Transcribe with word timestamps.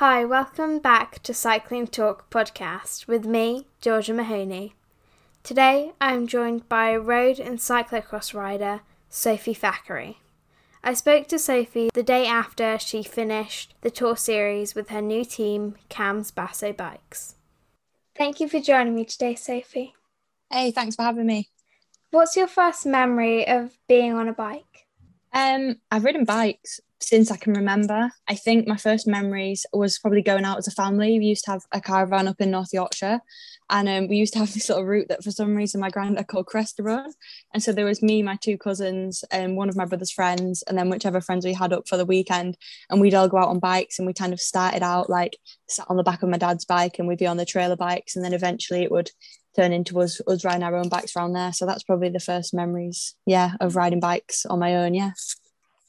Hi, 0.00 0.24
welcome 0.24 0.78
back 0.78 1.22
to 1.24 1.34
Cycling 1.34 1.86
Talk 1.86 2.30
podcast 2.30 3.06
with 3.06 3.26
me, 3.26 3.66
Georgia 3.82 4.14
Mahoney. 4.14 4.72
Today 5.42 5.92
I 6.00 6.14
am 6.14 6.26
joined 6.26 6.66
by 6.70 6.96
road 6.96 7.38
and 7.38 7.58
cyclocross 7.58 8.32
rider 8.32 8.80
Sophie 9.10 9.52
Thackeray. 9.52 10.16
I 10.82 10.94
spoke 10.94 11.28
to 11.28 11.38
Sophie 11.38 11.90
the 11.92 12.02
day 12.02 12.24
after 12.26 12.78
she 12.78 13.02
finished 13.02 13.74
the 13.82 13.90
tour 13.90 14.16
series 14.16 14.74
with 14.74 14.88
her 14.88 15.02
new 15.02 15.22
team, 15.22 15.76
CAMS 15.90 16.30
Basso 16.30 16.72
Bikes. 16.72 17.34
Thank 18.16 18.40
you 18.40 18.48
for 18.48 18.58
joining 18.58 18.94
me 18.94 19.04
today, 19.04 19.34
Sophie. 19.34 19.92
Hey, 20.50 20.70
thanks 20.70 20.96
for 20.96 21.02
having 21.02 21.26
me. 21.26 21.50
What's 22.10 22.36
your 22.36 22.48
first 22.48 22.86
memory 22.86 23.46
of 23.46 23.76
being 23.86 24.14
on 24.14 24.28
a 24.28 24.32
bike? 24.32 24.86
Um, 25.34 25.76
I've 25.90 26.04
ridden 26.04 26.24
bikes 26.24 26.80
since 27.02 27.30
I 27.30 27.36
can 27.36 27.54
remember. 27.54 28.10
I 28.28 28.34
think 28.34 28.68
my 28.68 28.76
first 28.76 29.06
memories 29.06 29.64
was 29.72 29.98
probably 29.98 30.22
going 30.22 30.44
out 30.44 30.58
as 30.58 30.68
a 30.68 30.72
family. 30.72 31.18
We 31.18 31.26
used 31.26 31.44
to 31.44 31.52
have 31.52 31.62
a 31.72 31.80
caravan 31.80 32.28
up 32.28 32.40
in 32.40 32.50
North 32.50 32.70
Yorkshire, 32.72 33.20
and 33.70 33.88
um, 33.88 34.08
we 34.08 34.16
used 34.16 34.32
to 34.34 34.40
have 34.40 34.52
this 34.52 34.68
little 34.68 34.84
route 34.84 35.08
that 35.08 35.24
for 35.24 35.30
some 35.30 35.54
reason 35.54 35.80
my 35.80 35.90
granddad 35.90 36.26
called 36.26 36.46
Cresta 36.46 36.84
Road. 36.84 37.12
And 37.54 37.62
so 37.62 37.72
there 37.72 37.84
was 37.84 38.02
me, 38.02 38.22
my 38.22 38.36
two 38.36 38.58
cousins, 38.58 39.24
and 39.30 39.56
one 39.56 39.68
of 39.68 39.76
my 39.76 39.84
brother's 39.84 40.10
friends, 40.10 40.62
and 40.66 40.76
then 40.76 40.90
whichever 40.90 41.20
friends 41.20 41.44
we 41.44 41.54
had 41.54 41.72
up 41.72 41.88
for 41.88 41.96
the 41.96 42.04
weekend. 42.04 42.56
And 42.90 43.00
we'd 43.00 43.14
all 43.14 43.28
go 43.28 43.38
out 43.38 43.48
on 43.48 43.58
bikes, 43.58 43.98
and 43.98 44.06
we 44.06 44.12
kind 44.12 44.32
of 44.32 44.40
started 44.40 44.82
out 44.82 45.08
like 45.08 45.38
sat 45.68 45.86
on 45.88 45.96
the 45.96 46.02
back 46.02 46.22
of 46.22 46.28
my 46.28 46.38
dad's 46.38 46.64
bike, 46.64 46.98
and 46.98 47.08
we'd 47.08 47.18
be 47.18 47.26
on 47.26 47.36
the 47.36 47.46
trailer 47.46 47.76
bikes, 47.76 48.16
and 48.16 48.24
then 48.24 48.34
eventually 48.34 48.82
it 48.82 48.90
would 48.90 49.10
turn 49.56 49.72
into 49.72 50.00
us 50.00 50.20
us 50.26 50.44
riding 50.44 50.62
our 50.62 50.76
own 50.76 50.88
bikes 50.88 51.16
around 51.16 51.32
there. 51.32 51.52
So 51.52 51.66
that's 51.66 51.82
probably 51.82 52.10
the 52.10 52.20
first 52.20 52.54
memories, 52.54 53.14
yeah, 53.26 53.52
of 53.60 53.76
riding 53.76 54.00
bikes 54.00 54.46
on 54.46 54.58
my 54.58 54.76
own. 54.76 54.94
Yeah. 54.94 55.12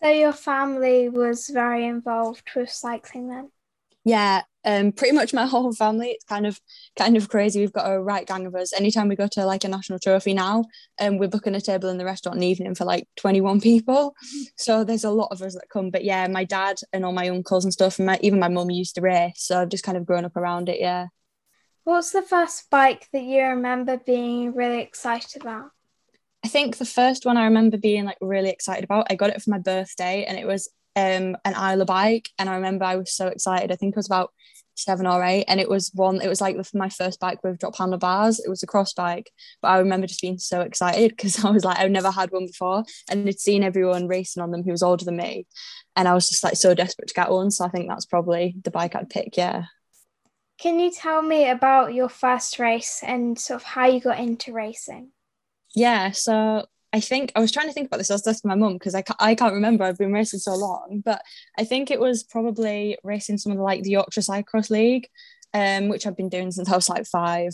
So 0.04 0.10
your 0.10 0.34
family 0.34 1.10
was 1.10 1.48
very 1.48 1.86
involved 1.86 2.50
with 2.56 2.72
cycling 2.72 3.30
then? 3.30 3.52
Yeah, 4.04 4.42
um, 4.66 4.92
pretty 4.94 5.14
much 5.14 5.34
my 5.34 5.46
whole 5.48 5.74
family. 5.74 6.10
It's 6.10 6.26
kind 6.26 6.48
of 6.48 6.60
kind 6.98 7.16
of 7.16 7.30
crazy. 7.30 7.60
We've 7.60 7.74
got 7.74 7.92
a 7.92 8.02
right 8.02 8.26
gang 8.26 8.48
of 8.48 8.56
us. 8.56 8.74
Anytime 8.74 9.10
we 9.10 9.16
go 9.16 9.28
to 9.28 9.46
like 9.46 9.64
a 9.64 9.68
national 9.68 10.00
trophy 10.00 10.34
now, 10.34 10.66
um, 11.00 11.18
we're 11.18 11.28
booking 11.28 11.56
a 11.56 11.62
table 11.62 11.90
in 11.90 11.98
the 11.98 12.06
restaurant 12.06 12.38
in 12.38 12.42
the 12.42 12.48
evening 12.48 12.74
for 12.74 12.86
like 12.86 13.08
21 13.18 13.62
people. 13.62 14.16
So 14.58 14.84
there's 14.84 15.04
a 15.04 15.10
lot 15.10 15.30
of 15.32 15.42
us 15.42 15.56
that 15.56 15.70
come. 15.72 15.90
But 15.90 16.04
yeah, 16.04 16.28
my 16.28 16.44
dad 16.44 16.78
and 16.94 17.04
all 17.04 17.14
my 17.14 17.30
uncles 17.30 17.64
and 17.64 17.74
stuff, 17.74 17.98
and 17.98 18.06
my, 18.06 18.20
even 18.22 18.40
my 18.40 18.48
mum 18.48 18.70
used 18.70 18.96
to 18.96 19.02
race. 19.02 19.34
So 19.38 19.60
I've 19.60 19.70
just 19.70 19.84
kind 19.84 19.98
of 19.98 20.06
grown 20.06 20.26
up 20.26 20.36
around 20.36 20.70
it. 20.70 20.80
Yeah. 20.80 21.08
What's 21.84 22.12
the 22.12 22.22
first 22.22 22.70
bike 22.70 23.08
that 23.12 23.24
you 23.24 23.42
remember 23.42 23.98
being 23.98 24.54
really 24.54 24.82
excited 24.82 25.42
about? 25.42 25.72
I 26.44 26.48
think 26.48 26.78
the 26.78 26.86
first 26.86 27.26
one 27.26 27.38
I 27.38 27.46
remember 27.46 27.78
being 27.78 28.06
like 28.06 28.18
really 28.22 28.50
excited 28.50 28.84
about, 28.84 29.08
I 29.10 29.16
got 29.16 29.30
it 29.30 29.42
for 29.42 29.52
my 29.52 29.60
birthday 29.60 30.26
and 30.26 30.38
it 30.38 30.48
was 30.48 30.70
um 30.96 31.38
an 31.46 31.54
Islabike. 31.54 32.30
And 32.38 32.50
I 32.50 32.56
remember 32.56 32.86
I 32.86 32.98
was 32.98 33.14
so 33.14 33.28
excited. 33.28 33.72
I 33.72 33.76
think 33.76 33.94
it 33.94 33.98
was 33.98 34.08
about 34.08 34.32
seven 34.76 35.06
or 35.06 35.24
eight. 35.24 35.46
And 35.48 35.60
it 35.60 35.70
was 35.70 35.92
one, 35.94 36.22
it 36.22 36.28
was 36.28 36.42
like 36.42 36.58
my 36.74 36.90
first 36.90 37.20
bike 37.20 37.44
with 37.44 37.60
drop 37.60 37.78
handlebars. 37.78 38.40
It 38.40 38.50
was 38.50 38.64
a 38.64 38.68
cross 38.68 38.94
bike. 38.94 39.32
But 39.62 39.70
I 39.70 39.80
remember 39.80 40.08
just 40.08 40.22
being 40.22 40.38
so 40.38 40.62
excited 40.62 41.12
because 41.12 41.44
I 41.46 41.50
was 41.52 41.64
like, 41.64 41.78
I've 41.78 41.92
never 41.92 42.12
had 42.12 42.32
one 42.32 42.48
before. 42.48 42.84
And 43.10 43.28
I'd 43.28 43.40
seen 43.40 43.64
everyone 43.64 44.08
racing 44.08 44.42
on 44.42 44.52
them 44.52 44.64
who 44.64 44.72
was 44.72 44.84
older 44.84 45.06
than 45.06 45.18
me. 45.18 45.46
And 45.96 46.08
I 46.08 46.14
was 46.14 46.30
just 46.30 46.44
like 46.44 46.56
so 46.56 46.74
desperate 46.74 47.10
to 47.10 47.14
get 47.14 47.30
one. 47.30 47.52
So 47.52 47.66
I 47.66 47.70
think 47.70 47.90
that's 47.90 48.06
probably 48.06 48.56
the 48.64 48.72
bike 48.72 48.96
I'd 48.96 49.10
pick. 49.10 49.38
Yeah. 49.38 49.66
Can 50.60 50.80
you 50.80 50.92
tell 50.92 51.22
me 51.22 51.50
about 51.50 51.94
your 51.94 52.10
first 52.10 52.60
race 52.60 53.02
and 53.04 53.38
sort 53.38 53.62
of 53.62 53.64
how 53.64 53.88
you 53.88 54.00
got 54.00 54.20
into 54.20 54.54
racing? 54.54 55.10
Yeah, 55.76 56.12
so 56.12 56.66
I 56.94 57.00
think 57.00 57.32
I 57.36 57.40
was 57.40 57.52
trying 57.52 57.68
to 57.68 57.74
think 57.74 57.88
about 57.88 57.98
this. 57.98 58.12
I 58.12 58.16
was 58.16 58.28
asking 58.28 58.50
my 58.50 58.56
mum 58.56 58.74
because 58.74 58.96
I, 58.96 59.04
I 59.20 59.36
can't 59.36 59.54
remember. 59.54 59.84
I've 59.84 59.98
been 59.98 60.12
racing 60.12 60.40
so 60.40 60.56
long, 60.56 61.02
but 61.04 61.22
I 61.58 61.64
think 61.64 61.90
it 61.90 62.00
was 62.00 62.24
probably 62.24 62.98
racing 63.04 63.38
some 63.38 63.52
of 63.52 63.58
the 63.58 63.64
like 63.64 63.84
the 63.84 63.92
Yorkshire 63.92 64.22
Cyclocross 64.22 64.70
League, 64.70 65.08
um, 65.54 65.88
which 65.88 66.06
I've 66.06 66.18
been 66.18 66.28
doing 66.28 66.52
since 66.52 66.70
I 66.70 66.76
was 66.76 66.90
like 66.90 67.06
five. 67.06 67.54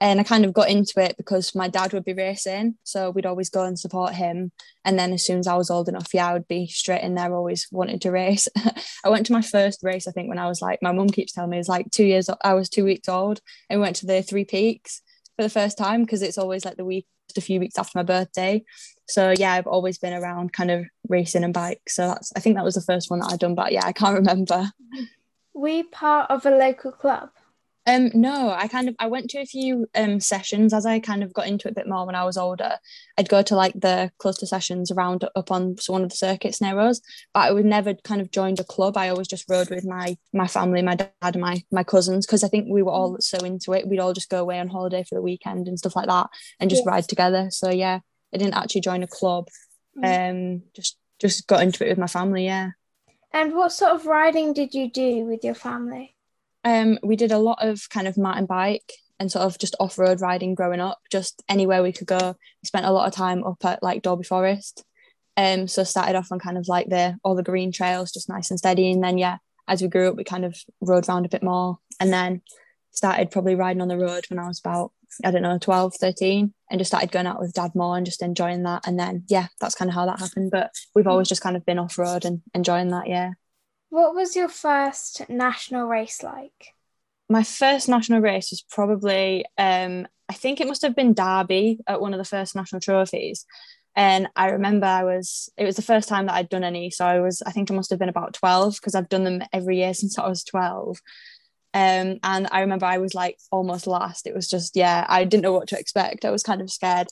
And 0.00 0.20
I 0.20 0.22
kind 0.22 0.44
of 0.44 0.52
got 0.52 0.70
into 0.70 1.00
it 1.00 1.16
because 1.16 1.54
my 1.54 1.66
dad 1.66 1.92
would 1.92 2.04
be 2.04 2.12
racing, 2.12 2.76
so 2.84 3.10
we'd 3.10 3.26
always 3.26 3.50
go 3.50 3.64
and 3.64 3.76
support 3.76 4.14
him. 4.14 4.52
And 4.84 4.96
then 4.96 5.12
as 5.12 5.26
soon 5.26 5.40
as 5.40 5.48
I 5.48 5.56
was 5.56 5.70
old 5.70 5.88
enough, 5.88 6.14
yeah, 6.14 6.28
I 6.28 6.32
would 6.34 6.46
be 6.46 6.68
straight 6.68 7.02
in 7.02 7.16
there, 7.16 7.34
always 7.34 7.66
wanted 7.72 8.02
to 8.02 8.12
race. 8.12 8.46
I 9.04 9.08
went 9.08 9.26
to 9.26 9.32
my 9.32 9.42
first 9.42 9.80
race, 9.82 10.06
I 10.06 10.12
think, 10.12 10.28
when 10.28 10.38
I 10.38 10.46
was 10.46 10.62
like, 10.62 10.78
my 10.80 10.92
mum 10.92 11.08
keeps 11.08 11.32
telling 11.32 11.50
me 11.50 11.58
it's 11.58 11.68
like 11.68 11.90
two 11.90 12.04
years. 12.04 12.30
I 12.44 12.54
was 12.54 12.68
two 12.68 12.84
weeks 12.84 13.08
old, 13.08 13.40
and 13.68 13.80
we 13.80 13.84
went 13.84 13.96
to 13.96 14.06
the 14.06 14.22
Three 14.22 14.44
Peaks 14.44 15.02
for 15.36 15.42
the 15.42 15.50
first 15.50 15.78
time 15.78 16.02
because 16.02 16.22
it's 16.22 16.38
always 16.38 16.64
like 16.64 16.76
the 16.76 16.84
week 16.84 17.06
just 17.28 17.38
a 17.38 17.40
few 17.40 17.60
weeks 17.60 17.78
after 17.78 17.98
my 17.98 18.02
birthday. 18.02 18.64
So 19.08 19.32
yeah, 19.36 19.52
I've 19.52 19.66
always 19.66 19.98
been 19.98 20.14
around 20.14 20.52
kind 20.52 20.70
of 20.70 20.86
racing 21.08 21.44
and 21.44 21.54
bikes. 21.54 21.94
So 21.94 22.08
that's 22.08 22.32
I 22.34 22.40
think 22.40 22.56
that 22.56 22.64
was 22.64 22.74
the 22.74 22.80
first 22.80 23.10
one 23.10 23.20
that 23.20 23.32
I'd 23.32 23.40
done, 23.40 23.54
but 23.54 23.72
yeah, 23.72 23.84
I 23.84 23.92
can't 23.92 24.14
remember. 24.18 24.72
Were 25.54 25.68
you 25.68 25.84
part 25.84 26.30
of 26.30 26.44
a 26.46 26.50
local 26.50 26.92
club? 26.92 27.30
Um, 27.88 28.10
no, 28.14 28.50
I 28.50 28.66
kind 28.66 28.88
of 28.88 28.96
I 28.98 29.06
went 29.06 29.30
to 29.30 29.38
a 29.38 29.46
few 29.46 29.86
um 29.94 30.18
sessions 30.18 30.74
as 30.74 30.84
I 30.84 30.98
kind 30.98 31.22
of 31.22 31.32
got 31.32 31.46
into 31.46 31.68
it 31.68 31.70
a 31.70 31.74
bit 31.74 31.88
more 31.88 32.04
when 32.04 32.16
I 32.16 32.24
was 32.24 32.36
older. 32.36 32.78
I'd 33.16 33.28
go 33.28 33.42
to 33.42 33.54
like 33.54 33.74
the 33.74 34.10
cluster 34.18 34.44
sessions 34.44 34.90
around 34.90 35.24
up 35.36 35.52
on 35.52 35.76
one 35.86 36.02
of 36.02 36.10
the 36.10 36.16
circuits 36.16 36.60
near 36.60 36.80
us, 36.80 37.00
but 37.32 37.40
I 37.40 37.52
would 37.52 37.64
never 37.64 37.94
kind 37.94 38.20
of 38.20 38.32
joined 38.32 38.58
a 38.58 38.64
club. 38.64 38.96
I 38.96 39.08
always 39.08 39.28
just 39.28 39.48
rode 39.48 39.70
with 39.70 39.84
my 39.84 40.16
my 40.32 40.48
family, 40.48 40.82
my 40.82 40.96
dad, 40.96 41.12
and 41.22 41.40
my 41.40 41.62
my 41.70 41.84
cousins, 41.84 42.26
because 42.26 42.42
I 42.42 42.48
think 42.48 42.66
we 42.68 42.82
were 42.82 42.90
all 42.90 43.18
so 43.20 43.38
into 43.38 43.72
it. 43.72 43.86
We'd 43.86 44.00
all 44.00 44.12
just 44.12 44.30
go 44.30 44.40
away 44.40 44.58
on 44.58 44.68
holiday 44.68 45.04
for 45.08 45.14
the 45.14 45.22
weekend 45.22 45.68
and 45.68 45.78
stuff 45.78 45.94
like 45.94 46.08
that, 46.08 46.28
and 46.58 46.68
just 46.68 46.86
ride 46.86 47.08
together. 47.08 47.50
So 47.50 47.70
yeah, 47.70 48.00
I 48.34 48.36
didn't 48.36 48.54
actually 48.54 48.80
join 48.80 49.04
a 49.04 49.08
club. 49.08 49.46
Mm. 49.96 50.30
Um, 50.30 50.62
just 50.74 50.98
just 51.20 51.46
got 51.46 51.62
into 51.62 51.86
it 51.86 51.90
with 51.90 51.98
my 51.98 52.08
family. 52.08 52.46
Yeah. 52.46 52.70
And 53.32 53.54
what 53.54 53.70
sort 53.70 53.92
of 53.92 54.06
riding 54.06 54.52
did 54.52 54.74
you 54.74 54.90
do 54.90 55.24
with 55.24 55.44
your 55.44 55.54
family? 55.54 56.15
Um, 56.66 56.98
we 57.04 57.14
did 57.14 57.30
a 57.30 57.38
lot 57.38 57.58
of 57.60 57.88
kind 57.90 58.08
of 58.08 58.18
mountain 58.18 58.46
bike 58.46 58.92
and 59.20 59.30
sort 59.30 59.44
of 59.44 59.56
just 59.56 59.76
off 59.78 59.98
road 59.98 60.20
riding 60.20 60.56
growing 60.56 60.80
up, 60.80 60.98
just 61.12 61.40
anywhere 61.48 61.80
we 61.80 61.92
could 61.92 62.08
go. 62.08 62.34
We 62.62 62.66
spent 62.66 62.84
a 62.84 62.90
lot 62.90 63.06
of 63.06 63.14
time 63.14 63.44
up 63.44 63.64
at 63.64 63.84
like 63.84 64.02
Dalby 64.02 64.24
Forest. 64.24 64.84
Um, 65.36 65.68
so 65.68 65.84
started 65.84 66.16
off 66.16 66.32
on 66.32 66.40
kind 66.40 66.58
of 66.58 66.66
like 66.66 66.88
the 66.88 67.18
all 67.22 67.36
the 67.36 67.44
green 67.44 67.70
trails, 67.70 68.10
just 68.10 68.28
nice 68.28 68.50
and 68.50 68.58
steady. 68.58 68.90
And 68.90 69.02
then 69.02 69.16
yeah, 69.16 69.36
as 69.68 69.80
we 69.80 69.86
grew 69.86 70.08
up, 70.08 70.16
we 70.16 70.24
kind 70.24 70.44
of 70.44 70.56
rode 70.80 71.08
around 71.08 71.24
a 71.24 71.28
bit 71.28 71.42
more. 71.42 71.78
And 72.00 72.12
then 72.12 72.42
started 72.90 73.30
probably 73.30 73.54
riding 73.54 73.80
on 73.80 73.88
the 73.88 73.96
road 73.96 74.24
when 74.28 74.40
I 74.40 74.48
was 74.48 74.58
about, 74.58 74.90
I 75.24 75.30
don't 75.30 75.42
know, 75.42 75.58
12, 75.58 75.94
13, 76.00 76.52
and 76.70 76.80
just 76.80 76.90
started 76.90 77.12
going 77.12 77.28
out 77.28 77.38
with 77.38 77.52
dad 77.52 77.76
more 77.76 77.96
and 77.96 78.04
just 78.04 78.22
enjoying 78.22 78.64
that. 78.64 78.88
And 78.88 78.98
then 78.98 79.22
yeah, 79.28 79.46
that's 79.60 79.76
kind 79.76 79.88
of 79.88 79.94
how 79.94 80.06
that 80.06 80.18
happened. 80.18 80.50
But 80.50 80.72
we've 80.96 81.06
always 81.06 81.28
just 81.28 81.42
kind 81.42 81.56
of 81.56 81.64
been 81.64 81.78
off 81.78 81.96
road 81.96 82.24
and 82.24 82.42
enjoying 82.54 82.88
that, 82.88 83.06
yeah. 83.06 83.34
What 83.96 84.14
was 84.14 84.36
your 84.36 84.48
first 84.48 85.26
national 85.30 85.86
race 85.86 86.22
like? 86.22 86.74
My 87.30 87.42
first 87.42 87.88
national 87.88 88.20
race 88.20 88.50
was 88.50 88.60
probably, 88.60 89.46
um, 89.56 90.06
I 90.28 90.34
think 90.34 90.60
it 90.60 90.66
must 90.66 90.82
have 90.82 90.94
been 90.94 91.14
Derby 91.14 91.78
at 91.86 91.98
one 91.98 92.12
of 92.12 92.18
the 92.18 92.24
first 92.24 92.54
national 92.54 92.82
trophies. 92.82 93.46
And 93.94 94.28
I 94.36 94.50
remember 94.50 94.84
I 94.84 95.04
was, 95.04 95.48
it 95.56 95.64
was 95.64 95.76
the 95.76 95.80
first 95.80 96.10
time 96.10 96.26
that 96.26 96.34
I'd 96.34 96.50
done 96.50 96.62
any. 96.62 96.90
So 96.90 97.06
I 97.06 97.20
was, 97.20 97.40
I 97.46 97.52
think 97.52 97.70
I 97.70 97.74
must 97.74 97.88
have 97.88 97.98
been 97.98 98.10
about 98.10 98.34
12 98.34 98.74
because 98.74 98.94
I've 98.94 99.08
done 99.08 99.24
them 99.24 99.42
every 99.50 99.78
year 99.78 99.94
since 99.94 100.18
I 100.18 100.28
was 100.28 100.44
12. 100.44 101.00
Um, 101.72 102.18
and 102.22 102.48
I 102.50 102.60
remember 102.60 102.84
I 102.84 102.98
was 102.98 103.14
like 103.14 103.38
almost 103.50 103.86
last. 103.86 104.26
It 104.26 104.34
was 104.34 104.46
just, 104.46 104.76
yeah, 104.76 105.06
I 105.08 105.24
didn't 105.24 105.42
know 105.42 105.54
what 105.54 105.68
to 105.68 105.78
expect. 105.78 106.26
I 106.26 106.30
was 106.30 106.42
kind 106.42 106.60
of 106.60 106.70
scared 106.70 107.06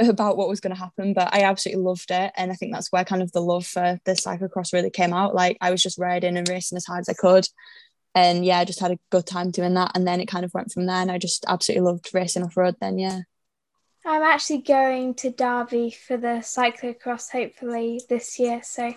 about 0.00 0.36
what 0.36 0.48
was 0.48 0.60
going 0.60 0.74
to 0.74 0.80
happen 0.80 1.12
but 1.12 1.32
i 1.32 1.42
absolutely 1.42 1.82
loved 1.82 2.10
it 2.10 2.32
and 2.36 2.50
i 2.50 2.54
think 2.54 2.72
that's 2.72 2.90
where 2.90 3.04
kind 3.04 3.22
of 3.22 3.30
the 3.32 3.40
love 3.40 3.66
for 3.66 4.00
the 4.04 4.12
cyclocross 4.12 4.72
really 4.72 4.90
came 4.90 5.12
out. 5.12 5.34
Like 5.34 5.56
i 5.60 5.70
was 5.70 5.82
just 5.82 5.98
riding 5.98 6.36
and 6.36 6.48
racing 6.48 6.76
as 6.76 6.86
hard 6.86 7.00
as 7.00 7.08
i 7.08 7.12
could 7.12 7.46
and 8.14 8.44
yeah 8.44 8.58
i 8.58 8.64
just 8.64 8.80
had 8.80 8.90
a 8.90 8.98
good 9.10 9.26
time 9.26 9.50
doing 9.50 9.74
that 9.74 9.92
and 9.94 10.06
then 10.06 10.20
it 10.20 10.26
kind 10.26 10.44
of 10.44 10.52
went 10.54 10.72
from 10.72 10.86
there 10.86 10.96
and 10.96 11.10
i 11.10 11.18
just 11.18 11.44
absolutely 11.46 11.86
loved 11.86 12.10
racing 12.12 12.42
off 12.42 12.56
road 12.56 12.76
then 12.80 12.98
yeah. 12.98 13.20
I'm 14.04 14.22
actually 14.22 14.62
going 14.62 15.14
to 15.16 15.30
derby 15.30 15.90
for 15.90 16.16
the 16.16 16.40
cyclocross 16.40 17.30
hopefully 17.30 18.00
this 18.08 18.38
year 18.38 18.62
so 18.64 18.86
it 18.86 18.96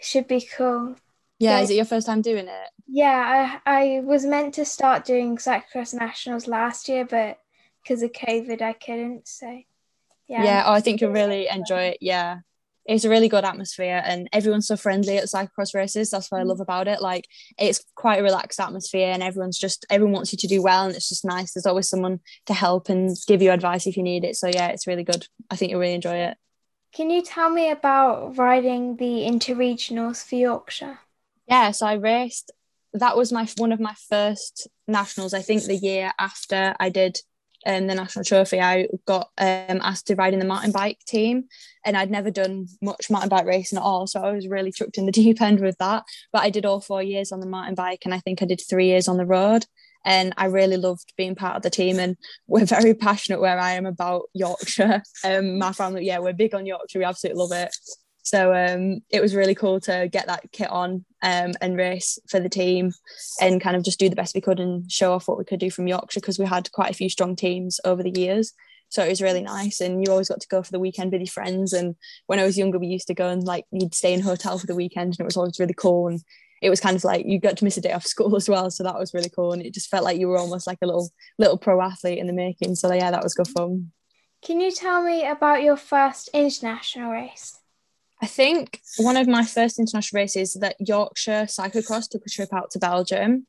should 0.00 0.26
be 0.26 0.46
cool. 0.56 0.96
Yeah, 1.38 1.58
yeah. 1.58 1.60
is 1.60 1.70
it 1.70 1.76
your 1.76 1.84
first 1.84 2.06
time 2.06 2.20
doing 2.20 2.48
it? 2.48 2.68
Yeah 2.88 3.60
i 3.64 3.96
i 3.96 4.00
was 4.00 4.26
meant 4.26 4.54
to 4.54 4.64
start 4.64 5.04
doing 5.04 5.36
cyclocross 5.36 5.94
nationals 5.94 6.48
last 6.48 6.88
year 6.88 7.04
but 7.04 7.38
because 7.82 8.02
of 8.02 8.12
covid 8.12 8.60
i 8.60 8.72
couldn't 8.72 9.28
so 9.28 9.62
yeah, 10.30 10.44
yeah 10.44 10.64
oh, 10.66 10.72
I 10.72 10.80
think 10.80 11.00
you'll 11.00 11.10
really 11.10 11.48
enjoy 11.48 11.82
it. 11.88 11.98
Yeah. 12.00 12.38
It's 12.86 13.04
a 13.04 13.10
really 13.10 13.28
good 13.28 13.44
atmosphere 13.44 14.02
and 14.04 14.28
everyone's 14.32 14.66
so 14.66 14.76
friendly 14.76 15.18
at 15.18 15.24
cyclocross 15.24 15.74
races. 15.74 16.10
That's 16.10 16.30
what 16.30 16.40
I 16.40 16.44
mm. 16.44 16.46
love 16.46 16.60
about 16.60 16.88
it. 16.88 17.02
Like 17.02 17.26
it's 17.58 17.84
quite 17.94 18.20
a 18.20 18.22
relaxed 18.22 18.58
atmosphere 18.58 19.12
and 19.12 19.22
everyone's 19.22 19.58
just 19.58 19.84
everyone 19.90 20.14
wants 20.14 20.32
you 20.32 20.38
to 20.38 20.46
do 20.46 20.62
well 20.62 20.86
and 20.86 20.94
it's 20.94 21.08
just 21.08 21.24
nice. 21.24 21.52
There's 21.52 21.66
always 21.66 21.88
someone 21.88 22.20
to 22.46 22.54
help 22.54 22.88
and 22.88 23.14
give 23.26 23.42
you 23.42 23.50
advice 23.50 23.86
if 23.86 23.96
you 23.96 24.02
need 24.02 24.24
it. 24.24 24.36
So 24.36 24.48
yeah, 24.48 24.68
it's 24.68 24.86
really 24.86 25.04
good. 25.04 25.26
I 25.50 25.56
think 25.56 25.70
you'll 25.70 25.80
really 25.80 25.94
enjoy 25.94 26.16
it. 26.16 26.36
Can 26.94 27.10
you 27.10 27.22
tell 27.22 27.50
me 27.50 27.70
about 27.70 28.38
riding 28.38 28.96
the 28.96 29.26
interregionals 29.28 30.24
for 30.24 30.36
Yorkshire? 30.36 31.00
Yeah, 31.46 31.72
so 31.72 31.86
I 31.86 31.94
raced 31.94 32.52
that 32.94 33.16
was 33.16 33.32
my 33.32 33.46
one 33.56 33.72
of 33.72 33.80
my 33.80 33.94
first 34.08 34.68
nationals, 34.88 35.34
I 35.34 35.42
think 35.42 35.64
the 35.64 35.76
year 35.76 36.12
after 36.18 36.74
I 36.80 36.88
did 36.88 37.18
um, 37.66 37.86
the 37.86 37.94
national 37.94 38.24
trophy, 38.24 38.60
I 38.60 38.88
got 39.06 39.30
um, 39.38 39.80
asked 39.82 40.06
to 40.06 40.14
ride 40.14 40.32
in 40.32 40.38
the 40.38 40.46
mountain 40.46 40.72
bike 40.72 40.98
team, 41.06 41.44
and 41.84 41.96
I'd 41.96 42.10
never 42.10 42.30
done 42.30 42.66
much 42.80 43.10
mountain 43.10 43.28
bike 43.28 43.46
racing 43.46 43.78
at 43.78 43.84
all, 43.84 44.06
so 44.06 44.20
I 44.20 44.32
was 44.32 44.48
really 44.48 44.72
chucked 44.72 44.98
in 44.98 45.06
the 45.06 45.12
deep 45.20 45.40
end 45.40 45.60
with 45.60 45.76
that. 45.78 46.04
But 46.32 46.42
I 46.42 46.50
did 46.50 46.66
all 46.66 46.80
four 46.80 47.02
years 47.02 47.32
on 47.32 47.40
the 47.40 47.46
mountain 47.46 47.74
bike, 47.74 48.02
and 48.04 48.14
I 48.14 48.20
think 48.20 48.42
I 48.42 48.46
did 48.46 48.60
three 48.68 48.86
years 48.86 49.08
on 49.08 49.16
the 49.16 49.26
road. 49.26 49.66
And 50.02 50.32
I 50.38 50.46
really 50.46 50.78
loved 50.78 51.12
being 51.18 51.34
part 51.34 51.56
of 51.56 51.62
the 51.62 51.68
team, 51.68 51.98
and 51.98 52.16
we're 52.46 52.64
very 52.64 52.94
passionate 53.08 53.40
where 53.40 53.58
I 53.58 53.72
am 53.72 53.84
about 53.84 54.22
Yorkshire. 54.32 55.02
Um, 55.24 55.58
my 55.58 55.72
family, 55.72 56.06
yeah, 56.06 56.20
we're 56.20 56.32
big 56.32 56.54
on 56.54 56.64
Yorkshire. 56.64 57.00
We 57.00 57.04
absolutely 57.04 57.40
love 57.40 57.52
it. 57.52 57.74
So 58.30 58.54
um, 58.54 59.00
it 59.10 59.20
was 59.20 59.34
really 59.34 59.56
cool 59.56 59.80
to 59.80 60.08
get 60.08 60.28
that 60.28 60.52
kit 60.52 60.70
on 60.70 61.04
um, 61.20 61.52
and 61.60 61.76
race 61.76 62.16
for 62.28 62.38
the 62.38 62.48
team 62.48 62.92
and 63.40 63.60
kind 63.60 63.74
of 63.74 63.82
just 63.82 63.98
do 63.98 64.08
the 64.08 64.14
best 64.14 64.36
we 64.36 64.40
could 64.40 64.60
and 64.60 64.88
show 64.88 65.12
off 65.12 65.26
what 65.26 65.36
we 65.36 65.44
could 65.44 65.58
do 65.58 65.68
from 65.68 65.88
Yorkshire 65.88 66.20
because 66.20 66.38
we 66.38 66.46
had 66.46 66.70
quite 66.70 66.92
a 66.92 66.94
few 66.94 67.08
strong 67.08 67.34
teams 67.34 67.80
over 67.84 68.04
the 68.04 68.16
years. 68.16 68.52
So 68.88 69.02
it 69.02 69.08
was 69.08 69.20
really 69.20 69.42
nice. 69.42 69.80
And 69.80 70.00
you 70.00 70.12
always 70.12 70.28
got 70.28 70.40
to 70.42 70.46
go 70.46 70.62
for 70.62 70.70
the 70.70 70.78
weekend 70.78 71.10
with 71.10 71.22
your 71.22 71.26
friends. 71.26 71.72
And 71.72 71.96
when 72.26 72.38
I 72.38 72.44
was 72.44 72.56
younger, 72.56 72.78
we 72.78 72.86
used 72.86 73.08
to 73.08 73.14
go 73.14 73.28
and 73.28 73.42
like 73.42 73.64
you'd 73.72 73.96
stay 73.96 74.14
in 74.14 74.20
a 74.20 74.22
hotel 74.22 74.58
for 74.58 74.66
the 74.68 74.76
weekend 74.76 75.14
and 75.14 75.20
it 75.20 75.24
was 75.24 75.36
always 75.36 75.58
really 75.58 75.74
cool. 75.74 76.06
And 76.06 76.20
it 76.62 76.70
was 76.70 76.78
kind 76.78 76.94
of 76.94 77.02
like 77.02 77.26
you 77.26 77.40
got 77.40 77.56
to 77.56 77.64
miss 77.64 77.78
a 77.78 77.80
day 77.80 77.90
off 77.90 78.06
school 78.06 78.36
as 78.40 78.48
well. 78.48 78.70
So 78.70 78.84
that 78.84 78.96
was 78.96 79.12
really 79.12 79.30
cool. 79.30 79.52
And 79.52 79.60
it 79.60 79.74
just 79.74 79.90
felt 79.90 80.04
like 80.04 80.20
you 80.20 80.28
were 80.28 80.38
almost 80.38 80.68
like 80.68 80.78
a 80.82 80.86
little 80.86 81.10
little 81.36 81.58
pro 81.58 81.82
athlete 81.82 82.18
in 82.18 82.28
the 82.28 82.32
making. 82.32 82.76
So 82.76 82.92
yeah, 82.92 83.10
that 83.10 83.24
was 83.24 83.34
good 83.34 83.48
fun. 83.48 83.90
Can 84.40 84.60
you 84.60 84.70
tell 84.70 85.02
me 85.02 85.26
about 85.26 85.64
your 85.64 85.76
first 85.76 86.30
international 86.32 87.10
race? 87.10 87.59
I 88.22 88.26
think 88.26 88.80
one 88.98 89.16
of 89.16 89.26
my 89.26 89.44
first 89.44 89.78
international 89.78 90.20
races 90.20 90.54
that 90.60 90.76
Yorkshire 90.78 91.46
Cyclocross 91.46 92.08
took 92.08 92.26
a 92.26 92.30
trip 92.30 92.52
out 92.52 92.70
to 92.72 92.78
Belgium. 92.78 93.46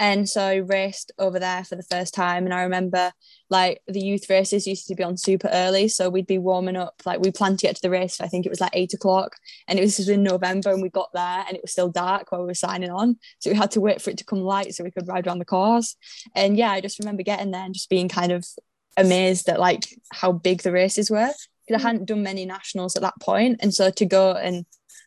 And 0.00 0.28
so 0.28 0.42
I 0.42 0.56
raced 0.56 1.10
over 1.18 1.40
there 1.40 1.64
for 1.64 1.74
the 1.74 1.82
first 1.82 2.14
time. 2.14 2.44
And 2.44 2.54
I 2.54 2.62
remember 2.62 3.12
like 3.50 3.80
the 3.88 4.00
youth 4.00 4.30
races 4.30 4.66
used 4.66 4.86
to 4.88 4.94
be 4.94 5.02
on 5.02 5.16
super 5.16 5.48
early. 5.52 5.88
So 5.88 6.08
we'd 6.08 6.26
be 6.26 6.38
warming 6.38 6.76
up, 6.76 7.02
like 7.04 7.20
we 7.20 7.32
planned 7.32 7.58
to 7.60 7.66
get 7.66 7.76
to 7.76 7.82
the 7.82 7.90
race, 7.90 8.20
I 8.20 8.28
think 8.28 8.46
it 8.46 8.50
was 8.50 8.60
like 8.60 8.74
eight 8.74 8.94
o'clock. 8.94 9.34
And 9.66 9.78
it 9.78 9.82
was 9.82 10.08
in 10.08 10.22
November 10.22 10.70
and 10.70 10.82
we 10.82 10.88
got 10.88 11.10
there 11.12 11.44
and 11.46 11.56
it 11.56 11.62
was 11.62 11.72
still 11.72 11.88
dark 11.88 12.30
while 12.30 12.42
we 12.42 12.46
were 12.46 12.54
signing 12.54 12.90
on. 12.90 13.18
So 13.40 13.50
we 13.50 13.56
had 13.56 13.72
to 13.72 13.80
wait 13.80 14.00
for 14.00 14.10
it 14.10 14.18
to 14.18 14.24
come 14.24 14.40
light 14.40 14.74
so 14.74 14.84
we 14.84 14.92
could 14.92 15.08
ride 15.08 15.26
around 15.26 15.38
the 15.38 15.44
course. 15.44 15.96
And 16.34 16.56
yeah, 16.56 16.70
I 16.70 16.80
just 16.80 17.00
remember 17.00 17.24
getting 17.24 17.50
there 17.50 17.64
and 17.64 17.74
just 17.74 17.90
being 17.90 18.08
kind 18.08 18.30
of 18.30 18.46
amazed 18.96 19.48
at 19.48 19.60
like 19.60 19.84
how 20.12 20.30
big 20.32 20.62
the 20.62 20.72
races 20.72 21.10
were 21.10 21.32
because 21.68 21.80
I 21.80 21.82
hmm. 21.82 21.92
hadn't 21.92 22.06
done 22.06 22.22
many 22.22 22.46
nationals 22.46 22.96
at 22.96 23.02
that 23.02 23.20
point, 23.20 23.60
and 23.60 23.74
so 23.74 23.90
to 23.90 24.06
go 24.06 24.32
and 24.32 24.64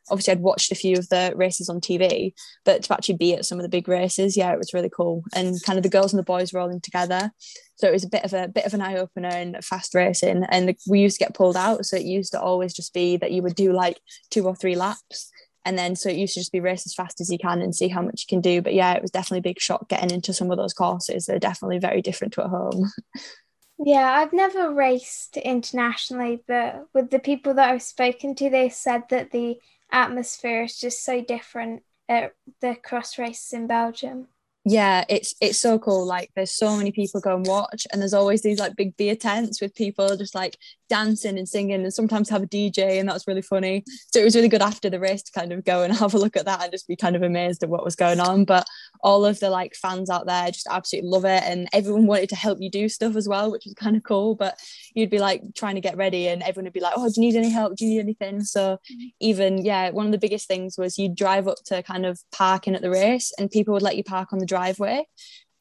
obviously 0.09 0.31
I'd 0.31 0.41
watched 0.41 0.71
a 0.71 0.75
few 0.75 0.97
of 0.97 1.07
the 1.09 1.31
races 1.35 1.69
on 1.69 1.79
TV, 1.79 2.33
but 2.65 2.83
to 2.83 2.93
actually 2.93 3.17
be 3.17 3.33
at 3.33 3.45
some 3.45 3.59
of 3.59 3.63
the 3.63 3.69
big 3.69 3.87
races, 3.87 4.35
yeah, 4.35 4.51
it 4.51 4.57
was 4.57 4.73
really 4.73 4.89
cool. 4.89 5.23
And 5.33 5.61
kind 5.63 5.77
of 5.77 5.83
the 5.83 5.89
girls 5.89 6.11
and 6.11 6.19
the 6.19 6.23
boys 6.23 6.51
were 6.51 6.59
all 6.59 6.69
in 6.69 6.81
together, 6.81 7.31
so 7.75 7.87
it 7.87 7.93
was 7.93 8.03
a 8.03 8.09
bit 8.09 8.23
of 8.23 8.33
a 8.33 8.47
bit 8.47 8.65
of 8.65 8.73
an 8.73 8.81
eye 8.81 8.97
opener 8.97 9.29
and 9.29 9.63
fast 9.63 9.95
racing. 9.95 10.43
And 10.49 10.75
we 10.87 10.99
used 10.99 11.17
to 11.17 11.25
get 11.25 11.35
pulled 11.35 11.57
out, 11.57 11.85
so 11.85 11.97
it 11.97 12.03
used 12.03 12.31
to 12.33 12.41
always 12.41 12.73
just 12.73 12.93
be 12.93 13.17
that 13.17 13.31
you 13.31 13.41
would 13.41 13.55
do 13.55 13.73
like 13.73 13.99
two 14.29 14.45
or 14.45 14.55
three 14.55 14.75
laps. 14.75 15.31
And 15.63 15.77
then 15.77 15.95
so 15.95 16.09
it 16.09 16.15
used 16.15 16.33
to 16.33 16.39
just 16.39 16.51
be 16.51 16.59
race 16.59 16.87
as 16.87 16.95
fast 16.95 17.21
as 17.21 17.29
you 17.29 17.37
can 17.37 17.61
and 17.61 17.75
see 17.75 17.87
how 17.87 18.01
much 18.01 18.25
you 18.25 18.35
can 18.35 18.41
do. 18.41 18.63
But 18.63 18.73
yeah, 18.73 18.93
it 18.93 19.01
was 19.01 19.11
definitely 19.11 19.39
a 19.39 19.51
big 19.53 19.61
shock 19.61 19.87
getting 19.89 20.09
into 20.09 20.33
some 20.33 20.49
of 20.49 20.57
those 20.57 20.73
courses. 20.73 21.25
They're 21.25 21.37
definitely 21.37 21.77
very 21.77 22.01
different 22.01 22.33
to 22.33 22.43
at 22.43 22.49
home. 22.49 22.89
Yeah, 23.83 24.11
I've 24.11 24.31
never 24.33 24.71
raced 24.73 25.37
internationally, 25.37 26.43
but 26.47 26.87
with 26.93 27.09
the 27.09 27.19
people 27.19 27.55
that 27.55 27.69
I've 27.69 27.81
spoken 27.81 28.35
to, 28.35 28.49
they 28.49 28.69
said 28.69 29.03
that 29.09 29.31
the 29.31 29.59
atmosphere 29.91 30.63
is 30.63 30.79
just 30.79 31.03
so 31.03 31.21
different 31.21 31.83
at 32.07 32.35
the 32.61 32.75
cross 32.75 33.17
races 33.17 33.53
in 33.53 33.67
Belgium. 33.67 34.27
Yeah 34.63 35.05
it's 35.09 35.33
it's 35.41 35.57
so 35.57 35.79
cool. 35.79 36.05
Like 36.05 36.29
there's 36.35 36.51
so 36.51 36.77
many 36.77 36.91
people 36.91 37.19
go 37.19 37.35
and 37.35 37.47
watch 37.47 37.87
and 37.91 37.99
there's 37.99 38.13
always 38.13 38.43
these 38.43 38.59
like 38.59 38.75
big 38.75 38.95
beer 38.95 39.15
tents 39.15 39.59
with 39.59 39.73
people 39.73 40.15
just 40.17 40.35
like 40.35 40.55
dancing 40.87 41.39
and 41.39 41.49
singing 41.49 41.81
and 41.81 41.91
sometimes 41.91 42.29
have 42.29 42.43
a 42.43 42.47
dj 42.47 42.99
and 42.99 43.09
that's 43.09 43.27
really 43.27 43.41
funny. 43.41 43.83
So 44.13 44.19
it 44.19 44.23
was 44.23 44.35
really 44.35 44.49
good 44.49 44.61
after 44.61 44.87
the 44.87 44.99
race 44.99 45.23
to 45.23 45.31
kind 45.31 45.51
of 45.51 45.65
go 45.65 45.81
and 45.81 45.91
have 45.97 46.13
a 46.13 46.19
look 46.19 46.37
at 46.37 46.45
that 46.45 46.61
and 46.61 46.71
just 46.71 46.87
be 46.87 46.95
kind 46.95 47.15
of 47.15 47.23
amazed 47.23 47.63
at 47.63 47.69
what 47.69 47.83
was 47.83 47.95
going 47.95 48.19
on. 48.19 48.45
But 48.45 48.67
all 49.03 49.25
of 49.25 49.39
the 49.39 49.49
like 49.49 49.73
fans 49.75 50.09
out 50.09 50.25
there 50.25 50.47
just 50.47 50.67
absolutely 50.69 51.09
love 51.09 51.25
it 51.25 51.43
and 51.43 51.67
everyone 51.73 52.05
wanted 52.05 52.29
to 52.29 52.35
help 52.35 52.59
you 52.61 52.69
do 52.69 52.87
stuff 52.87 53.15
as 53.15 53.27
well 53.27 53.51
which 53.51 53.65
was 53.65 53.73
kind 53.73 53.95
of 53.95 54.03
cool 54.03 54.35
but 54.35 54.57
you'd 54.93 55.09
be 55.09 55.19
like 55.19 55.41
trying 55.55 55.75
to 55.75 55.81
get 55.81 55.97
ready 55.97 56.27
and 56.27 56.43
everyone 56.43 56.65
would 56.65 56.73
be 56.73 56.79
like 56.79 56.93
oh 56.95 57.09
do 57.09 57.21
you 57.21 57.27
need 57.27 57.37
any 57.37 57.49
help? 57.49 57.75
Do 57.75 57.85
you 57.85 57.91
need 57.91 57.99
anything? 57.99 58.41
So 58.41 58.77
mm-hmm. 58.91 59.07
even 59.19 59.63
yeah 59.63 59.89
one 59.89 60.05
of 60.05 60.11
the 60.11 60.17
biggest 60.17 60.47
things 60.47 60.77
was 60.77 60.97
you'd 60.97 61.15
drive 61.15 61.47
up 61.47 61.57
to 61.65 61.83
kind 61.83 62.05
of 62.05 62.19
parking 62.31 62.75
at 62.75 62.81
the 62.81 62.89
race 62.89 63.31
and 63.37 63.49
people 63.49 63.73
would 63.73 63.83
let 63.83 63.97
you 63.97 64.03
park 64.03 64.33
on 64.33 64.39
the 64.39 64.45
driveway 64.45 65.05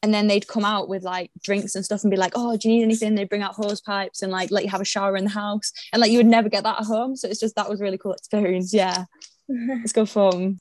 and 0.03 0.15
then 0.15 0.29
they'd 0.29 0.49
come 0.49 0.65
out 0.65 0.89
with 0.89 1.03
like 1.03 1.31
drinks 1.43 1.75
and 1.75 1.85
stuff 1.85 2.03
and 2.03 2.11
be 2.11 2.17
like 2.17 2.33
oh 2.35 2.57
do 2.57 2.69
you 2.69 2.77
need 2.77 2.85
anything? 2.85 3.15
They'd 3.15 3.29
bring 3.29 3.43
out 3.43 3.55
hose 3.55 3.81
pipes 3.81 4.23
and 4.23 4.33
like 4.33 4.51
let 4.51 4.65
you 4.65 4.71
have 4.71 4.81
a 4.81 4.85
shower 4.85 5.17
in 5.17 5.25
the 5.25 5.31
house 5.31 5.73
and 5.93 6.01
like 6.01 6.11
you 6.11 6.19
would 6.19 6.27
never 6.27 6.49
get 6.49 6.65
that 6.65 6.81
at 6.81 6.87
home 6.87 7.17
so 7.17 7.29
it's 7.29 7.41
just 7.41 7.57
that 7.57 7.71
was 7.71 7.81
really 7.81 7.99
cool 7.99 8.13
experience 8.13 8.75
yeah. 8.75 9.05
It's 9.49 9.93
good 9.93 10.09
fun 10.09 10.61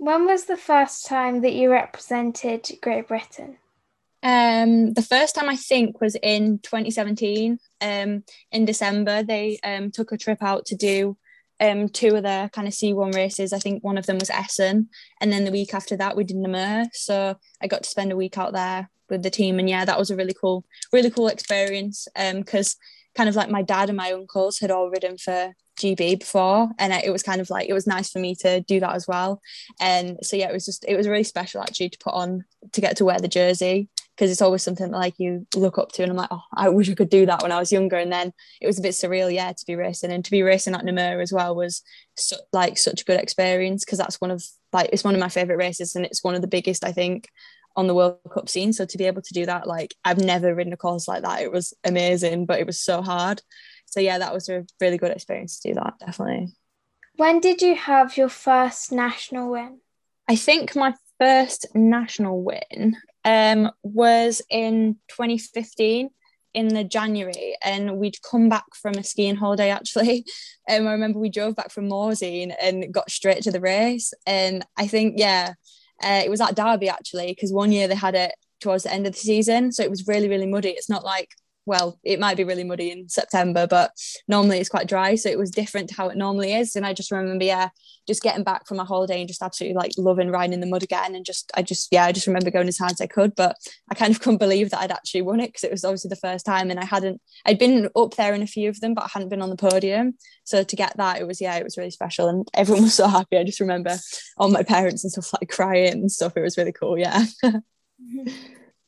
when 0.00 0.24
was 0.24 0.46
the 0.46 0.56
first 0.56 1.04
time 1.04 1.42
that 1.42 1.52
you 1.52 1.70
represented 1.70 2.66
great 2.80 3.06
britain 3.06 3.58
um 4.22 4.94
the 4.94 5.02
first 5.02 5.34
time 5.34 5.48
i 5.48 5.56
think 5.56 6.00
was 6.00 6.16
in 6.22 6.58
2017 6.60 7.58
um 7.82 8.24
in 8.50 8.64
december 8.64 9.22
they 9.22 9.58
um 9.62 9.90
took 9.90 10.10
a 10.10 10.16
trip 10.16 10.42
out 10.42 10.64
to 10.66 10.74
do 10.74 11.16
um, 11.62 11.90
two 11.90 12.16
of 12.16 12.22
kind 12.22 12.66
of 12.66 12.72
C1 12.72 13.14
races. 13.14 13.52
I 13.52 13.58
think 13.58 13.84
one 13.84 13.98
of 13.98 14.06
them 14.06 14.16
was 14.16 14.30
Essen. 14.30 14.88
And 15.20 15.30
then 15.30 15.44
the 15.44 15.52
week 15.52 15.74
after 15.74 15.94
that, 15.98 16.16
we 16.16 16.24
did 16.24 16.38
Namur. 16.38 16.86
So 16.94 17.36
I 17.60 17.66
got 17.66 17.82
to 17.82 17.90
spend 17.90 18.12
a 18.12 18.16
week 18.16 18.38
out 18.38 18.54
there 18.54 18.88
with 19.10 19.22
the 19.22 19.28
team. 19.28 19.58
And 19.58 19.68
yeah, 19.68 19.84
that 19.84 19.98
was 19.98 20.10
a 20.10 20.16
really 20.16 20.32
cool, 20.32 20.64
really 20.90 21.10
cool 21.10 21.28
experience. 21.28 22.08
Because 22.14 22.76
um, 22.76 22.80
kind 23.14 23.28
of 23.28 23.36
like 23.36 23.50
my 23.50 23.60
dad 23.60 23.90
and 23.90 23.96
my 23.98 24.12
uncles 24.12 24.58
had 24.58 24.70
all 24.70 24.88
ridden 24.88 25.18
for 25.18 25.52
GB 25.80 26.20
before. 26.20 26.68
And 26.78 26.92
it 26.92 27.10
was 27.10 27.22
kind 27.22 27.40
of 27.40 27.50
like, 27.50 27.68
it 27.68 27.72
was 27.74 27.86
nice 27.86 28.10
for 28.10 28.18
me 28.18 28.34
to 28.36 28.60
do 28.60 28.80
that 28.80 28.94
as 28.94 29.08
well. 29.08 29.40
And 29.80 30.18
so 30.22 30.36
yeah, 30.36 30.48
it 30.48 30.52
was 30.52 30.66
just, 30.66 30.84
it 30.86 30.96
was 30.96 31.08
really 31.08 31.24
special 31.24 31.62
actually 31.62 31.90
to 31.90 31.98
put 31.98 32.14
on, 32.14 32.44
to 32.72 32.80
get 32.80 32.96
to 32.98 33.04
wear 33.04 33.18
the 33.18 33.28
jersey 33.28 33.88
because 34.20 34.30
it's 34.30 34.42
always 34.42 34.62
something 34.62 34.90
that 34.90 34.98
like 34.98 35.18
you 35.18 35.46
look 35.56 35.78
up 35.78 35.92
to 35.92 36.02
and 36.02 36.10
I'm 36.10 36.16
like 36.18 36.28
oh 36.30 36.42
I 36.52 36.68
wish 36.68 36.90
I 36.90 36.94
could 36.94 37.08
do 37.08 37.24
that 37.24 37.42
when 37.42 37.52
I 37.52 37.58
was 37.58 37.72
younger 37.72 37.96
and 37.96 38.12
then 38.12 38.34
it 38.60 38.66
was 38.66 38.78
a 38.78 38.82
bit 38.82 38.92
surreal 38.92 39.32
yeah 39.32 39.50
to 39.50 39.66
be 39.66 39.76
racing 39.76 40.12
and 40.12 40.22
to 40.22 40.30
be 40.30 40.42
racing 40.42 40.74
at 40.74 40.84
Namur 40.84 41.22
as 41.22 41.32
well 41.32 41.56
was 41.56 41.82
like 42.52 42.76
such 42.76 43.00
a 43.00 43.04
good 43.04 43.18
experience 43.18 43.82
because 43.82 43.98
that's 43.98 44.20
one 44.20 44.30
of 44.30 44.44
like 44.74 44.90
it's 44.92 45.04
one 45.04 45.14
of 45.14 45.20
my 45.20 45.30
favorite 45.30 45.56
races 45.56 45.96
and 45.96 46.04
it's 46.04 46.22
one 46.22 46.34
of 46.34 46.42
the 46.42 46.48
biggest 46.48 46.84
I 46.84 46.92
think 46.92 47.28
on 47.76 47.86
the 47.86 47.94
World 47.94 48.18
Cup 48.30 48.50
scene 48.50 48.74
so 48.74 48.84
to 48.84 48.98
be 48.98 49.06
able 49.06 49.22
to 49.22 49.32
do 49.32 49.46
that 49.46 49.66
like 49.66 49.94
I've 50.04 50.22
never 50.22 50.54
ridden 50.54 50.74
a 50.74 50.76
course 50.76 51.08
like 51.08 51.22
that 51.22 51.40
it 51.40 51.50
was 51.50 51.72
amazing 51.82 52.44
but 52.44 52.60
it 52.60 52.66
was 52.66 52.78
so 52.78 53.00
hard 53.00 53.40
so 53.90 54.00
yeah 54.00 54.18
that 54.18 54.32
was 54.32 54.48
a 54.48 54.64
really 54.80 54.96
good 54.96 55.12
experience 55.12 55.60
to 55.60 55.68
do 55.68 55.74
that 55.74 55.94
definitely 56.00 56.48
when 57.16 57.38
did 57.40 57.60
you 57.60 57.74
have 57.74 58.16
your 58.16 58.30
first 58.30 58.90
national 58.90 59.50
win 59.50 59.78
I 60.30 60.36
think 60.36 60.76
my 60.76 60.94
first 61.18 61.66
national 61.74 62.44
win 62.44 62.96
um, 63.24 63.72
was 63.82 64.42
in 64.48 64.94
2015 65.08 66.08
in 66.54 66.68
the 66.68 66.84
January, 66.84 67.56
and 67.64 67.96
we'd 67.96 68.22
come 68.22 68.48
back 68.48 68.66
from 68.80 68.94
a 68.94 69.02
skiing 69.02 69.34
holiday 69.34 69.70
actually. 69.70 70.24
Um, 70.70 70.86
I 70.86 70.92
remember 70.92 71.18
we 71.18 71.30
drove 71.30 71.56
back 71.56 71.72
from 71.72 71.88
Morzine 71.88 72.54
and 72.62 72.94
got 72.94 73.10
straight 73.10 73.42
to 73.42 73.50
the 73.50 73.60
race. 73.60 74.14
And 74.24 74.64
I 74.76 74.86
think, 74.86 75.14
yeah, 75.16 75.54
uh, 76.00 76.22
it 76.24 76.30
was 76.30 76.40
at 76.40 76.54
Derby 76.54 76.88
actually, 76.88 77.26
because 77.26 77.52
one 77.52 77.72
year 77.72 77.88
they 77.88 77.96
had 77.96 78.14
it 78.14 78.30
towards 78.60 78.84
the 78.84 78.92
end 78.92 79.04
of 79.04 79.14
the 79.14 79.18
season. 79.18 79.72
So 79.72 79.82
it 79.82 79.90
was 79.90 80.06
really, 80.06 80.28
really 80.28 80.46
muddy. 80.46 80.68
It's 80.68 80.88
not 80.88 81.02
like 81.02 81.30
well, 81.66 81.98
it 82.02 82.18
might 82.18 82.36
be 82.36 82.44
really 82.44 82.64
muddy 82.64 82.90
in 82.90 83.08
September, 83.08 83.66
but 83.66 83.92
normally 84.26 84.58
it's 84.58 84.68
quite 84.68 84.88
dry. 84.88 85.14
So 85.14 85.28
it 85.28 85.38
was 85.38 85.50
different 85.50 85.88
to 85.90 85.94
how 85.94 86.08
it 86.08 86.16
normally 86.16 86.52
is. 86.52 86.74
And 86.74 86.86
I 86.86 86.92
just 86.92 87.10
remember, 87.10 87.44
yeah, 87.44 87.68
just 88.06 88.22
getting 88.22 88.44
back 88.44 88.66
from 88.66 88.78
my 88.78 88.84
holiday 88.84 89.20
and 89.20 89.28
just 89.28 89.42
absolutely 89.42 89.76
like 89.76 89.92
loving 89.98 90.30
riding 90.30 90.54
in 90.54 90.60
the 90.60 90.66
mud 90.66 90.82
again. 90.82 91.14
And 91.14 91.24
just, 91.24 91.50
I 91.54 91.62
just, 91.62 91.88
yeah, 91.92 92.04
I 92.06 92.12
just 92.12 92.26
remember 92.26 92.50
going 92.50 92.68
as 92.68 92.78
hard 92.78 92.92
as 92.92 93.00
I 93.00 93.06
could. 93.06 93.36
But 93.36 93.56
I 93.90 93.94
kind 93.94 94.12
of 94.12 94.20
couldn't 94.20 94.38
believe 94.38 94.70
that 94.70 94.80
I'd 94.80 94.90
actually 94.90 95.22
won 95.22 95.40
it 95.40 95.48
because 95.48 95.64
it 95.64 95.70
was 95.70 95.84
obviously 95.84 96.08
the 96.08 96.16
first 96.16 96.46
time. 96.46 96.70
And 96.70 96.80
I 96.80 96.84
hadn't, 96.84 97.20
I'd 97.44 97.58
been 97.58 97.88
up 97.94 98.14
there 98.16 98.34
in 98.34 98.42
a 98.42 98.46
few 98.46 98.68
of 98.68 98.80
them, 98.80 98.94
but 98.94 99.04
I 99.04 99.10
hadn't 99.12 99.28
been 99.28 99.42
on 99.42 99.50
the 99.50 99.56
podium. 99.56 100.14
So 100.44 100.64
to 100.64 100.76
get 100.76 100.96
that, 100.96 101.20
it 101.20 101.26
was, 101.26 101.40
yeah, 101.40 101.56
it 101.56 101.64
was 101.64 101.76
really 101.76 101.90
special. 101.90 102.28
And 102.28 102.48
everyone 102.54 102.84
was 102.84 102.94
so 102.94 103.06
happy. 103.06 103.36
I 103.36 103.44
just 103.44 103.60
remember 103.60 103.96
all 104.38 104.48
my 104.48 104.62
parents 104.62 105.04
and 105.04 105.12
stuff 105.12 105.32
like 105.34 105.50
crying 105.50 105.92
and 105.92 106.10
stuff. 106.10 106.36
It 106.36 106.42
was 106.42 106.56
really 106.56 106.72
cool. 106.72 106.98
Yeah. 106.98 107.24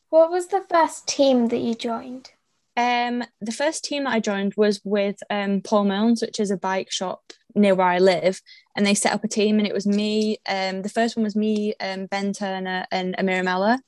what 0.09 0.31
was 0.31 0.49
the 0.49 0.64
first 0.69 1.07
team 1.07 1.49
that 1.49 1.59
you 1.59 1.75
joined? 1.75 2.31
Um, 2.76 3.23
the 3.41 3.52
first 3.52 3.85
team 3.85 4.05
that 4.05 4.14
I 4.14 4.21
joined 4.21 4.55
was 4.57 4.81
with 4.85 5.17
um, 5.29 5.61
Paul 5.61 5.85
Milnes, 5.85 6.23
which 6.23 6.41
is 6.41 6.50
a 6.50 6.57
bike 6.57 6.91
shop 6.91 7.33
near 7.55 7.75
where 7.75 7.87
I 7.87 7.99
live, 7.99 8.41
and 8.76 8.87
they 8.87 8.95
set 8.95 9.12
up 9.12 9.25
a 9.25 9.29
team, 9.29 9.59
and 9.59 9.67
it 9.67 9.75
was 9.75 9.87
me. 9.87 10.38
Um, 10.49 10.83
the 10.83 10.88
first 10.88 11.17
one 11.17 11.25
was 11.25 11.37
me, 11.37 11.75
um, 11.81 12.07
Ben 12.07 12.33
Turner, 12.33 12.87
and 12.91 13.17
Amira 13.19 13.45
Mellor. 13.45 13.79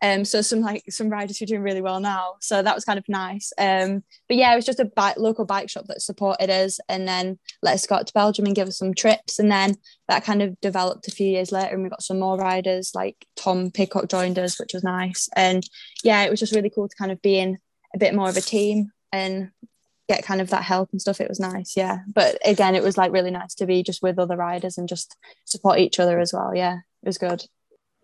Um, 0.00 0.24
so 0.24 0.42
some 0.42 0.60
like 0.60 0.84
some 0.90 1.10
riders 1.10 1.38
who 1.38 1.44
are 1.44 1.46
doing 1.46 1.62
really 1.62 1.80
well 1.80 1.98
now. 1.98 2.34
So 2.40 2.62
that 2.62 2.74
was 2.74 2.84
kind 2.84 2.98
of 3.00 3.08
nice. 3.08 3.52
Um, 3.58 4.04
but 4.28 4.36
yeah, 4.36 4.52
it 4.52 4.56
was 4.56 4.64
just 4.64 4.78
a 4.78 4.84
bike, 4.84 5.16
local 5.16 5.44
bike 5.44 5.68
shop 5.68 5.86
that 5.88 6.02
supported 6.02 6.50
us, 6.50 6.80
and 6.88 7.06
then 7.06 7.38
let 7.62 7.74
us 7.74 7.86
go 7.86 7.96
out 7.96 8.06
to 8.08 8.12
Belgium 8.12 8.46
and 8.46 8.54
give 8.54 8.68
us 8.68 8.78
some 8.78 8.94
trips, 8.94 9.38
and 9.38 9.50
then 9.50 9.76
that 10.08 10.24
kind 10.24 10.42
of 10.42 10.58
developed 10.60 11.06
a 11.06 11.12
few 11.12 11.28
years 11.28 11.52
later, 11.52 11.74
and 11.74 11.84
we 11.84 11.88
got 11.88 12.02
some 12.02 12.18
more 12.18 12.36
riders 12.36 12.92
like 12.94 13.26
Tom 13.36 13.70
Pidcock 13.70 14.08
joined 14.08 14.38
us, 14.38 14.58
which 14.58 14.74
was 14.74 14.82
nice, 14.82 15.28
and 15.36 15.62
yeah, 16.02 16.24
it 16.24 16.30
was 16.30 16.40
just 16.40 16.54
really 16.54 16.70
cool 16.70 16.88
to 16.88 16.96
kind 16.96 17.12
of 17.12 17.22
be 17.22 17.38
in 17.38 17.58
a 17.94 17.98
bit 17.98 18.14
more 18.14 18.28
of 18.28 18.36
a 18.36 18.40
team 18.40 18.92
and 19.12 19.50
get 20.08 20.24
kind 20.24 20.40
of 20.40 20.50
that 20.50 20.62
help 20.62 20.90
and 20.92 21.00
stuff. 21.00 21.20
It 21.20 21.28
was 21.28 21.40
nice, 21.40 21.76
yeah. 21.76 21.98
But 22.06 22.38
again, 22.44 22.74
it 22.74 22.82
was 22.82 22.96
like 22.96 23.12
really 23.12 23.30
nice 23.30 23.54
to 23.56 23.66
be 23.66 23.82
just 23.82 24.02
with 24.02 24.18
other 24.18 24.36
riders 24.36 24.78
and 24.78 24.88
just 24.88 25.16
support 25.44 25.78
each 25.78 26.00
other 26.00 26.18
as 26.18 26.32
well. 26.32 26.54
Yeah, 26.54 26.78
it 27.02 27.06
was 27.06 27.18
good. 27.18 27.44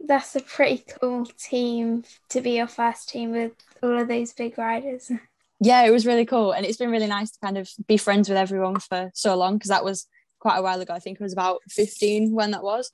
That's 0.07 0.37
a 0.37 0.41
pretty 0.41 0.85
cool 1.01 1.27
team 1.39 2.05
to 2.29 2.41
be 2.41 2.53
your 2.53 2.67
first 2.67 3.09
team 3.09 3.33
with 3.33 3.53
all 3.83 3.99
of 3.99 4.09
those 4.09 4.33
big 4.33 4.59
riders. 4.59 5.11
Yeah, 5.61 5.85
it 5.85 5.93
was 5.93 6.05
really 6.05 6.27
cool. 6.27 6.53
And 6.53 6.67
it's 6.67 6.77
been 6.77 6.91
really 6.91 7.07
nice 7.07 7.31
to 7.31 7.39
kind 7.41 7.57
of 7.57 7.71
be 7.87 7.97
friends 7.97 8.29
with 8.29 8.37
everyone 8.37 8.81
for 8.81 9.11
so 9.15 9.35
long 9.35 9.55
because 9.55 9.71
that 9.71 9.85
was 9.85 10.07
quite 10.39 10.59
a 10.59 10.63
while 10.63 10.79
ago. 10.81 10.93
I 10.93 10.99
think 10.99 11.19
it 11.19 11.23
was 11.23 11.33
about 11.33 11.61
15 11.71 12.35
when 12.35 12.51
that 12.51 12.63
was. 12.63 12.91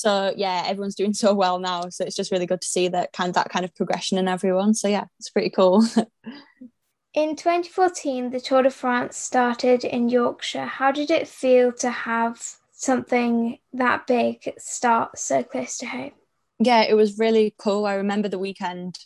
So 0.00 0.32
yeah, 0.36 0.64
everyone's 0.66 0.94
doing 0.94 1.12
so 1.24 1.34
well 1.34 1.58
now. 1.58 1.88
So 1.90 2.04
it's 2.04 2.16
just 2.16 2.32
really 2.32 2.46
good 2.46 2.60
to 2.62 2.68
see 2.68 2.88
that 2.88 3.12
kind 3.12 3.28
of 3.28 3.34
that 3.34 3.50
kind 3.50 3.64
of 3.64 3.74
progression 3.74 4.18
in 4.18 4.28
everyone. 4.28 4.74
So 4.74 4.88
yeah, 4.88 5.04
it's 5.18 5.30
pretty 5.30 5.50
cool. 5.50 5.84
in 7.14 7.36
2014, 7.36 8.30
the 8.30 8.40
Tour 8.40 8.62
de 8.62 8.70
France 8.70 9.16
started 9.16 9.84
in 9.84 10.08
Yorkshire. 10.08 10.66
How 10.66 10.92
did 10.92 11.10
it 11.10 11.28
feel 11.28 11.72
to 11.74 11.90
have 11.90 12.42
something 12.72 13.58
that 13.72 14.06
big 14.06 14.54
start 14.58 15.18
so 15.18 15.42
close 15.42 15.76
to 15.78 15.86
home? 15.86 16.12
Yeah, 16.58 16.82
it 16.82 16.94
was 16.94 17.18
really 17.18 17.54
cool. 17.58 17.86
I 17.86 17.94
remember 17.94 18.28
the 18.28 18.38
weekend 18.38 18.98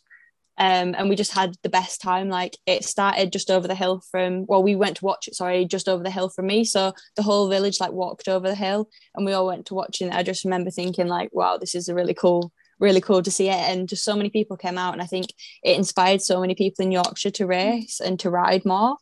um, 0.57 0.95
and 0.97 1.09
we 1.09 1.17
just 1.17 1.33
had 1.33 1.57
the 1.63 1.69
best 1.69 2.01
time. 2.01 2.29
Like 2.29 2.57
it 2.67 2.85
started 2.85 3.33
just 3.33 3.51
over 3.51 3.67
the 3.67 3.75
hill 3.75 4.03
from 4.11 4.47
well, 4.47 4.63
we 4.63 4.77
went 4.77 4.99
to 4.99 5.05
watch 5.05 5.27
it. 5.27 5.35
Sorry, 5.35 5.65
just 5.65 5.89
over 5.89 6.03
the 6.03 6.11
hill 6.11 6.29
from 6.29 6.47
me. 6.47 6.65
So 6.65 6.93
the 7.17 7.23
whole 7.23 7.49
village 7.49 7.81
like 7.81 7.93
walked 7.93 8.29
over 8.29 8.49
the 8.49 8.55
hill, 8.55 8.89
and 9.15 9.27
we 9.27 9.33
all 9.33 9.47
went 9.47 9.67
to 9.67 9.75
watching 9.75 10.09
it. 10.09 10.15
I 10.15 10.23
just 10.23 10.45
remember 10.45 10.71
thinking 10.71 11.09
like, 11.09 11.31
wow, 11.33 11.57
this 11.57 11.75
is 11.75 11.89
a 11.89 11.95
really 11.95 12.15
cool, 12.15 12.53
really 12.79 13.01
cool 13.01 13.23
to 13.23 13.31
see 13.31 13.49
it, 13.49 13.69
and 13.69 13.89
just 13.89 14.05
so 14.05 14.17
many 14.17 14.31
people 14.31 14.57
came 14.57 14.79
out, 14.79 14.93
and 14.93 15.03
I 15.03 15.07
think 15.07 15.27
it 15.63 15.77
inspired 15.77 16.23
so 16.23 16.41
many 16.41 16.55
people 16.55 16.85
in 16.85 16.93
Yorkshire 16.93 17.31
to 17.33 17.47
race 17.47 18.01
and 18.01 18.19
to 18.21 18.31
ride 18.31 18.65
more. 18.65 18.97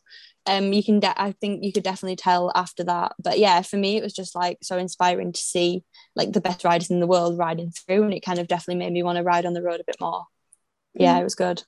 Um, 0.45 0.73
you 0.73 0.83
can, 0.83 0.99
de- 0.99 1.21
I 1.21 1.31
think 1.39 1.63
you 1.63 1.71
could 1.71 1.83
definitely 1.83 2.17
tell 2.17 2.51
after 2.53 2.83
that. 2.83 3.13
But 3.17 3.39
yeah, 3.39 3.61
for 3.61 3.77
me, 3.77 3.95
it 3.95 4.03
was 4.03 4.11
just 4.11 4.35
like 4.35 4.57
so 4.61 4.77
inspiring 4.77 5.31
to 5.31 5.39
see 5.39 5.85
like 6.17 6.33
the 6.33 6.41
best 6.41 6.65
riders 6.65 6.91
in 6.91 6.99
the 6.99 7.07
world 7.07 7.37
riding 7.37 7.71
through, 7.71 8.03
and 8.03 8.13
it 8.13 8.25
kind 8.25 8.39
of 8.39 8.47
definitely 8.47 8.83
made 8.83 8.91
me 8.91 9.03
want 9.03 9.17
to 9.17 9.23
ride 9.23 9.45
on 9.45 9.53
the 9.53 9.61
road 9.61 9.79
a 9.79 9.85
bit 9.85 9.97
more 10.01 10.25
yeah, 10.93 11.17
mm. 11.17 11.21
it 11.21 11.23
was 11.23 11.35
good. 11.35 11.63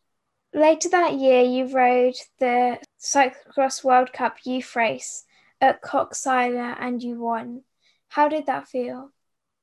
Later 0.54 0.90
that 0.90 1.16
year, 1.16 1.42
you 1.42 1.68
rode 1.68 2.16
the 2.40 2.78
Cyclocross 3.02 3.84
World 3.84 4.14
Cup 4.14 4.38
youth 4.46 4.76
race 4.76 5.26
at 5.60 5.82
Koksijde 5.82 6.78
and 6.80 7.04
you 7.04 7.20
won. 7.20 7.64
How 8.10 8.30
did 8.30 8.46
that 8.46 8.68
feel? 8.68 9.12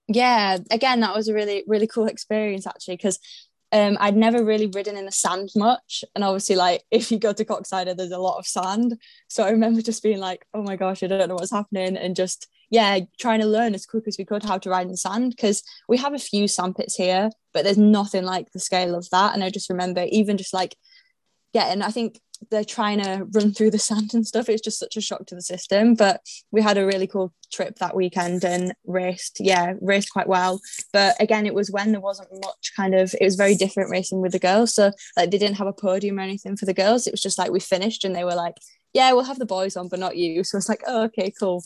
Yeah, 0.09 0.59
again, 0.71 1.01
that 1.01 1.15
was 1.15 1.29
a 1.29 1.35
really, 1.35 1.65
really 1.67 1.87
cool 1.87 2.07
experience 2.07 2.67
actually 2.67 2.97
because 2.97 3.19
um, 3.73 3.97
I'd 4.01 4.17
never 4.17 4.45
really 4.45 4.67
ridden 4.67 4.99
in 4.99 5.07
the 5.07 5.13
sand 5.13 5.49
much. 5.57 6.05
And 6.15 6.23
obviously, 6.23 6.57
like, 6.57 6.83
if 6.91 7.11
you 7.11 7.19
go 7.19 7.33
to 7.33 7.45
Koksijde, 7.45 7.97
there's 7.97 8.11
a 8.11 8.19
lot 8.19 8.39
of 8.39 8.47
sand. 8.47 8.99
So 9.29 9.45
I 9.45 9.51
remember 9.51 9.81
just 9.81 10.03
being 10.03 10.19
like, 10.19 10.45
oh 10.53 10.63
my 10.63 10.77
gosh, 10.77 11.03
I 11.03 11.07
don't 11.07 11.27
know 11.29 11.37
what's 11.37 11.51
happening. 11.51 11.97
And 11.97 12.15
just, 12.15 12.49
yeah, 12.71 13.01
trying 13.19 13.41
to 13.41 13.47
learn 13.47 13.75
as 13.75 13.87
quick 13.87 14.05
as 14.07 14.19
we 14.19 14.27
could 14.27 14.45
how 14.45 14.59
to 14.59 14.69
ride 14.69 14.83
in 14.83 14.91
the 14.91 14.97
sand 14.99 15.31
because 15.31 15.63
we 15.89 15.97
have 15.97 16.13
a 16.13 16.19
few 16.19 16.49
sand 16.49 16.77
pits 16.77 16.95
here, 16.95 17.31
but 17.53 17.65
there's 17.65 17.79
nothing 17.79 18.25
like 18.25 18.51
the 18.53 18.61
scale 18.61 18.95
of 18.95 19.09
that. 19.11 19.35
And 19.35 19.45
I 19.45 19.51
just 19.51 19.71
remember 19.71 20.07
even 20.11 20.37
just 20.37 20.55
like 20.55 20.77
getting, 21.53 21.83
I 21.83 21.91
think 21.91 22.21
they're 22.51 22.65
trying 22.65 23.01
to 23.03 23.27
run 23.33 23.53
through 23.53 23.71
the 23.71 23.79
sand 23.89 24.15
and 24.15 24.27
stuff. 24.27 24.49
It's 24.49 24.63
just 24.63 24.79
such 24.79 24.97
a 24.97 25.01
shock 25.01 25.27
to 25.27 25.35
the 25.35 25.43
system. 25.43 25.95
But 25.95 26.21
we 26.51 26.63
had 26.63 26.79
a 26.79 26.87
really 26.87 27.07
cool 27.07 27.33
trip 27.53 27.77
that 27.77 27.95
weekend 27.95 28.45
and 28.45 28.75
raced, 28.87 29.39
yeah, 29.41 29.75
raced 29.81 30.13
quite 30.13 30.29
well. 30.29 30.61
But 30.93 31.21
again, 31.21 31.47
it 31.47 31.55
was 31.55 31.71
when 31.71 31.93
there 31.93 32.01
wasn't 32.01 32.33
much 32.33 32.73
kind 32.77 32.95
of, 32.95 33.15
it 33.21 33.25
was 33.25 33.37
very 33.37 33.55
different 33.55 33.91
racing 33.91 34.21
with 34.21 34.33
the 34.33 34.39
girls. 34.39 34.75
So 34.75 34.93
like 35.17 35.31
they 35.31 35.39
didn't 35.39 35.57
have 35.57 35.67
a 35.67 35.73
podium 35.73 36.19
or 36.19 36.23
anything 36.23 36.57
for 36.57 36.67
the 36.67 36.75
girls. 36.75 37.07
It 37.07 37.13
was 37.13 37.23
just 37.23 37.39
like 37.39 37.53
we 37.53 37.61
finished 37.61 38.05
and 38.05 38.15
they 38.15 38.25
were 38.25 38.35
like, 38.35 38.57
yeah, 38.93 39.13
we'll 39.13 39.25
have 39.25 39.39
the 39.39 39.47
boys 39.47 39.77
on, 39.77 39.89
but 39.89 39.99
not 39.99 40.17
you. 40.17 40.43
So 40.53 40.59
it's 40.59 40.69
like, 40.69 40.83
oh, 40.87 41.05
okay, 41.05 41.33
cool. 41.39 41.63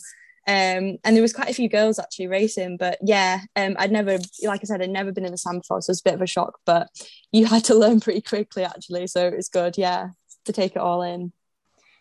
Um, 0.47 0.97
and 1.03 1.13
there 1.13 1.21
was 1.21 1.33
quite 1.33 1.49
a 1.49 1.53
few 1.53 1.67
girls 1.67 1.99
actually 1.99 2.27
racing, 2.27 2.77
but 2.77 2.97
yeah, 3.01 3.41
um, 3.57 3.75
I'd 3.77 3.91
never, 3.91 4.17
like 4.43 4.61
I 4.61 4.63
said, 4.63 4.81
I'd 4.81 4.89
never 4.89 5.11
been 5.11 5.25
in 5.25 5.31
the 5.31 5.37
sand 5.37 5.61
before, 5.61 5.81
so 5.81 5.89
it 5.89 5.91
was 5.91 5.99
a 5.99 6.03
bit 6.03 6.13
of 6.13 6.21
a 6.21 6.27
shock. 6.27 6.59
But 6.65 6.87
you 7.33 7.45
had 7.45 7.65
to 7.65 7.75
learn 7.77 7.99
pretty 7.99 8.21
quickly 8.21 8.63
actually, 8.63 9.07
so 9.07 9.27
it 9.27 9.35
was 9.35 9.49
good, 9.49 9.77
yeah, 9.77 10.09
to 10.45 10.53
take 10.53 10.77
it 10.77 10.81
all 10.81 11.01
in. 11.01 11.33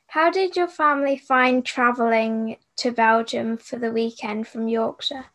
How 0.07 0.31
did 0.31 0.57
your 0.57 0.69
family 0.69 1.19
find 1.19 1.65
travelling 1.67 2.59
to 2.76 2.93
Belgium 2.93 3.57
for 3.57 3.76
the 3.76 3.91
weekend 3.91 4.47
from 4.47 4.69
Yorkshire? 4.69 5.26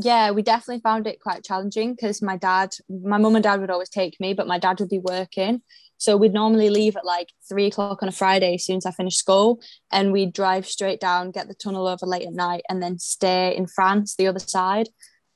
Yeah, 0.00 0.30
we 0.30 0.42
definitely 0.42 0.80
found 0.80 1.08
it 1.08 1.20
quite 1.20 1.42
challenging 1.42 1.92
because 1.94 2.22
my 2.22 2.36
dad, 2.36 2.70
my 2.88 3.18
mum 3.18 3.34
and 3.34 3.42
dad 3.42 3.60
would 3.60 3.70
always 3.70 3.88
take 3.88 4.18
me, 4.20 4.32
but 4.32 4.46
my 4.46 4.58
dad 4.58 4.78
would 4.78 4.88
be 4.88 5.00
working. 5.00 5.60
So 5.96 6.16
we'd 6.16 6.32
normally 6.32 6.70
leave 6.70 6.96
at 6.96 7.04
like 7.04 7.32
three 7.48 7.66
o'clock 7.66 8.00
on 8.00 8.08
a 8.08 8.12
Friday 8.12 8.54
as 8.54 8.64
soon 8.64 8.76
as 8.76 8.86
I 8.86 8.92
finished 8.92 9.18
school, 9.18 9.60
and 9.90 10.12
we'd 10.12 10.32
drive 10.32 10.66
straight 10.66 11.00
down, 11.00 11.32
get 11.32 11.48
the 11.48 11.54
tunnel 11.54 11.88
over 11.88 12.06
late 12.06 12.28
at 12.28 12.32
night, 12.32 12.62
and 12.68 12.80
then 12.80 13.00
stay 13.00 13.56
in 13.56 13.66
France, 13.66 14.14
the 14.14 14.28
other 14.28 14.38
side, 14.38 14.88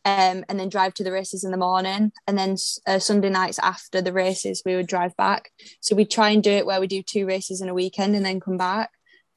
um, 0.04 0.45
and 0.49 0.61
then 0.61 0.69
drive 0.69 0.95
to 0.95 1.04
the 1.04 1.11
races 1.11 1.42
in 1.42 1.50
the 1.50 1.57
morning. 1.57 2.12
And 2.28 2.38
then 2.38 2.57
uh, 2.87 3.00
Sunday 3.00 3.31
nights 3.31 3.59
after 3.59 4.00
the 4.00 4.12
races, 4.12 4.62
we 4.64 4.76
would 4.76 4.87
drive 4.87 5.16
back. 5.16 5.50
So 5.81 5.97
we'd 5.97 6.12
try 6.12 6.31
and 6.31 6.40
do 6.40 6.52
it 6.52 6.66
where 6.66 6.81
we 6.81 6.87
do 6.87 7.02
two 7.02 7.26
races 7.26 7.61
in 7.61 7.69
a 7.69 7.75
weekend 7.75 8.14
and 8.14 8.25
then 8.25 8.38
come 8.38 8.59
back 8.59 8.90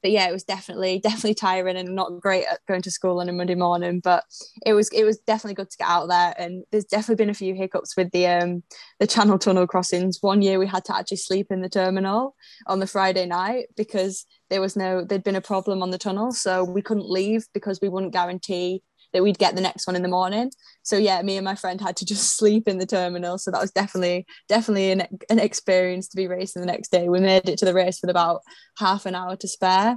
but 0.06 0.12
yeah, 0.12 0.28
it 0.28 0.32
was 0.32 0.44
definitely 0.44 1.00
definitely 1.00 1.34
tiring 1.34 1.76
and 1.76 1.96
not 1.96 2.20
great 2.20 2.44
at 2.46 2.60
going 2.68 2.80
to 2.80 2.92
school 2.92 3.18
on 3.18 3.28
a 3.28 3.32
Monday 3.32 3.56
morning. 3.56 3.98
But 3.98 4.22
it 4.64 4.72
was 4.72 4.88
it 4.90 5.02
was 5.02 5.18
definitely 5.18 5.54
good 5.54 5.68
to 5.68 5.78
get 5.78 5.88
out 5.88 6.06
there. 6.06 6.32
And 6.38 6.62
there's 6.70 6.84
definitely 6.84 7.24
been 7.24 7.30
a 7.30 7.34
few 7.34 7.56
hiccups 7.56 7.96
with 7.96 8.12
the 8.12 8.28
um 8.28 8.62
the 9.00 9.08
Channel 9.08 9.36
Tunnel 9.36 9.66
crossings. 9.66 10.18
One 10.20 10.42
year 10.42 10.60
we 10.60 10.66
had 10.68 10.84
to 10.84 10.96
actually 10.96 11.16
sleep 11.16 11.48
in 11.50 11.60
the 11.60 11.68
terminal 11.68 12.36
on 12.68 12.78
the 12.78 12.86
Friday 12.86 13.26
night 13.26 13.66
because 13.76 14.26
there 14.48 14.60
was 14.60 14.76
no 14.76 15.02
there'd 15.02 15.24
been 15.24 15.34
a 15.34 15.40
problem 15.40 15.82
on 15.82 15.90
the 15.90 15.98
tunnel, 15.98 16.30
so 16.30 16.62
we 16.62 16.82
couldn't 16.82 17.10
leave 17.10 17.44
because 17.52 17.80
we 17.82 17.88
wouldn't 17.88 18.12
guarantee 18.12 18.84
that 19.16 19.22
we'd 19.22 19.38
get 19.38 19.54
the 19.54 19.62
next 19.62 19.86
one 19.86 19.96
in 19.96 20.02
the 20.02 20.08
morning. 20.08 20.52
So 20.82 20.98
yeah, 20.98 21.22
me 21.22 21.38
and 21.38 21.44
my 21.44 21.54
friend 21.54 21.80
had 21.80 21.96
to 21.96 22.04
just 22.04 22.36
sleep 22.36 22.68
in 22.68 22.76
the 22.76 22.84
terminal. 22.84 23.38
So 23.38 23.50
that 23.50 23.62
was 23.62 23.72
definitely 23.72 24.26
definitely 24.46 24.90
an, 24.90 25.06
an 25.30 25.38
experience 25.38 26.08
to 26.08 26.16
be 26.16 26.26
racing 26.26 26.60
the 26.60 26.66
next 26.66 26.92
day. 26.92 27.08
We 27.08 27.20
made 27.20 27.48
it 27.48 27.58
to 27.60 27.64
the 27.64 27.72
race 27.72 28.00
with 28.02 28.10
about 28.10 28.42
half 28.78 29.06
an 29.06 29.14
hour 29.14 29.34
to 29.36 29.48
spare. 29.48 29.96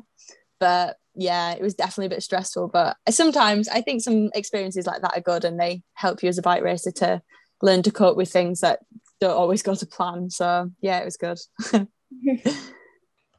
But 0.61 0.95
yeah, 1.15 1.51
it 1.51 1.61
was 1.61 1.75
definitely 1.75 2.05
a 2.05 2.15
bit 2.15 2.23
stressful. 2.23 2.69
But 2.69 2.95
sometimes 3.09 3.67
I 3.67 3.81
think 3.81 4.01
some 4.01 4.29
experiences 4.33 4.87
like 4.87 5.01
that 5.01 5.17
are 5.17 5.21
good 5.21 5.43
and 5.43 5.59
they 5.59 5.83
help 5.95 6.23
you 6.23 6.29
as 6.29 6.37
a 6.37 6.41
bike 6.41 6.63
racer 6.63 6.91
to 6.91 7.21
learn 7.61 7.83
to 7.83 7.91
cope 7.91 8.15
with 8.15 8.31
things 8.31 8.61
that 8.61 8.79
don't 9.19 9.35
always 9.35 9.63
go 9.63 9.75
to 9.75 9.85
plan. 9.85 10.29
So 10.29 10.71
yeah, 10.79 10.99
it 10.99 11.05
was 11.05 11.17
good. 11.17 11.39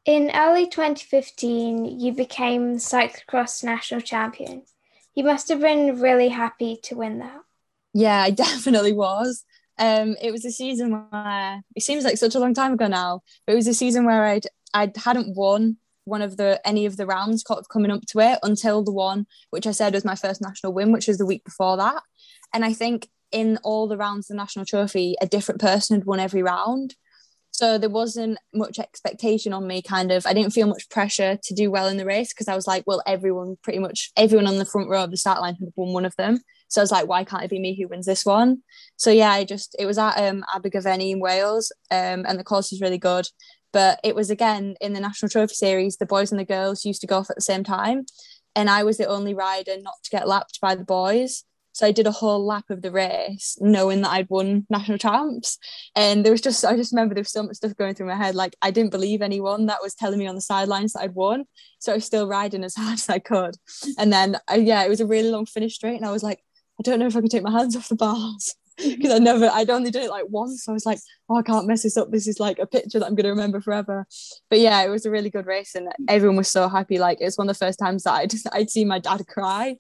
In 0.07 0.31
early 0.35 0.67
2015, 0.67 2.01
you 2.01 2.13
became 2.13 2.77
cyclocross 2.77 3.63
national 3.63 4.01
champion. 4.01 4.63
You 5.15 5.25
must 5.25 5.49
have 5.49 5.61
been 5.61 6.01
really 6.01 6.29
happy 6.29 6.79
to 6.85 6.97
win 6.97 7.19
that. 7.19 7.41
Yeah, 7.93 8.21
I 8.23 8.31
definitely 8.47 8.93
was. 8.93 9.45
Um, 9.79 10.17
it 10.23 10.31
was 10.31 10.45
a 10.45 10.51
season 10.51 11.07
where 11.11 11.63
it 11.75 11.83
seems 11.83 12.05
like 12.05 12.19
such 12.19 12.35
a 12.35 12.39
long 12.39 12.55
time 12.55 12.75
ago 12.75 12.87
now, 12.87 13.23
but 13.47 13.55
it 13.55 13.57
was 13.57 13.67
a 13.67 13.75
season 13.75 14.05
where 14.05 14.25
I'd 14.25 14.47
I 14.75 14.93
hadn't 14.97 15.37
won 15.37 15.79
one 16.05 16.23
of 16.23 16.37
the 16.37 16.61
any 16.65 16.87
of 16.87 16.97
the 16.97 17.07
rounds 17.07 17.45
coming 17.71 17.91
up 17.91 18.03
to 18.09 18.21
it 18.21 18.39
until 18.43 18.83
the 18.83 18.93
one 18.93 19.27
which 19.51 19.67
I 19.67 19.73
said 19.73 19.95
was 19.95 20.05
my 20.05 20.15
first 20.15 20.41
national 20.41 20.73
win, 20.73 20.93
which 20.93 21.09
was 21.09 21.19
the 21.19 21.27
week 21.27 21.45
before 21.45 21.77
that. 21.79 22.03
And 22.53 22.65
I 22.65 22.73
think 22.73 23.09
in 23.33 23.59
all 23.63 23.87
the 23.87 23.97
rounds 23.97 24.29
of 24.29 24.35
the 24.35 24.41
national 24.41 24.65
trophy, 24.65 25.15
a 25.21 25.27
different 25.27 25.61
person 25.61 25.97
had 25.97 26.07
won 26.07 26.21
every 26.21 26.43
round. 26.43 26.95
So 27.61 27.77
there 27.77 27.91
wasn't 27.91 28.39
much 28.55 28.79
expectation 28.79 29.53
on 29.53 29.67
me, 29.67 29.83
kind 29.83 30.11
of. 30.11 30.25
I 30.25 30.33
didn't 30.33 30.55
feel 30.55 30.67
much 30.67 30.89
pressure 30.89 31.39
to 31.43 31.55
do 31.55 31.71
well 31.71 31.89
in 31.89 31.99
the 31.99 32.07
race 32.07 32.33
because 32.33 32.49
I 32.49 32.55
was 32.55 32.67
like, 32.67 32.85
well, 32.87 33.03
everyone, 33.07 33.59
pretty 33.63 33.79
much 33.79 34.13
everyone 34.17 34.47
on 34.47 34.57
the 34.57 34.65
front 34.65 34.89
row 34.89 35.05
of 35.05 35.11
the 35.11 35.19
start 35.19 35.43
line 35.43 35.57
had 35.57 35.69
won 35.77 35.93
one 35.93 36.07
of 36.07 36.17
them. 36.17 36.39
So 36.69 36.81
I 36.81 36.85
was 36.85 36.91
like, 36.91 37.07
why 37.07 37.23
can't 37.23 37.45
it 37.45 37.51
be 37.51 37.59
me 37.59 37.77
who 37.79 37.87
wins 37.87 38.07
this 38.07 38.25
one? 38.25 38.63
So 38.97 39.11
yeah, 39.11 39.31
I 39.31 39.45
just, 39.45 39.77
it 39.79 39.85
was 39.85 39.99
at 39.99 40.17
um, 40.17 40.43
Abergavenny 40.55 41.11
in 41.11 41.21
Wales 41.21 41.71
um, 41.91 42.25
and 42.27 42.39
the 42.39 42.45
course 42.45 42.71
was 42.71 42.81
really 42.81 42.97
good. 42.97 43.27
But 43.75 44.01
it 44.03 44.15
was 44.15 44.31
again 44.31 44.77
in 44.81 44.95
the 44.95 45.01
National 45.01 45.29
Trophy 45.29 45.53
Series, 45.53 45.99
the 45.99 46.07
boys 46.07 46.33
and 46.33 46.41
the 46.41 46.47
girls 46.47 46.87
used 46.87 47.03
to 47.03 47.07
go 47.07 47.19
off 47.19 47.29
at 47.29 47.37
the 47.37 47.43
same 47.43 47.63
time. 47.63 48.07
And 48.57 48.71
I 48.71 48.85
was 48.85 48.97
the 48.97 49.07
only 49.07 49.35
rider 49.35 49.77
not 49.83 49.97
to 50.05 50.11
get 50.11 50.27
lapped 50.27 50.63
by 50.63 50.77
the 50.77 50.85
boys. 50.85 51.45
So 51.73 51.87
I 51.87 51.93
did 51.93 52.07
a 52.07 52.13
whole 52.13 52.45
lap 52.45 52.71
of 52.71 52.83
the 52.83 52.91
race 52.91 53.57
knowing 53.61 54.03
that 54.03 54.11
I'd 54.11 54.29
won 54.29 54.67
national 54.71 54.99
champs. 54.99 55.59
And 55.95 56.25
there 56.25 56.33
was 56.33 56.41
just, 56.41 56.65
I 56.65 56.77
just 56.77 56.93
remember 56.93 57.15
there 57.15 57.23
was 57.23 57.33
so 57.33 57.43
much 57.43 57.57
stuff 57.57 57.77
going 57.77 57.95
through 57.95 58.09
my 58.09 58.17
head. 58.17 58.35
Like 58.35 58.57
I 58.61 58.71
didn't 58.71 58.91
believe 58.91 59.23
anyone 59.23 59.67
that 59.67 59.83
was 59.83 59.95
telling 59.95 60.19
me 60.19 60.27
on 60.27 60.35
the 60.35 60.41
sidelines 60.41 60.93
that 60.93 61.03
I'd 61.03 61.15
won. 61.15 61.45
So 61.79 61.93
I 61.93 61.97
was 61.97 62.05
still 62.05 62.29
riding 62.29 62.65
as 62.65 62.75
hard 62.77 62.95
as 62.95 63.09
I 63.09 63.19
could. 63.19 63.57
And 63.99 64.13
then, 64.13 64.37
I, 64.49 64.57
yeah, 64.57 64.85
it 64.85 64.89
was 64.89 65.01
a 65.01 65.07
really 65.07 65.31
long 65.31 65.47
finish 65.47 65.75
straight. 65.75 65.97
And 65.97 66.07
I 66.07 66.13
was 66.13 66.23
like, 66.23 66.41
I 66.79 66.83
don't 66.83 66.99
know 66.99 67.07
if 67.07 67.17
I 67.17 67.21
can 67.21 67.29
take 67.29 67.43
my 67.43 67.51
hands 67.51 67.77
off 67.77 67.89
the 67.89 67.95
bars 67.95 68.55
because 68.77 69.13
I 69.13 69.19
never, 69.19 69.51
I'd 69.53 69.71
only 69.71 69.91
done 69.91 70.05
it 70.05 70.11
like 70.11 70.25
once. 70.29 70.65
So 70.65 70.73
I 70.73 70.75
was 70.75 70.87
like, 70.87 70.99
oh, 71.29 71.37
I 71.37 71.43
can't 71.43 71.67
mess 71.67 71.83
this 71.83 71.97
up. 71.97 72.11
This 72.11 72.27
is 72.27 72.41
like 72.41 72.59
a 72.59 72.67
picture 72.67 72.99
that 72.99 73.07
I'm 73.07 73.15
going 73.15 73.25
to 73.25 73.31
remember 73.31 73.61
forever. 73.61 74.07
But 74.49 74.61
yeah, 74.61 74.83
it 74.83 74.89
was 74.89 75.07
a 75.07 75.11
really 75.11 75.31
good 75.31 75.47
race 75.47 75.75
and 75.75 75.89
everyone 76.09 76.37
was 76.37 76.51
so 76.51 76.69
happy. 76.69 76.99
Like 76.99 77.19
it's 77.21 77.39
one 77.39 77.49
of 77.49 77.57
the 77.57 77.65
first 77.65 77.79
times 77.79 78.05
that 78.05 78.15
I'd, 78.15 78.33
I'd 78.53 78.71
seen 78.71 78.89
my 78.89 78.99
dad 78.99 79.27
cry 79.27 79.77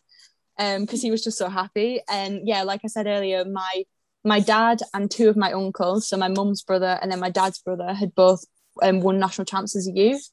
because 0.61 1.01
um, 1.01 1.01
he 1.01 1.11
was 1.11 1.25
just 1.25 1.39
so 1.39 1.49
happy. 1.49 2.01
And 2.09 2.47
yeah, 2.47 2.65
like 2.65 2.83
I 2.85 2.89
said 2.89 3.07
earlier, 3.07 3.45
my 3.45 3.85
my 4.23 4.41
dad 4.41 4.81
and 4.93 5.11
two 5.11 5.31
of 5.31 5.37
my 5.37 5.53
uncles, 5.53 6.07
so 6.07 6.17
my 6.19 6.29
mum's 6.29 6.63
brother 6.63 6.99
and 7.01 7.11
then 7.11 7.21
my 7.21 7.31
dad's 7.31 7.59
brother, 7.59 7.95
had 7.95 8.15
both 8.15 8.45
um, 8.83 9.01
won 9.01 9.19
national 9.19 9.47
champs 9.47 9.75
as 9.75 9.89
a 9.89 9.93
youth. 9.93 10.29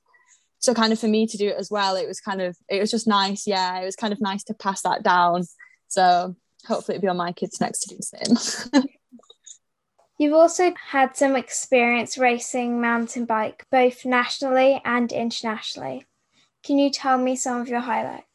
So 0.60 0.74
kind 0.74 0.91
of 0.91 1.00
for 1.00 1.07
me 1.07 1.27
to 1.27 1.38
do 1.38 1.48
it 1.48 1.55
as 1.57 1.72
well, 1.72 1.96
it 1.96 2.07
was 2.07 2.19
kind 2.19 2.41
of 2.41 2.57
it 2.69 2.81
was 2.81 2.91
just 2.91 3.07
nice. 3.07 3.48
Yeah, 3.48 3.79
it 3.79 3.86
was 3.86 3.96
kind 3.96 4.12
of 4.12 4.19
nice 4.19 4.43
to 4.46 4.53
pass 4.53 4.81
that 4.81 5.03
down. 5.03 5.43
So 5.88 6.36
hopefully 6.65 6.98
it'll 6.98 7.05
be 7.05 7.10
on 7.10 7.17
my 7.17 7.31
kids 7.31 7.62
next 7.62 7.79
to 7.81 7.89
do 7.89 7.98
the 7.98 8.39
same. 8.74 8.84
You've 10.19 10.34
also 10.34 10.74
had 10.89 11.15
some 11.15 11.36
experience 11.36 12.17
racing 12.17 12.81
mountain 12.81 13.25
bike, 13.25 13.65
both 13.72 14.03
nationally 14.03 14.81
and 14.84 15.12
internationally. 15.12 16.05
Can 16.63 16.79
you 16.79 16.89
tell 16.89 17.19
me 17.19 17.36
some 17.36 17.62
of 17.62 17.69
your 17.69 17.81
highlights? 17.81 18.26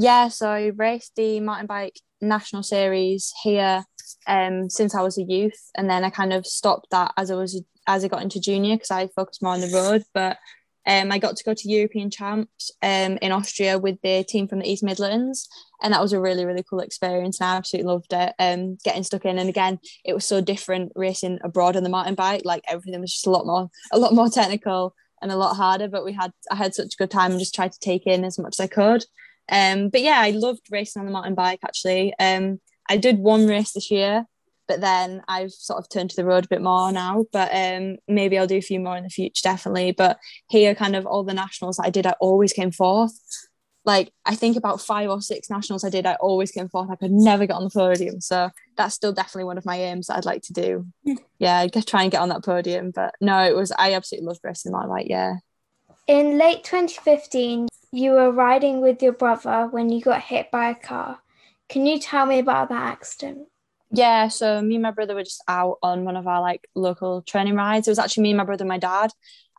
Yeah, 0.00 0.28
so 0.28 0.48
I 0.48 0.72
raced 0.74 1.16
the 1.16 1.40
mountain 1.40 1.66
bike 1.66 2.00
national 2.22 2.62
series 2.62 3.34
here 3.42 3.84
um, 4.26 4.70
since 4.70 4.94
I 4.94 5.02
was 5.02 5.18
a 5.18 5.22
youth, 5.22 5.70
and 5.76 5.90
then 5.90 6.04
I 6.04 6.10
kind 6.10 6.32
of 6.32 6.46
stopped 6.46 6.86
that 6.90 7.12
as 7.18 7.30
I 7.30 7.34
was 7.34 7.62
as 7.86 8.02
I 8.02 8.08
got 8.08 8.22
into 8.22 8.40
junior 8.40 8.76
because 8.76 8.90
I 8.90 9.08
focused 9.08 9.42
more 9.42 9.52
on 9.52 9.60
the 9.60 9.70
road. 9.74 10.04
But 10.14 10.38
um, 10.86 11.12
I 11.12 11.18
got 11.18 11.36
to 11.36 11.44
go 11.44 11.52
to 11.52 11.70
European 11.70 12.10
champs 12.10 12.70
um, 12.80 13.18
in 13.20 13.30
Austria 13.30 13.78
with 13.78 13.98
the 14.02 14.24
team 14.24 14.48
from 14.48 14.60
the 14.60 14.70
East 14.70 14.82
Midlands, 14.82 15.46
and 15.82 15.92
that 15.92 16.00
was 16.00 16.14
a 16.14 16.20
really 16.20 16.46
really 16.46 16.64
cool 16.68 16.80
experience. 16.80 17.38
And 17.38 17.50
I 17.50 17.56
absolutely 17.56 17.92
loved 17.92 18.14
it. 18.14 18.32
Um, 18.38 18.78
getting 18.82 19.02
stuck 19.02 19.26
in, 19.26 19.38
and 19.38 19.50
again, 19.50 19.80
it 20.02 20.14
was 20.14 20.24
so 20.24 20.40
different 20.40 20.92
racing 20.96 21.40
abroad 21.44 21.76
on 21.76 21.82
the 21.82 21.90
mountain 21.90 22.14
bike. 22.14 22.40
Like 22.46 22.64
everything 22.66 23.02
was 23.02 23.12
just 23.12 23.26
a 23.26 23.30
lot 23.30 23.44
more 23.44 23.68
a 23.92 23.98
lot 23.98 24.14
more 24.14 24.30
technical 24.30 24.94
and 25.20 25.30
a 25.30 25.36
lot 25.36 25.56
harder. 25.56 25.88
But 25.88 26.06
we 26.06 26.14
had 26.14 26.32
I 26.50 26.56
had 26.56 26.74
such 26.74 26.94
a 26.94 26.96
good 26.96 27.10
time 27.10 27.32
and 27.32 27.40
just 27.40 27.54
tried 27.54 27.72
to 27.72 27.80
take 27.80 28.06
in 28.06 28.24
as 28.24 28.38
much 28.38 28.54
as 28.58 28.60
I 28.60 28.66
could. 28.66 29.04
Um, 29.50 29.88
but 29.88 30.00
yeah, 30.00 30.18
I 30.18 30.30
loved 30.30 30.68
racing 30.70 31.00
on 31.00 31.06
the 31.06 31.12
mountain 31.12 31.34
bike 31.34 31.60
actually. 31.64 32.14
Um, 32.18 32.60
I 32.88 32.96
did 32.96 33.18
one 33.18 33.46
race 33.46 33.72
this 33.72 33.90
year, 33.90 34.26
but 34.66 34.80
then 34.80 35.22
I've 35.26 35.50
sort 35.50 35.80
of 35.80 35.88
turned 35.88 36.10
to 36.10 36.16
the 36.16 36.24
road 36.24 36.44
a 36.44 36.48
bit 36.48 36.62
more 36.62 36.92
now. 36.92 37.24
But 37.32 37.50
um, 37.52 37.96
maybe 38.06 38.38
I'll 38.38 38.46
do 38.46 38.56
a 38.56 38.62
few 38.62 38.80
more 38.80 38.96
in 38.96 39.04
the 39.04 39.10
future, 39.10 39.42
definitely. 39.42 39.92
But 39.92 40.18
here, 40.48 40.74
kind 40.74 40.94
of 40.94 41.06
all 41.06 41.24
the 41.24 41.34
nationals 41.34 41.76
that 41.76 41.86
I 41.86 41.90
did, 41.90 42.06
I 42.06 42.14
always 42.20 42.52
came 42.52 42.70
fourth. 42.70 43.18
Like 43.84 44.12
I 44.26 44.34
think 44.34 44.56
about 44.56 44.80
five 44.80 45.08
or 45.08 45.22
six 45.22 45.48
nationals 45.48 45.84
I 45.84 45.90
did, 45.90 46.06
I 46.06 46.14
always 46.20 46.52
came 46.52 46.68
fourth. 46.68 46.90
I 46.90 46.96
could 46.96 47.10
never 47.10 47.46
get 47.46 47.56
on 47.56 47.64
the 47.64 47.70
podium, 47.70 48.20
so 48.20 48.50
that's 48.76 48.94
still 48.94 49.12
definitely 49.12 49.44
one 49.44 49.58
of 49.58 49.64
my 49.64 49.76
aims 49.76 50.06
that 50.06 50.18
I'd 50.18 50.24
like 50.26 50.42
to 50.42 50.52
do. 50.52 50.86
Hmm. 51.04 51.14
yeah, 51.38 51.58
I 51.58 51.68
try 51.68 52.02
and 52.02 52.12
get 52.12 52.20
on 52.20 52.28
that 52.28 52.44
podium. 52.44 52.92
But 52.92 53.14
no, 53.20 53.42
it 53.42 53.56
was 53.56 53.72
I 53.76 53.94
absolutely 53.94 54.28
loved 54.28 54.40
racing 54.44 54.72
my 54.72 54.84
like 54.84 55.08
yeah. 55.08 55.36
In 56.06 56.38
late 56.38 56.62
2015, 56.62 57.68
you 57.92 58.12
were 58.12 58.30
riding 58.30 58.80
with 58.80 59.02
your 59.02 59.12
brother 59.12 59.68
when 59.70 59.90
you 59.90 60.00
got 60.00 60.22
hit 60.22 60.50
by 60.50 60.70
a 60.70 60.74
car. 60.74 61.18
Can 61.68 61.86
you 61.86 61.98
tell 61.98 62.26
me 62.26 62.38
about 62.38 62.68
that 62.68 62.82
accident? 62.82 63.48
Yeah, 63.92 64.28
so 64.28 64.62
me 64.62 64.76
and 64.76 64.82
my 64.82 64.92
brother 64.92 65.14
were 65.14 65.24
just 65.24 65.42
out 65.48 65.78
on 65.82 66.04
one 66.04 66.16
of 66.16 66.28
our 66.28 66.40
like 66.40 66.68
local 66.74 67.22
training 67.22 67.56
rides. 67.56 67.88
It 67.88 67.90
was 67.90 67.98
actually 67.98 68.24
me, 68.24 68.30
and 68.30 68.38
my 68.38 68.44
brother, 68.44 68.62
and 68.62 68.68
my 68.68 68.78
dad, 68.78 69.10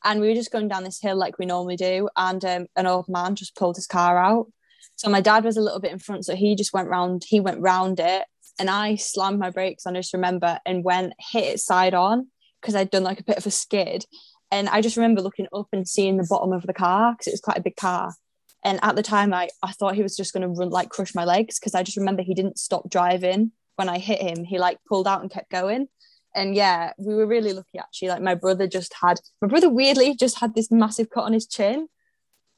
and 0.03 0.21
we 0.21 0.29
were 0.29 0.35
just 0.35 0.51
going 0.51 0.69
down 0.69 0.83
this 0.83 1.01
hill 1.01 1.17
like 1.17 1.37
we 1.37 1.45
normally 1.45 1.75
do. 1.75 2.07
And 2.15 2.43
um, 2.45 2.67
an 2.75 2.87
old 2.87 3.09
man 3.09 3.35
just 3.35 3.55
pulled 3.55 3.75
his 3.75 3.87
car 3.87 4.17
out. 4.17 4.47
So 4.95 5.09
my 5.09 5.19
dad 5.19 5.43
was 5.43 5.57
a 5.57 5.61
little 5.61 5.81
bit 5.81 5.91
in 5.91 5.99
front, 5.99 6.25
so 6.25 6.35
he 6.35 6.55
just 6.55 6.73
went 6.73 6.87
round. 6.87 7.23
He 7.27 7.41
went 7.41 7.59
round 7.59 7.99
it, 7.99 8.23
and 8.57 8.69
I 8.69 8.95
slammed 8.95 9.39
my 9.39 9.49
brakes. 9.49 9.85
I 9.85 9.91
just 9.93 10.13
remember 10.13 10.59
and 10.65 10.83
went 10.83 11.13
hit 11.19 11.55
it 11.55 11.59
side 11.59 11.93
on 11.93 12.27
because 12.61 12.75
I'd 12.75 12.91
done 12.91 13.03
like 13.03 13.19
a 13.19 13.25
bit 13.25 13.37
of 13.37 13.45
a 13.45 13.51
skid. 13.51 14.05
And 14.51 14.67
I 14.67 14.81
just 14.81 14.97
remember 14.97 15.21
looking 15.21 15.47
up 15.53 15.67
and 15.71 15.87
seeing 15.87 16.17
the 16.17 16.27
bottom 16.29 16.51
of 16.51 16.63
the 16.63 16.73
car 16.73 17.13
because 17.13 17.27
it 17.27 17.33
was 17.33 17.41
quite 17.41 17.57
a 17.57 17.63
big 17.63 17.77
car. 17.77 18.13
And 18.63 18.79
at 18.83 18.95
the 18.95 19.03
time, 19.03 19.33
I, 19.33 19.49
I 19.63 19.71
thought 19.71 19.95
he 19.95 20.03
was 20.03 20.15
just 20.15 20.33
going 20.33 20.43
to 20.43 20.47
run 20.47 20.69
like 20.69 20.89
crush 20.89 21.15
my 21.15 21.25
legs 21.25 21.59
because 21.59 21.73
I 21.73 21.83
just 21.83 21.97
remember 21.97 22.21
he 22.21 22.33
didn't 22.33 22.59
stop 22.59 22.89
driving 22.89 23.51
when 23.75 23.89
I 23.89 23.97
hit 23.97 24.21
him. 24.21 24.43
He 24.43 24.59
like 24.59 24.77
pulled 24.87 25.07
out 25.07 25.21
and 25.21 25.31
kept 25.31 25.49
going. 25.49 25.87
And 26.35 26.55
yeah, 26.55 26.93
we 26.97 27.15
were 27.15 27.27
really 27.27 27.53
lucky 27.53 27.79
actually. 27.79 28.09
Like 28.09 28.21
my 28.21 28.35
brother 28.35 28.67
just 28.67 28.93
had 29.01 29.19
my 29.41 29.47
brother 29.47 29.69
weirdly 29.69 30.15
just 30.15 30.39
had 30.39 30.55
this 30.55 30.71
massive 30.71 31.09
cut 31.09 31.25
on 31.25 31.33
his 31.33 31.47
chin. 31.47 31.87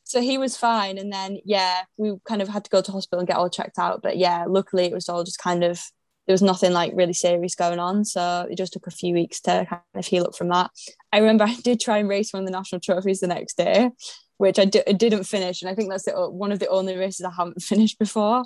So 0.04 0.22
he 0.22 0.38
was 0.38 0.58
fine. 0.58 0.98
And 0.98 1.12
then 1.12 1.40
yeah, 1.46 1.84
we 1.98 2.14
kind 2.28 2.42
of 2.42 2.50
had 2.50 2.66
to 2.66 2.70
go 2.70 2.82
to 2.82 2.92
hospital 2.92 3.20
and 3.20 3.28
get 3.28 3.38
all 3.38 3.50
checked 3.50 3.80
out. 3.80 4.02
But 4.04 4.18
yeah, 4.18 4.46
luckily 4.48 4.86
it 4.86 4.94
was 4.94 5.10
all 5.10 5.24
just 5.24 5.40
kind 5.40 5.64
of 5.64 5.82
there 6.28 6.34
was 6.34 6.42
nothing 6.42 6.72
like 6.72 6.92
really 6.94 7.14
serious 7.14 7.56
going 7.56 7.80
on. 7.80 8.06
So 8.06 8.48
it 8.50 8.58
just 8.58 8.74
took 8.74 8.88
a 8.88 8.92
few 8.92 9.14
weeks 9.14 9.42
to 9.42 9.66
kind 9.70 9.82
of 9.96 10.06
heal 10.06 10.26
up 10.26 10.36
from 10.36 10.50
that. 10.50 10.70
I 11.12 11.18
remember 11.20 11.44
I 11.48 11.56
did 11.56 11.80
try 11.80 11.98
and 11.98 12.10
race 12.10 12.32
one 12.32 12.44
of 12.44 12.48
the 12.48 12.52
national 12.52 12.82
trophies 12.82 13.22
the 13.22 13.28
next 13.28 13.58
day 13.58 13.90
which 14.38 14.60
I 14.60 14.66
d- 14.66 14.84
didn't 14.98 15.26
finish. 15.26 15.62
And 15.62 15.70
I 15.70 15.76
think 15.76 15.90
that's 15.90 16.06
the, 16.06 16.30
one 16.30 16.52
of 16.52 16.60
the 16.60 16.68
only 16.68 16.98
races 16.98 17.26
I 17.26 17.32
haven't 17.32 17.62
finished 17.62 18.00
before. 18.00 18.44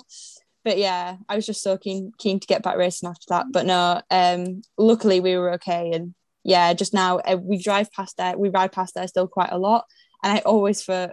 But 0.64 0.78
yeah, 0.78 1.16
I 1.28 1.36
was 1.36 1.46
just 1.46 1.62
so 1.62 1.78
keen 1.78 2.12
keen 2.18 2.40
to 2.40 2.46
get 2.46 2.62
back 2.62 2.76
racing 2.76 3.08
after 3.08 3.24
that. 3.30 3.46
But 3.52 3.64
no, 3.64 4.02
um, 4.10 4.62
luckily 4.76 5.20
we 5.20 5.36
were 5.36 5.52
okay. 5.54 5.92
And 5.92 6.14
yeah, 6.44 6.74
just 6.74 6.92
now 6.92 7.18
uh, 7.18 7.36
we 7.40 7.62
drive 7.62 7.90
past 7.92 8.16
there, 8.16 8.36
we 8.36 8.48
ride 8.48 8.72
past 8.72 8.94
there 8.94 9.08
still 9.08 9.28
quite 9.28 9.52
a 9.52 9.58
lot. 9.58 9.84
And 10.22 10.32
I 10.32 10.40
always 10.40 10.82
for 10.82 11.12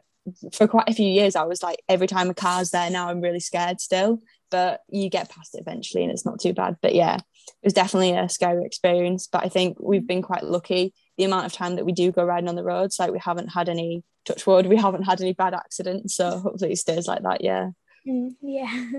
for 0.51 0.67
quite 0.67 0.89
a 0.89 0.93
few 0.93 1.05
years 1.05 1.35
I 1.35 1.43
was 1.43 1.61
like 1.61 1.83
every 1.87 2.07
time 2.07 2.31
a 2.31 2.33
car's 2.33 2.71
there 2.71 2.89
now 2.89 3.09
I'm 3.09 3.21
really 3.21 3.39
scared 3.39 3.79
still. 3.79 4.19
But 4.49 4.81
you 4.89 5.09
get 5.09 5.29
past 5.29 5.55
it 5.55 5.61
eventually 5.61 6.03
and 6.03 6.11
it's 6.11 6.25
not 6.25 6.39
too 6.39 6.53
bad. 6.53 6.77
But 6.81 6.95
yeah, 6.95 7.15
it 7.15 7.63
was 7.63 7.73
definitely 7.73 8.11
a 8.11 8.27
scary 8.27 8.65
experience. 8.65 9.27
But 9.31 9.45
I 9.45 9.49
think 9.49 9.77
we've 9.79 10.05
been 10.05 10.21
quite 10.21 10.43
lucky 10.43 10.93
the 11.17 11.23
amount 11.23 11.45
of 11.45 11.53
time 11.53 11.75
that 11.75 11.85
we 11.85 11.91
do 11.91 12.11
go 12.11 12.23
riding 12.23 12.49
on 12.49 12.55
the 12.55 12.63
roads. 12.63 12.99
Like 12.99 13.11
we 13.11 13.19
haven't 13.19 13.49
had 13.49 13.69
any 13.69 14.03
touch 14.25 14.45
wood, 14.45 14.65
we 14.65 14.77
haven't 14.77 15.03
had 15.03 15.21
any 15.21 15.33
bad 15.33 15.53
accidents. 15.53 16.15
So 16.15 16.39
hopefully 16.39 16.73
it 16.73 16.77
stays 16.77 17.07
like 17.07 17.23
that. 17.23 17.41
Yeah. 17.41 17.71
Mm, 18.07 18.35
yeah. 18.41 18.91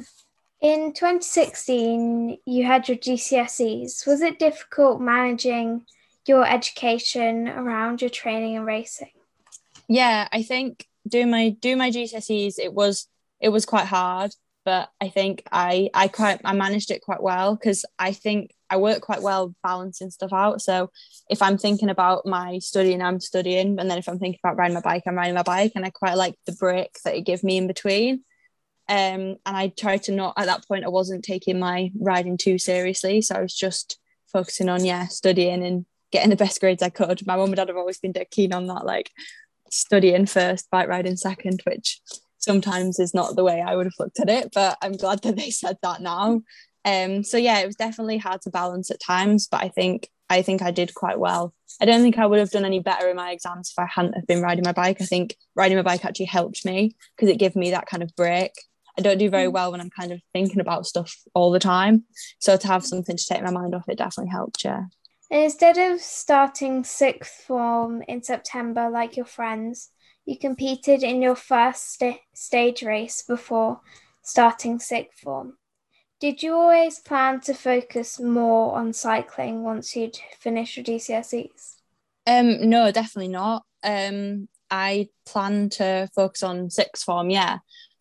In 0.61 0.94
2016, 0.94 2.38
you 2.46 2.64
had 2.64 2.88
your 2.88 2.96
GCSEs. 2.96 4.07
Was 4.07 4.22
it 4.22 4.38
difficult 4.38 5.00
managing 5.00 5.85
your 6.26 6.46
education 6.46 7.48
around 7.48 8.00
your 8.00 8.11
training 8.11 8.57
and 8.57 8.66
racing? 8.66 9.11
Yeah, 9.88 10.26
I 10.33 10.42
think 10.42 10.87
doing 11.07 11.31
my 11.31 11.50
do 11.50 11.76
my 11.76 11.90
GCSEs, 11.90 12.59
it 12.59 12.72
was 12.72 13.07
it 13.40 13.50
was 13.50 13.66
quite 13.66 13.87
hard, 13.87 14.33
but 14.64 14.88
I 15.00 15.09
think 15.09 15.42
I 15.52 15.90
I 15.94 16.09
quite 16.09 16.40
I 16.44 16.55
managed 16.55 16.90
it 16.90 17.02
quite 17.02 17.22
well 17.22 17.55
because 17.55 17.85
I 17.98 18.12
think 18.12 18.52
I 18.70 18.76
work 18.76 19.00
quite 19.00 19.22
well 19.22 19.55
balancing 19.62 20.11
stuff 20.11 20.33
out. 20.33 20.61
So 20.61 20.90
if 21.31 21.42
I'm 21.42 21.59
thinking 21.59 21.90
about 21.90 22.26
my 22.26 22.59
studying, 22.59 23.02
I'm 23.02 23.20
studying, 23.20 23.79
and 23.79 23.90
then 23.90 23.98
if 23.98 24.09
I'm 24.09 24.18
thinking 24.18 24.40
about 24.42 24.57
riding 24.57 24.74
my 24.74 24.81
bike, 24.81 25.05
I'm 25.07 25.16
riding 25.16 25.35
my 25.35 25.42
bike, 25.42 25.72
and 25.74 25.85
I 25.85 25.90
quite 25.90 26.16
like 26.16 26.35
the 26.46 26.52
break 26.52 26.96
that 27.05 27.14
it 27.14 27.22
gives 27.22 27.42
me 27.42 27.57
in 27.57 27.66
between. 27.66 28.24
Um, 28.88 29.37
and 29.44 29.57
I 29.57 29.68
tried 29.68 30.05
to 30.05 30.12
not 30.12 30.35
at 30.37 30.46
that 30.46 30.66
point 30.66 30.85
I 30.85 30.88
wasn't 30.88 31.24
taking 31.24 31.59
my 31.59 31.90
riding 31.98 32.37
too 32.37 32.59
seriously, 32.59 33.20
so 33.22 33.35
I 33.35 33.42
was 33.42 33.55
just 33.55 33.98
focusing 34.33 34.68
on 34.68 34.85
yeah 34.85 35.07
studying 35.07 35.64
and 35.64 35.87
getting 36.12 36.31
the 36.31 36.37
best 36.37 36.61
grades 36.61 36.83
I 36.83 36.90
could. 36.90 37.26
My 37.26 37.37
mum 37.37 37.46
and 37.46 37.57
dad 37.57 37.68
have 37.68 37.76
always 37.76 37.98
been 37.98 38.14
keen 38.31 38.52
on 38.52 38.66
that, 38.66 38.85
like 38.85 39.11
studying 39.70 40.26
first, 40.26 40.70
bike 40.70 40.88
riding 40.88 41.16
second, 41.16 41.62
which 41.64 42.00
sometimes 42.38 42.98
is 42.98 43.12
not 43.12 43.35
the 43.35 43.44
way 43.44 43.61
I 43.61 43.74
would 43.74 43.87
have 43.87 43.98
looked 43.98 44.20
at 44.20 44.31
it. 44.31 44.50
But 44.55 44.79
I'm 44.83 44.96
glad 44.96 45.22
that 45.22 45.37
they 45.37 45.50
said 45.50 45.79
that 45.83 46.00
now. 46.00 46.42
Um, 46.87 47.25
so 47.25 47.37
yeah, 47.37 47.59
it 47.59 47.66
was 47.66 47.75
definitely 47.75 48.16
hard 48.16 48.42
to 48.42 48.51
balance 48.51 48.92
at 48.92 49.01
times, 49.01 49.49
but 49.49 49.61
I 49.61 49.68
think 49.68 50.09
I 50.31 50.42
think 50.42 50.62
I 50.62 50.70
did 50.70 50.94
quite 50.94 51.18
well. 51.18 51.53
I 51.81 51.85
don't 51.85 52.01
think 52.01 52.18
I 52.18 52.27
would 52.27 52.38
have 52.38 52.51
done 52.51 52.64
any 52.64 52.81
better 52.81 53.09
in 53.09 53.16
my 53.16 53.33
exams 53.33 53.70
if 53.70 53.79
I 53.79 53.87
hadn't 53.87 54.14
have 54.14 54.27
been 54.27 54.42
riding 54.42 54.64
my 54.64 54.72
bike. 54.72 55.01
I 55.01 55.05
think 55.05 55.37
riding 55.55 55.77
my 55.77 55.83
bike 55.83 56.05
actually 56.05 56.27
helped 56.27 56.64
me 56.64 56.96
because 57.14 57.29
it 57.29 57.38
gave 57.38 57.57
me 57.57 57.72
that 57.72 57.87
kind 57.87 58.03
of 58.03 58.14
break. 58.16 58.53
I 58.99 59.03
don't 59.03 59.18
do 59.18 59.29
very 59.29 59.49
mm. 59.49 59.53
well 59.53 59.72
when 59.72 59.81
I'm 59.81 59.90
kind 59.90 60.12
of 60.12 60.20
thinking 60.33 60.61
about 60.61 60.87
stuff 60.87 61.14
all 61.35 61.51
the 61.51 61.59
time. 61.59 62.05
So 62.38 62.57
to 62.57 62.66
have 62.66 62.87
something 62.87 63.16
to 63.16 63.27
take 63.27 63.42
my 63.42 63.51
mind 63.51 63.75
off 63.75 63.88
it 63.88 63.99
definitely 63.99 64.31
helped, 64.31 64.64
yeah. 64.64 64.85
instead 65.31 65.77
of 65.79 66.01
starting 66.01 66.83
sixth 66.85 67.44
form 67.46 68.03
in 68.09 68.22
September 68.22 68.88
like 68.88 69.16
your 69.16 69.27
friends, 69.27 69.90
you 70.25 70.38
competed 70.38 71.03
in 71.03 71.20
your 71.20 71.37
first 71.37 71.99
st- 71.99 72.20
stage 72.33 72.83
race 72.83 73.22
before 73.22 73.81
starting 74.22 74.79
sixth 74.79 75.20
form. 75.20 75.57
Did 76.18 76.42
you 76.42 76.55
always 76.55 76.98
plan 76.98 77.40
to 77.42 77.52
focus 77.52 78.18
more 78.18 78.74
on 78.74 78.94
cycling 78.94 79.62
once 79.62 79.94
you'd 79.94 80.18
finished 80.38 80.76
your 80.76 80.85
GCSEs? 80.85 81.76
Um, 82.26 82.70
no, 82.70 82.90
definitely 82.90 83.29
not. 83.29 83.64
Um, 83.85 84.48
I 84.70 85.09
planned 85.26 85.72
to 85.72 86.09
focus 86.14 86.42
on 86.42 86.70
sixth 86.70 87.05
form, 87.05 87.29
yeah, 87.29 87.59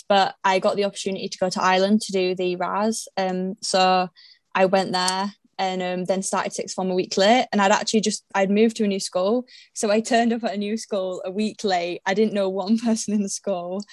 but 0.07 0.35
I 0.45 0.59
got 0.59 0.77
the 0.77 0.85
opportunity 0.85 1.27
to 1.27 1.37
go 1.37 1.49
to 1.49 1.61
Ireland 1.61 2.01
to 2.01 2.13
do 2.13 2.35
the 2.35 2.55
RAS. 2.55 3.07
Um, 3.17 3.55
so 3.61 4.07
I 4.53 4.65
went 4.65 4.93
there 4.93 5.33
and 5.57 5.81
um, 5.81 6.05
then 6.05 6.21
started 6.21 6.53
sixth 6.53 6.75
form 6.75 6.91
a 6.91 6.95
week 6.95 7.17
late. 7.17 7.47
And 7.51 7.61
I'd 7.61 7.71
actually 7.71 8.01
just 8.01 8.23
I'd 8.33 8.49
moved 8.49 8.77
to 8.77 8.85
a 8.85 8.87
new 8.87 8.99
school, 8.99 9.45
so 9.73 9.91
I 9.91 9.99
turned 10.01 10.31
up 10.31 10.43
at 10.45 10.53
a 10.53 10.57
new 10.57 10.77
school 10.77 11.21
a 11.25 11.31
week 11.31 11.65
late. 11.65 12.01
I 12.05 12.13
didn't 12.13 12.33
know 12.33 12.49
one 12.49 12.77
person 12.85 13.13
in 13.13 13.23
the 13.23 13.29
school, 13.29 13.83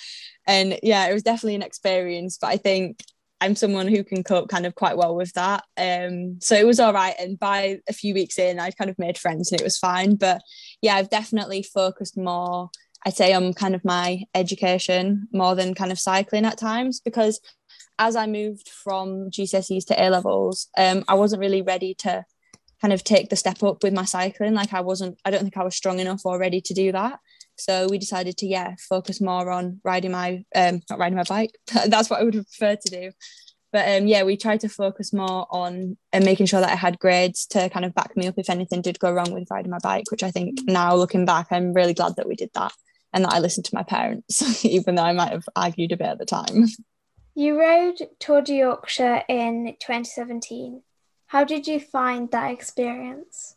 and 0.47 0.79
yeah, 0.83 1.07
it 1.09 1.13
was 1.13 1.25
definitely 1.25 1.57
an 1.57 1.63
experience. 1.63 2.39
But 2.41 2.49
I 2.49 2.57
think 2.57 3.03
I'm 3.43 3.57
someone 3.57 3.89
who 3.89 4.05
can 4.05 4.23
cope 4.23 4.49
kind 4.49 4.67
of 4.67 4.77
quite 4.77 4.97
well 4.97 5.17
with 5.17 5.33
that. 5.33 5.65
Um, 5.77 6.39
so 6.41 6.55
it 6.55 6.65
was 6.65 6.79
all 6.79 6.93
right. 6.93 7.17
And 7.19 7.37
by 7.37 7.81
a 7.89 7.93
few 7.93 8.15
weeks 8.15 8.39
in, 8.39 8.61
I'd 8.61 8.77
kind 8.77 8.89
of 8.89 9.01
made 9.01 9.19
friends 9.19 9.51
and 9.51 9.61
it 9.61 9.65
was 9.65 9.77
fine. 9.77 10.15
But 10.15 10.43
yeah, 10.81 10.95
I've 10.95 11.11
definitely 11.11 11.65
focused 11.65 12.17
more, 12.17 12.71
I'd 13.05 13.17
say, 13.17 13.33
on 13.33 13.53
kind 13.53 13.75
of 13.75 13.85
my 13.85 14.23
education 14.33 15.27
more 15.33 15.57
than 15.57 15.75
kind 15.75 15.91
of 15.91 15.99
cycling 15.99 16.45
at 16.45 16.57
times 16.57 17.01
because 17.01 17.41
as 17.99 18.15
I 18.15 18.27
moved 18.27 18.69
from 18.69 19.29
GCSEs 19.29 19.87
to 19.87 20.01
A 20.01 20.09
levels, 20.09 20.69
um, 20.79 21.03
I 21.09 21.15
wasn't 21.15 21.41
really 21.41 21.63
ready 21.63 21.95
to 21.95 22.25
kind 22.81 22.93
of 22.93 23.03
take 23.03 23.29
the 23.29 23.35
step 23.35 23.61
up 23.65 23.83
with 23.83 23.93
my 23.93 24.05
cycling. 24.05 24.55
Like 24.55 24.73
I 24.73 24.83
wasn't, 24.83 25.19
I 25.25 25.33
don't 25.33 25.43
think 25.43 25.57
I 25.57 25.65
was 25.65 25.75
strong 25.75 25.99
enough 25.99 26.25
already 26.25 26.61
to 26.61 26.75
do 26.75 26.93
that. 26.93 27.19
So 27.62 27.87
we 27.88 27.98
decided 27.98 28.37
to 28.38 28.46
yeah 28.46 28.75
focus 28.88 29.20
more 29.20 29.51
on 29.51 29.81
riding 29.85 30.11
my 30.11 30.44
um 30.55 30.81
not 30.90 30.98
riding 30.98 31.16
my 31.16 31.25
bike. 31.25 31.53
That's 31.87 32.11
what 32.11 32.20
I 32.20 32.25
would 32.25 32.35
prefer 32.35 32.77
to 32.77 32.90
do. 32.90 33.12
But 33.72 33.88
um, 33.88 34.07
yeah, 34.07 34.22
we 34.25 34.37
tried 34.37 34.61
to 34.61 34.68
focus 34.68 35.14
more 35.14 35.46
on 35.51 35.96
and 36.12 36.22
uh, 36.22 36.27
making 36.27 36.44
sure 36.44 36.61
that 36.61 36.70
I 36.70 36.75
had 36.75 36.98
grades 36.98 37.46
to 37.46 37.70
kind 37.70 37.87
of 37.87 37.94
back 37.94 38.14
me 38.16 38.27
up 38.27 38.35
if 38.37 38.51
anything 38.51 38.83
did 38.83 38.98
go 38.98 39.11
wrong 39.11 39.33
with 39.33 39.48
riding 39.51 39.70
my 39.70 39.79
bike. 39.79 40.11
Which 40.11 40.22
I 40.22 40.31
think 40.31 40.59
now 40.66 40.94
looking 40.94 41.25
back, 41.25 41.46
I'm 41.51 41.72
really 41.72 41.94
glad 41.94 42.16
that 42.16 42.29
we 42.29 42.35
did 42.35 42.51
that 42.55 42.72
and 43.14 43.25
that 43.25 43.33
I 43.33 43.38
listened 43.38 43.64
to 43.66 43.75
my 43.75 43.83
parents, 43.83 44.64
even 44.64 44.96
though 44.96 45.03
I 45.03 45.12
might 45.12 45.33
have 45.33 45.48
argued 45.57 45.92
a 45.92 45.96
bit 45.96 46.07
at 46.07 46.18
the 46.18 46.27
time. 46.27 46.66
You 47.35 47.59
rode 47.59 47.96
Tour 48.18 48.42
de 48.42 48.57
Yorkshire 48.57 49.22
in 49.27 49.75
2017. 49.81 50.83
How 51.29 51.44
did 51.44 51.66
you 51.66 51.81
find 51.81 52.31
that 52.31 52.51
experience? 52.51 53.57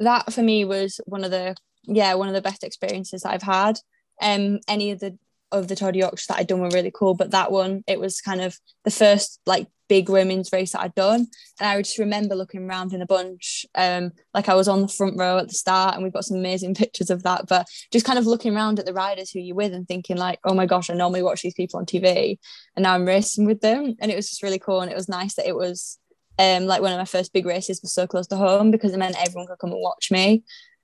That 0.00 0.32
for 0.32 0.42
me 0.42 0.64
was 0.64 0.98
one 1.04 1.22
of 1.22 1.30
the 1.30 1.54
yeah 1.84 2.14
one 2.14 2.28
of 2.28 2.34
the 2.34 2.42
best 2.42 2.64
experiences 2.64 3.22
that 3.22 3.32
I've 3.32 3.42
had. 3.42 3.78
Um, 4.20 4.60
any 4.68 4.90
of 4.90 5.00
the 5.00 5.18
of 5.50 5.68
the 5.68 5.76
Tour 5.76 5.92
de 5.92 5.98
Yorkshire 5.98 6.26
that 6.28 6.38
I'd 6.38 6.46
done 6.46 6.60
were 6.60 6.70
really 6.70 6.92
cool, 6.92 7.14
but 7.14 7.30
that 7.30 7.52
one 7.52 7.84
it 7.86 8.00
was 8.00 8.20
kind 8.20 8.40
of 8.40 8.58
the 8.84 8.90
first 8.90 9.40
like 9.46 9.68
big 9.88 10.08
women's 10.08 10.50
race 10.52 10.72
that 10.72 10.80
I'd 10.80 10.94
done, 10.94 11.26
and 11.60 11.68
I 11.68 11.80
just 11.82 11.98
remember 11.98 12.34
looking 12.34 12.68
around 12.68 12.94
in 12.94 13.02
a 13.02 13.06
bunch, 13.06 13.66
um, 13.74 14.12
like 14.32 14.48
I 14.48 14.54
was 14.54 14.68
on 14.68 14.80
the 14.80 14.88
front 14.88 15.18
row 15.18 15.38
at 15.38 15.48
the 15.48 15.54
start, 15.54 15.94
and 15.94 16.02
we've 16.02 16.12
got 16.12 16.24
some 16.24 16.38
amazing 16.38 16.74
pictures 16.82 17.10
of 17.10 17.22
that. 17.24 17.46
But 17.48 17.66
just 17.92 18.06
kind 18.06 18.18
of 18.18 18.26
looking 18.26 18.56
around 18.56 18.78
at 18.78 18.86
the 18.86 18.94
riders 18.94 19.30
who 19.30 19.40
you're 19.40 19.56
with 19.56 19.74
and 19.74 19.86
thinking 19.86 20.16
like, 20.16 20.40
oh 20.44 20.54
my 20.54 20.66
gosh, 20.66 20.88
I 20.88 20.94
normally 20.94 21.22
watch 21.22 21.42
these 21.42 21.54
people 21.54 21.78
on 21.78 21.86
TV, 21.86 22.38
and 22.76 22.82
now 22.84 22.94
I'm 22.94 23.06
racing 23.06 23.46
with 23.46 23.60
them, 23.60 23.94
and 24.00 24.10
it 24.10 24.16
was 24.16 24.30
just 24.30 24.42
really 24.42 24.58
cool, 24.58 24.80
and 24.80 24.90
it 24.90 24.96
was 24.96 25.08
nice 25.08 25.34
that 25.34 25.46
it 25.46 25.56
was 25.56 25.98
um, 26.38 26.64
like 26.64 26.80
one 26.80 26.92
of 26.92 26.98
my 26.98 27.04
first 27.04 27.32
big 27.32 27.46
races 27.46 27.80
was 27.82 27.94
so 27.94 28.06
close 28.06 28.26
to 28.28 28.36
home 28.36 28.70
because 28.70 28.92
it 28.92 28.98
meant 28.98 29.16
everyone 29.20 29.46
could 29.46 29.58
come 29.58 29.72
and 29.72 29.82
watch 29.82 30.10
me. 30.10 30.42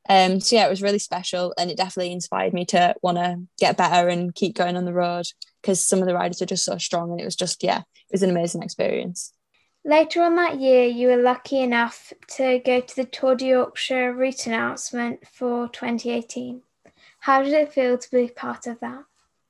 Um, 0.09 0.41
so 0.41 0.57
yeah, 0.57 0.67
it 0.67 0.71
was 0.71 0.83
really 0.83 0.99
special, 0.99 1.55
and 1.59 1.71
it 1.71 1.77
definitely 1.77 2.13
inspired 2.13 2.55
me 2.55 2.65
to 2.67 2.95
want 3.03 3.19
to 3.19 3.43
get 3.59 3.77
better 3.77 4.09
and 4.09 4.35
keep 4.35 4.57
going 4.57 4.77
on 4.77 4.85
the 4.85 4.93
road 4.93 5.27
because 5.61 5.87
some 5.87 6.01
of 6.01 6.07
the 6.07 6.15
riders 6.15 6.41
are 6.41 6.47
just 6.47 6.65
so 6.65 6.79
strong, 6.79 7.11
and 7.11 7.21
it 7.21 7.25
was 7.25 7.37
just 7.37 7.63
yeah, 7.63 7.81
it 7.81 8.13
was 8.13 8.23
an 8.23 8.31
amazing 8.31 8.63
experience. 8.63 9.33
Later 9.85 10.23
on 10.23 10.37
that 10.37 10.61
year, 10.61 10.85
you 10.85 11.09
were 11.09 11.23
lucky 11.23 11.61
enough 11.61 12.13
to 12.37 12.61
go 12.65 12.81
to 12.81 12.97
the 12.97 13.05
Tour 13.05 13.37
de 13.37 13.47
Yorkshire 13.47 14.13
route 14.13 14.47
announcement 14.47 15.27
for 15.27 15.69
2018. 15.69 16.63
How 17.21 17.43
did 17.43 17.53
it 17.53 17.73
feel 17.73 17.99
to 17.99 18.11
be 18.11 18.29
part 18.29 18.67
of 18.67 18.81
that? 18.81 19.05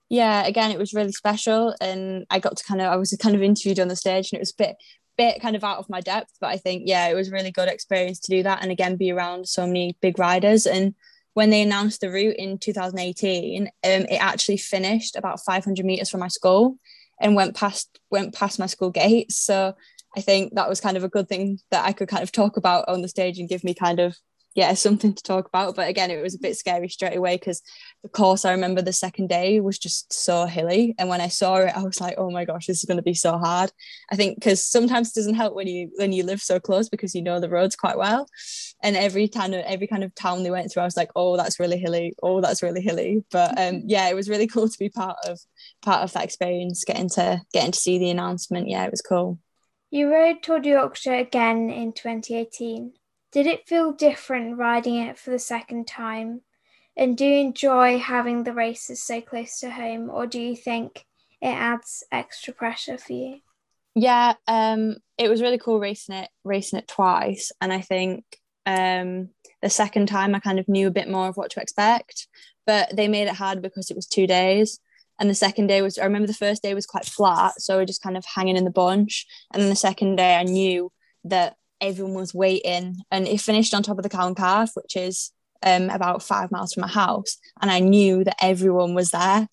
Yeah, 0.08 0.46
again, 0.46 0.70
it 0.70 0.78
was 0.78 0.94
really 0.94 1.12
special, 1.12 1.74
and 1.80 2.26
I 2.30 2.38
got 2.38 2.56
to 2.56 2.64
kind 2.64 2.80
of 2.80 2.88
I 2.88 2.96
was 2.96 3.16
kind 3.20 3.36
of 3.36 3.42
interviewed 3.42 3.78
on 3.78 3.88
the 3.88 3.96
stage, 3.96 4.32
and 4.32 4.38
it 4.38 4.40
was 4.40 4.52
a 4.52 4.62
bit 4.62 4.76
bit 5.18 5.42
kind 5.42 5.56
of 5.56 5.64
out 5.64 5.78
of 5.78 5.90
my 5.90 6.00
depth, 6.00 6.32
but 6.40 6.46
I 6.46 6.56
think 6.56 6.84
yeah, 6.86 7.08
it 7.08 7.14
was 7.14 7.30
really 7.30 7.50
good 7.50 7.68
experience 7.68 8.20
to 8.20 8.30
do 8.30 8.42
that 8.44 8.62
and 8.62 8.70
again 8.70 8.96
be 8.96 9.12
around 9.12 9.48
so 9.48 9.66
many 9.66 9.96
big 10.00 10.18
riders. 10.18 10.64
And 10.64 10.94
when 11.34 11.50
they 11.50 11.60
announced 11.60 12.00
the 12.00 12.10
route 12.10 12.36
in 12.36 12.58
2018, 12.58 13.66
um, 13.66 13.70
it 13.82 14.22
actually 14.22 14.56
finished 14.56 15.16
about 15.16 15.40
500 15.44 15.84
meters 15.84 16.08
from 16.08 16.20
my 16.20 16.28
school 16.28 16.78
and 17.20 17.34
went 17.34 17.54
past 17.54 17.98
went 18.10 18.34
past 18.34 18.58
my 18.58 18.66
school 18.66 18.90
gates. 18.90 19.36
So 19.36 19.74
I 20.16 20.20
think 20.20 20.54
that 20.54 20.68
was 20.68 20.80
kind 20.80 20.96
of 20.96 21.04
a 21.04 21.08
good 21.08 21.28
thing 21.28 21.58
that 21.70 21.84
I 21.84 21.92
could 21.92 22.08
kind 22.08 22.22
of 22.22 22.32
talk 22.32 22.56
about 22.56 22.88
on 22.88 23.02
the 23.02 23.08
stage 23.08 23.38
and 23.38 23.48
give 23.48 23.64
me 23.64 23.74
kind 23.74 24.00
of 24.00 24.16
yeah 24.58 24.74
something 24.74 25.14
to 25.14 25.22
talk 25.22 25.46
about. 25.46 25.76
But 25.76 25.88
again 25.88 26.10
it 26.10 26.20
was 26.20 26.34
a 26.34 26.40
bit 26.40 26.56
scary 26.56 26.88
straight 26.88 27.16
away 27.16 27.36
because 27.36 27.62
the 28.02 28.08
course 28.08 28.44
i 28.44 28.50
remember 28.50 28.82
the 28.82 28.92
second 28.92 29.28
day 29.28 29.60
was 29.60 29.78
just 29.78 30.12
so 30.12 30.46
hilly. 30.46 30.96
And 30.98 31.08
when 31.08 31.20
i 31.20 31.28
saw 31.28 31.56
it 31.58 31.76
i 31.76 31.82
was 31.82 32.00
like 32.00 32.16
oh 32.18 32.30
my 32.30 32.44
gosh 32.44 32.66
this 32.66 32.78
is 32.78 32.84
going 32.84 32.96
to 32.96 33.10
be 33.12 33.14
so 33.14 33.38
hard. 33.38 33.70
I 34.10 34.16
think 34.16 34.34
because 34.34 34.64
sometimes 34.64 35.08
it 35.08 35.14
doesn't 35.14 35.34
help 35.42 35.54
when 35.54 35.68
you 35.68 35.90
when 35.94 36.12
you 36.12 36.24
live 36.24 36.40
so 36.40 36.58
close 36.58 36.88
because 36.88 37.14
you 37.14 37.22
know 37.22 37.38
the 37.38 37.48
roads 37.48 37.76
quite 37.76 37.96
well. 37.96 38.26
And 38.82 38.96
every 38.96 39.28
kind 39.28 39.54
of 39.54 39.64
every 39.64 39.86
kind 39.86 40.02
of 40.02 40.12
town 40.16 40.42
they 40.42 40.50
went 40.50 40.72
through 40.72 40.82
i 40.82 40.86
was 40.86 40.96
like 40.96 41.12
oh 41.14 41.36
that's 41.36 41.60
really 41.60 41.78
hilly. 41.78 42.14
Oh 42.20 42.40
that's 42.40 42.62
really 42.62 42.80
hilly. 42.80 43.24
But 43.30 43.56
um 43.60 43.82
yeah 43.86 44.08
it 44.08 44.16
was 44.16 44.28
really 44.28 44.48
cool 44.54 44.68
to 44.68 44.78
be 44.78 44.88
part 44.88 45.18
of 45.24 45.38
part 45.82 46.02
of 46.02 46.12
that 46.14 46.24
experience 46.24 46.82
getting 46.84 47.10
to 47.10 47.40
getting 47.52 47.70
to 47.70 47.78
see 47.78 47.98
the 48.00 48.10
announcement. 48.10 48.68
Yeah 48.68 48.84
it 48.84 48.90
was 48.90 49.02
cool. 49.02 49.38
You 49.90 50.10
rode 50.12 50.42
Tour 50.42 50.58
de 50.58 50.70
Yorkshire 50.70 51.14
again 51.14 51.70
in 51.70 51.92
2018. 51.92 52.97
Did 53.30 53.46
it 53.46 53.68
feel 53.68 53.92
different 53.92 54.56
riding 54.56 54.96
it 54.96 55.18
for 55.18 55.30
the 55.30 55.38
second 55.38 55.86
time? 55.86 56.40
And 56.96 57.16
do 57.16 57.24
you 57.24 57.38
enjoy 57.38 57.98
having 57.98 58.42
the 58.42 58.52
races 58.52 59.02
so 59.02 59.20
close 59.20 59.60
to 59.60 59.70
home, 59.70 60.10
or 60.10 60.26
do 60.26 60.40
you 60.40 60.56
think 60.56 61.06
it 61.40 61.48
adds 61.48 62.02
extra 62.10 62.52
pressure 62.52 62.98
for 62.98 63.12
you? 63.12 63.40
Yeah, 63.94 64.34
um, 64.46 64.96
it 65.16 65.28
was 65.28 65.42
really 65.42 65.58
cool 65.58 65.78
racing 65.78 66.16
it, 66.16 66.30
racing 66.44 66.78
it 66.78 66.88
twice, 66.88 67.52
and 67.60 67.72
I 67.72 67.80
think 67.80 68.24
um, 68.66 69.28
the 69.62 69.70
second 69.70 70.06
time 70.06 70.34
I 70.34 70.40
kind 70.40 70.58
of 70.58 70.68
knew 70.68 70.88
a 70.88 70.92
bit 70.92 71.08
more 71.08 71.28
of 71.28 71.36
what 71.36 71.50
to 71.52 71.60
expect, 71.60 72.26
but 72.66 72.94
they 72.94 73.08
made 73.08 73.28
it 73.28 73.34
hard 73.34 73.62
because 73.62 73.90
it 73.90 73.96
was 73.96 74.06
two 74.06 74.26
days. 74.26 74.80
And 75.20 75.28
the 75.28 75.34
second 75.34 75.66
day 75.66 75.82
was, 75.82 75.98
I 75.98 76.04
remember 76.04 76.28
the 76.28 76.34
first 76.34 76.62
day 76.62 76.74
was 76.74 76.86
quite 76.86 77.04
flat, 77.04 77.60
so 77.60 77.76
we 77.76 77.82
are 77.82 77.86
just 77.86 78.02
kind 78.02 78.16
of 78.16 78.24
hanging 78.24 78.56
in 78.56 78.64
the 78.64 78.70
bunch. 78.70 79.26
And 79.52 79.60
then 79.60 79.68
the 79.68 79.76
second 79.76 80.16
day, 80.16 80.36
I 80.36 80.44
knew 80.44 80.92
that 81.24 81.56
everyone 81.80 82.14
was 82.14 82.34
waiting 82.34 82.96
and 83.10 83.26
it 83.26 83.40
finished 83.40 83.74
on 83.74 83.82
top 83.82 83.98
of 83.98 84.02
the 84.02 84.08
Cow 84.08 84.26
and 84.26 84.36
Calf, 84.36 84.72
which 84.74 84.96
is 84.96 85.32
um, 85.62 85.90
about 85.90 86.22
five 86.22 86.50
miles 86.50 86.72
from 86.72 86.82
my 86.82 86.88
house. 86.88 87.38
And 87.60 87.70
I 87.70 87.80
knew 87.80 88.24
that 88.24 88.36
everyone 88.42 88.94
was 88.94 89.10
there. 89.10 89.48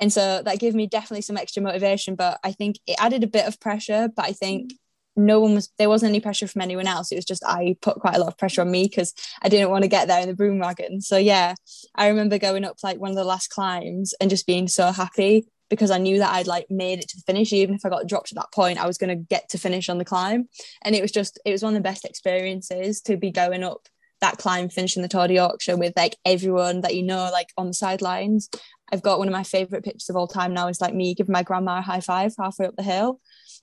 And 0.00 0.12
so 0.12 0.42
that 0.42 0.58
gave 0.58 0.74
me 0.74 0.86
definitely 0.86 1.22
some 1.22 1.36
extra 1.36 1.62
motivation, 1.62 2.14
but 2.14 2.40
I 2.42 2.52
think 2.52 2.76
it 2.86 2.96
added 2.98 3.22
a 3.22 3.28
bit 3.28 3.46
of 3.46 3.60
pressure. 3.60 4.08
But 4.14 4.26
I 4.26 4.32
think 4.32 4.72
no 5.16 5.38
one 5.38 5.54
was, 5.54 5.70
there 5.78 5.88
wasn't 5.88 6.10
any 6.10 6.20
pressure 6.20 6.48
from 6.48 6.62
anyone 6.62 6.88
else. 6.88 7.12
It 7.12 7.16
was 7.16 7.24
just 7.24 7.44
I 7.44 7.76
put 7.80 8.00
quite 8.00 8.16
a 8.16 8.18
lot 8.18 8.28
of 8.28 8.38
pressure 8.38 8.62
on 8.62 8.70
me 8.70 8.84
because 8.84 9.14
I 9.42 9.48
didn't 9.48 9.70
want 9.70 9.82
to 9.82 9.88
get 9.88 10.08
there 10.08 10.20
in 10.20 10.28
the 10.28 10.34
broom 10.34 10.58
wagon. 10.58 11.00
So 11.00 11.16
yeah, 11.16 11.54
I 11.94 12.08
remember 12.08 12.38
going 12.38 12.64
up 12.64 12.78
like 12.82 12.98
one 12.98 13.10
of 13.10 13.16
the 13.16 13.24
last 13.24 13.48
climbs 13.48 14.14
and 14.20 14.30
just 14.30 14.46
being 14.46 14.66
so 14.66 14.90
happy 14.90 15.46
because 15.70 15.90
I 15.90 15.98
knew 15.98 16.18
that 16.18 16.32
I'd 16.32 16.46
like 16.46 16.66
made 16.70 16.98
it 16.98 17.08
to 17.08 17.16
the 17.16 17.22
finish. 17.22 17.52
Even 17.52 17.74
if 17.74 17.84
I 17.84 17.88
got 17.88 18.06
dropped 18.06 18.32
at 18.32 18.36
that 18.36 18.52
point, 18.52 18.78
I 18.78 18.86
was 18.86 18.98
going 18.98 19.16
to 19.16 19.24
get 19.24 19.48
to 19.50 19.58
finish 19.58 19.88
on 19.88 19.98
the 19.98 20.04
climb. 20.04 20.48
And 20.82 20.94
it 20.94 21.02
was 21.02 21.12
just, 21.12 21.38
it 21.44 21.52
was 21.52 21.62
one 21.62 21.74
of 21.74 21.82
the 21.82 21.88
best 21.88 22.04
experiences 22.04 23.00
to 23.02 23.16
be 23.16 23.30
going 23.30 23.62
up 23.62 23.88
that 24.20 24.38
climb, 24.38 24.68
finishing 24.68 25.02
the 25.02 25.08
Tour 25.08 25.28
de 25.28 25.34
Yorkshire 25.34 25.76
with 25.76 25.92
like 25.96 26.16
everyone 26.24 26.80
that 26.80 26.94
you 26.94 27.02
know, 27.02 27.28
like 27.32 27.48
on 27.56 27.68
the 27.68 27.74
sidelines. 27.74 28.48
I've 28.92 29.02
got 29.02 29.18
one 29.18 29.28
of 29.28 29.32
my 29.32 29.42
favorite 29.42 29.84
pictures 29.84 30.08
of 30.08 30.16
all 30.16 30.28
time 30.28 30.54
now 30.54 30.68
is 30.68 30.80
like 30.80 30.94
me 30.94 31.14
giving 31.14 31.32
my 31.32 31.42
grandma 31.42 31.78
a 31.78 31.82
high 31.82 32.00
five 32.00 32.32
halfway 32.38 32.66
up 32.66 32.76
the 32.76 32.82
hill. 32.82 33.20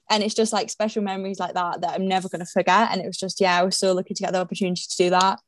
And 0.09 0.23
it's 0.23 0.35
just 0.35 0.51
like 0.51 0.69
special 0.69 1.03
memories 1.03 1.39
like 1.39 1.53
that 1.53 1.81
that 1.81 1.93
I'm 1.93 2.07
never 2.07 2.27
going 2.27 2.41
to 2.41 2.45
forget. 2.45 2.91
And 2.91 3.01
it 3.01 3.05
was 3.05 3.17
just, 3.17 3.39
yeah, 3.39 3.57
I 3.57 3.63
was 3.63 3.77
so 3.77 3.93
lucky 3.93 4.13
to 4.13 4.23
get 4.23 4.33
the 4.33 4.41
opportunity 4.41 4.81
to 4.89 4.97
do 4.97 5.09
that 5.11 5.39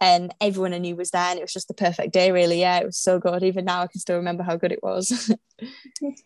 and 0.00 0.34
everyone 0.40 0.74
I 0.74 0.78
knew 0.78 0.96
was 0.96 1.10
there 1.10 1.22
and 1.22 1.38
it 1.38 1.42
was 1.42 1.52
just 1.52 1.68
the 1.68 1.74
perfect 1.74 2.12
day 2.12 2.32
really. 2.32 2.60
Yeah 2.60 2.78
it 2.78 2.86
was 2.86 2.98
so 2.98 3.18
good. 3.18 3.42
Even 3.42 3.64
now 3.64 3.82
I 3.82 3.86
can 3.86 4.00
still 4.00 4.16
remember 4.16 4.42
how 4.42 4.56
good 4.56 4.72
it 4.72 4.82
was. 4.82 5.32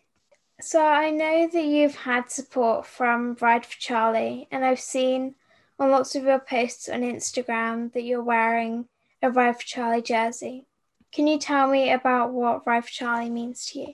So 0.61 0.83
I 0.85 1.09
know 1.09 1.47
that 1.47 1.63
you've 1.63 1.95
had 1.95 2.29
support 2.29 2.85
from 2.85 3.37
Ride 3.39 3.65
for 3.65 3.79
Charlie 3.79 4.47
and 4.51 4.65
I've 4.65 4.79
seen 4.79 5.35
on 5.79 5.91
lots 5.91 6.15
of 6.15 6.23
your 6.23 6.39
posts 6.39 6.89
on 6.89 7.01
Instagram 7.01 7.93
that 7.93 8.03
you're 8.03 8.23
wearing 8.23 8.89
a 9.21 9.31
Ride 9.31 9.55
for 9.55 9.63
Charlie 9.65 10.01
jersey. 10.01 10.65
Can 11.13 11.27
you 11.27 11.39
tell 11.39 11.69
me 11.69 11.91
about 11.91 12.33
what 12.33 12.67
Ride 12.67 12.83
for 12.83 12.91
Charlie 12.91 13.29
means 13.29 13.67
to 13.67 13.79
you? 13.79 13.93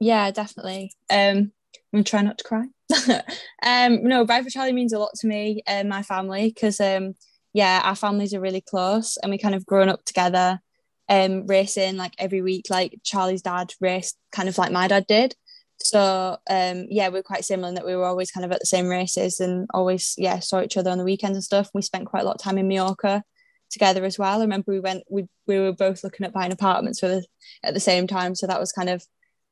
Yeah 0.00 0.30
definitely. 0.30 0.94
Um 1.10 1.52
I'm 1.92 1.98
gonna 1.98 2.04
try 2.04 2.22
not 2.22 2.38
to 2.38 2.44
cry. 2.44 2.64
Um 3.62 4.04
no 4.04 4.24
Ride 4.24 4.44
for 4.44 4.50
Charlie 4.50 4.72
means 4.72 4.94
a 4.94 4.98
lot 4.98 5.14
to 5.16 5.26
me 5.26 5.62
and 5.66 5.90
my 5.90 6.02
family 6.02 6.48
because 6.48 6.80
um 6.80 7.14
yeah, 7.54 7.80
our 7.84 7.94
families 7.94 8.34
are 8.34 8.40
really 8.40 8.60
close 8.60 9.16
and 9.16 9.30
we 9.30 9.38
kind 9.38 9.54
of 9.54 9.64
grown 9.64 9.88
up 9.88 10.04
together, 10.04 10.60
um, 11.08 11.46
racing 11.46 11.96
like 11.96 12.12
every 12.18 12.42
week. 12.42 12.66
Like 12.68 12.98
Charlie's 13.04 13.42
dad 13.42 13.72
raced 13.80 14.18
kind 14.32 14.48
of 14.48 14.58
like 14.58 14.72
my 14.72 14.88
dad 14.88 15.06
did. 15.06 15.34
So 15.78 16.36
um, 16.50 16.86
yeah, 16.90 17.08
we're 17.08 17.22
quite 17.22 17.44
similar 17.44 17.68
in 17.68 17.76
that 17.76 17.86
we 17.86 17.94
were 17.94 18.04
always 18.04 18.32
kind 18.32 18.44
of 18.44 18.50
at 18.50 18.58
the 18.58 18.66
same 18.66 18.88
races 18.88 19.38
and 19.40 19.68
always 19.72 20.14
yeah 20.18 20.40
saw 20.40 20.62
each 20.62 20.76
other 20.76 20.90
on 20.90 20.98
the 20.98 21.04
weekends 21.04 21.36
and 21.36 21.44
stuff. 21.44 21.70
We 21.72 21.82
spent 21.82 22.06
quite 22.06 22.22
a 22.22 22.26
lot 22.26 22.36
of 22.36 22.42
time 22.42 22.58
in 22.58 22.68
Mallorca 22.68 23.22
together 23.70 24.04
as 24.04 24.18
well. 24.18 24.38
I 24.38 24.42
remember 24.42 24.72
we 24.72 24.80
went 24.80 25.04
we 25.08 25.28
we 25.46 25.60
were 25.60 25.72
both 25.72 26.02
looking 26.02 26.26
at 26.26 26.32
buying 26.32 26.52
apartments 26.52 27.00
for 27.00 27.08
the, 27.08 27.24
at 27.62 27.74
the 27.74 27.80
same 27.80 28.08
time, 28.08 28.34
so 28.34 28.48
that 28.48 28.60
was 28.60 28.72
kind 28.72 28.88
of 28.88 29.04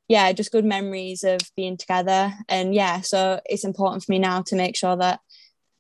yeah 0.09 0.33
just 0.33 0.51
good 0.53 0.65
memories 0.65 1.23
of 1.23 1.39
being 1.57 1.77
together. 1.77 2.33
And 2.49 2.75
yeah, 2.75 3.01
so 3.03 3.41
it's 3.45 3.65
important 3.65 4.03
for 4.03 4.11
me 4.11 4.19
now 4.19 4.43
to 4.43 4.57
make 4.57 4.77
sure 4.77 4.97
that 4.97 5.21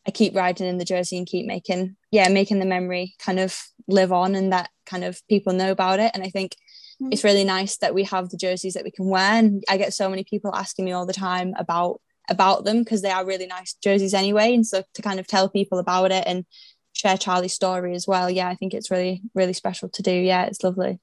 I 0.06 0.10
keep 0.10 0.34
riding 0.34 0.66
in 0.66 0.78
the 0.78 0.84
jersey 0.84 1.16
and 1.16 1.26
keep 1.26 1.46
making, 1.46 1.96
yeah, 2.10 2.28
making 2.28 2.58
the 2.58 2.66
memory 2.66 3.14
kind 3.18 3.38
of 3.38 3.60
live 3.86 4.12
on 4.12 4.34
and 4.34 4.52
that 4.52 4.70
kind 4.86 5.04
of 5.04 5.20
people 5.28 5.52
know 5.52 5.70
about 5.70 6.00
it. 6.00 6.10
And 6.14 6.22
I 6.22 6.28
think 6.28 6.56
mm-hmm. 7.00 7.12
it's 7.12 7.24
really 7.24 7.44
nice 7.44 7.78
that 7.78 7.94
we 7.94 8.04
have 8.04 8.28
the 8.28 8.36
jerseys 8.36 8.74
that 8.74 8.84
we 8.84 8.90
can 8.90 9.06
wear. 9.06 9.32
And 9.34 9.62
I 9.68 9.76
get 9.76 9.94
so 9.94 10.08
many 10.08 10.24
people 10.24 10.54
asking 10.54 10.84
me 10.84 10.92
all 10.92 11.06
the 11.06 11.12
time 11.12 11.54
about 11.56 12.00
about 12.30 12.64
them 12.64 12.78
because 12.78 13.02
they 13.02 13.10
are 13.10 13.26
really 13.26 13.46
nice 13.46 13.74
jerseys 13.74 14.14
anyway. 14.14 14.54
And 14.54 14.66
so 14.66 14.84
to 14.94 15.02
kind 15.02 15.18
of 15.18 15.26
tell 15.26 15.48
people 15.48 15.78
about 15.78 16.12
it 16.12 16.24
and 16.26 16.44
share 16.92 17.18
Charlie's 17.18 17.52
story 17.52 17.94
as 17.94 18.06
well, 18.06 18.30
yeah, 18.30 18.48
I 18.48 18.54
think 18.54 18.74
it's 18.74 18.90
really, 18.90 19.22
really 19.34 19.52
special 19.52 19.88
to 19.90 20.02
do. 20.02 20.12
Yeah, 20.12 20.44
it's 20.46 20.62
lovely. 20.62 21.00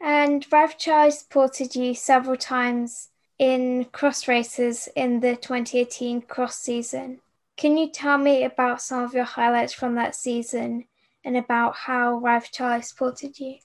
And 0.00 0.46
Rev 0.50 0.78
Charlie 0.78 1.10
supported 1.10 1.74
you 1.74 1.94
several 1.94 2.36
times 2.36 3.08
in 3.38 3.86
cross 3.86 4.28
races 4.28 4.88
in 4.94 5.20
the 5.20 5.36
2018 5.36 6.22
cross 6.22 6.58
season. 6.58 7.20
Can 7.60 7.76
you 7.76 7.90
tell 7.90 8.16
me 8.16 8.44
about 8.44 8.80
some 8.80 9.04
of 9.04 9.12
your 9.12 9.24
highlights 9.24 9.74
from 9.74 9.96
that 9.96 10.14
season 10.14 10.84
and 11.22 11.36
about 11.36 11.76
how 11.76 12.18
for 12.18 12.40
Charlie 12.50 12.80
supported 12.80 13.38
you? 13.38 13.56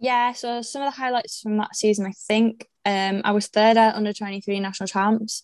Yeah, 0.00 0.32
so 0.32 0.62
some 0.62 0.80
of 0.80 0.86
the 0.86 0.98
highlights 0.98 1.42
from 1.42 1.58
that 1.58 1.76
season, 1.76 2.06
I 2.06 2.12
think 2.12 2.66
um, 2.86 3.20
I 3.26 3.32
was 3.32 3.48
third 3.48 3.76
at 3.76 3.96
under 3.96 4.14
23 4.14 4.60
national 4.60 4.86
champs. 4.86 5.42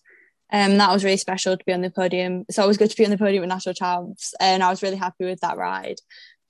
Um, 0.51 0.79
that 0.79 0.91
was 0.91 1.03
really 1.03 1.17
special 1.17 1.55
to 1.55 1.63
be 1.63 1.73
on 1.73 1.81
the 1.81 1.91
podium. 1.91 2.45
It's 2.49 2.57
always 2.57 2.77
good 2.77 2.89
to 2.89 2.97
be 2.97 3.05
on 3.05 3.11
the 3.11 3.19
podium 3.19 3.43
at 3.43 3.49
national 3.49 3.75
champs, 3.75 4.33
and 4.39 4.63
I 4.63 4.71
was 4.71 4.81
really 4.81 4.97
happy 4.97 5.25
with 5.25 5.41
that 5.41 5.57
ride. 5.57 5.99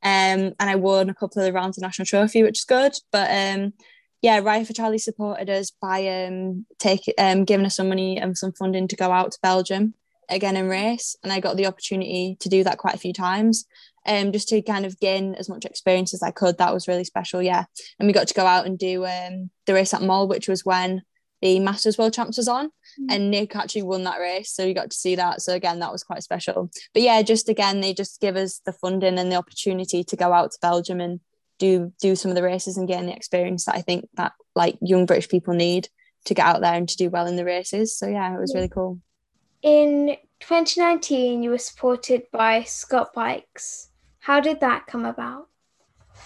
Um, 0.04 0.54
and 0.58 0.70
I 0.70 0.76
won 0.76 1.10
a 1.10 1.14
couple 1.14 1.42
of 1.42 1.46
the 1.46 1.52
rounds 1.52 1.78
of 1.78 1.82
national 1.82 2.06
trophy, 2.06 2.44
which 2.44 2.60
is 2.60 2.64
good. 2.64 2.94
But 3.12 3.30
um, 3.30 3.74
yeah, 4.22 4.40
Ride 4.40 4.68
for 4.68 4.74
Charlie 4.74 5.00
supported 5.00 5.50
us 5.50 5.70
by 5.82 6.08
um, 6.08 6.66
take, 6.80 7.14
um, 7.18 7.44
giving 7.44 7.66
us 7.66 7.76
some 7.76 7.90
money 7.90 8.20
and 8.20 8.38
some 8.38 8.54
funding 8.54 8.88
to 8.88 8.96
go 8.96 9.12
out 9.12 9.34
to 9.34 9.40
Belgium 9.44 9.96
again 10.30 10.58
in 10.58 10.68
race. 10.68 11.16
And 11.24 11.32
I 11.32 11.40
got 11.40 11.58
the 11.58 11.68
opportunity 11.68 12.38
to 12.40 12.50
do 12.50 12.64
that 12.64 12.78
quite 12.78 12.96
a 12.96 13.00
few 13.00 13.14
times. 13.14 13.66
Um, 14.08 14.32
just 14.32 14.50
to 14.50 14.62
kind 14.62 14.86
of 14.86 15.00
gain 15.00 15.34
as 15.34 15.50
much 15.50 15.66
experience 15.66 16.14
as 16.14 16.22
I 16.22 16.30
could. 16.30 16.60
That 16.60 16.72
was 16.72 16.88
really 16.88 17.06
special, 17.06 17.42
yeah. 17.42 17.66
And 17.98 18.06
we 18.06 18.14
got 18.14 18.28
to 18.28 18.36
go 18.36 18.46
out 18.46 18.68
and 18.68 18.78
do 18.78 19.04
um, 19.04 19.50
the 19.66 19.74
race 19.74 19.96
at 19.96 20.04
Mol, 20.04 20.28
which 20.28 20.48
was 20.48 20.64
when 20.64 21.02
the 21.42 21.60
Masters 21.60 21.98
World 21.98 22.14
Champs 22.14 22.38
was 22.38 22.48
on, 22.48 22.68
mm-hmm. 22.68 23.06
and 23.10 23.32
Nick 23.32 23.56
actually 23.56 23.84
won 23.84 24.04
that 24.04 24.20
race, 24.20 24.52
so 24.52 24.64
you 24.64 24.74
got 24.74 24.92
to 24.92 24.98
see 24.98 25.16
that. 25.16 25.42
So 25.42 25.54
again, 25.54 25.80
that 25.80 25.92
was 25.92 26.04
quite 26.04 26.24
special. 26.24 26.72
But 26.94 27.04
yeah, 27.04 27.22
just 27.22 27.50
again, 27.50 27.82
they 27.82 27.94
just 27.94 28.22
give 28.22 28.36
us 28.36 28.62
the 28.66 28.74
funding 28.74 29.18
and 29.18 29.32
the 29.32 29.36
opportunity 29.36 30.04
to 30.04 30.16
go 30.16 30.34
out 30.34 30.52
to 30.52 30.58
Belgium 30.62 31.02
and 31.02 31.20
do 31.60 31.94
do 32.02 32.16
some 32.16 32.32
of 32.32 32.36
the 32.36 32.44
races 32.44 32.78
and 32.78 32.88
gain 32.88 33.06
the 33.06 33.16
experience 33.16 33.66
that 33.66 33.76
I 33.76 33.82
think 33.82 34.08
that 34.16 34.34
like 34.56 34.78
young 34.82 35.06
British 35.06 35.30
people 35.30 35.54
need 35.54 35.88
to 36.26 36.34
get 36.34 36.46
out 36.46 36.62
there 36.62 36.74
and 36.74 36.90
to 36.90 36.98
do 36.98 37.10
well 37.10 37.28
in 37.28 37.36
the 37.36 37.46
races. 37.46 37.98
So 37.98 38.08
yeah, 38.08 38.34
it 38.34 38.40
was 38.40 38.54
really 38.56 38.70
cool. 38.70 39.00
In 39.66 40.16
2019, 40.42 41.42
you 41.42 41.50
were 41.50 41.58
supported 41.58 42.28
by 42.32 42.62
Scott 42.62 43.14
Bikes. 43.16 43.90
How 44.20 44.40
did 44.40 44.60
that 44.60 44.86
come 44.86 45.06
about? 45.06 45.48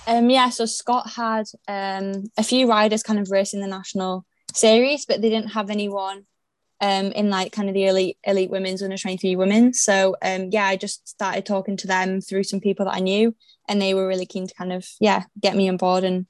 Um, 0.05 0.29
yeah, 0.29 0.49
so 0.49 0.65
Scott 0.65 1.11
had 1.11 1.45
um, 1.65 2.25
a 2.37 2.43
few 2.43 2.67
riders 2.67 3.01
kind 3.01 3.17
of 3.17 3.31
racing 3.31 3.61
the 3.61 3.67
national 3.67 4.25
series, 4.53 5.05
but 5.05 5.21
they 5.21 5.29
didn't 5.29 5.53
have 5.53 5.69
anyone 5.69 6.25
um, 6.81 7.13
in 7.13 7.29
like 7.29 7.53
kind 7.53 7.69
of 7.69 7.75
the 7.75 7.85
elite 7.85 8.17
elite 8.25 8.49
women's 8.49 8.83
under 8.83 8.97
23 8.97 9.37
women. 9.37 9.73
So 9.73 10.17
um, 10.21 10.49
yeah, 10.51 10.65
I 10.65 10.75
just 10.75 11.07
started 11.07 11.45
talking 11.45 11.77
to 11.77 11.87
them 11.87 12.19
through 12.19 12.43
some 12.43 12.59
people 12.59 12.87
that 12.87 12.95
I 12.95 12.99
knew, 12.99 13.33
and 13.69 13.81
they 13.81 13.93
were 13.93 14.05
really 14.05 14.25
keen 14.25 14.47
to 14.47 14.53
kind 14.53 14.73
of 14.73 14.85
yeah 14.99 15.23
get 15.39 15.55
me 15.55 15.69
on 15.69 15.77
board 15.77 16.03
and 16.03 16.25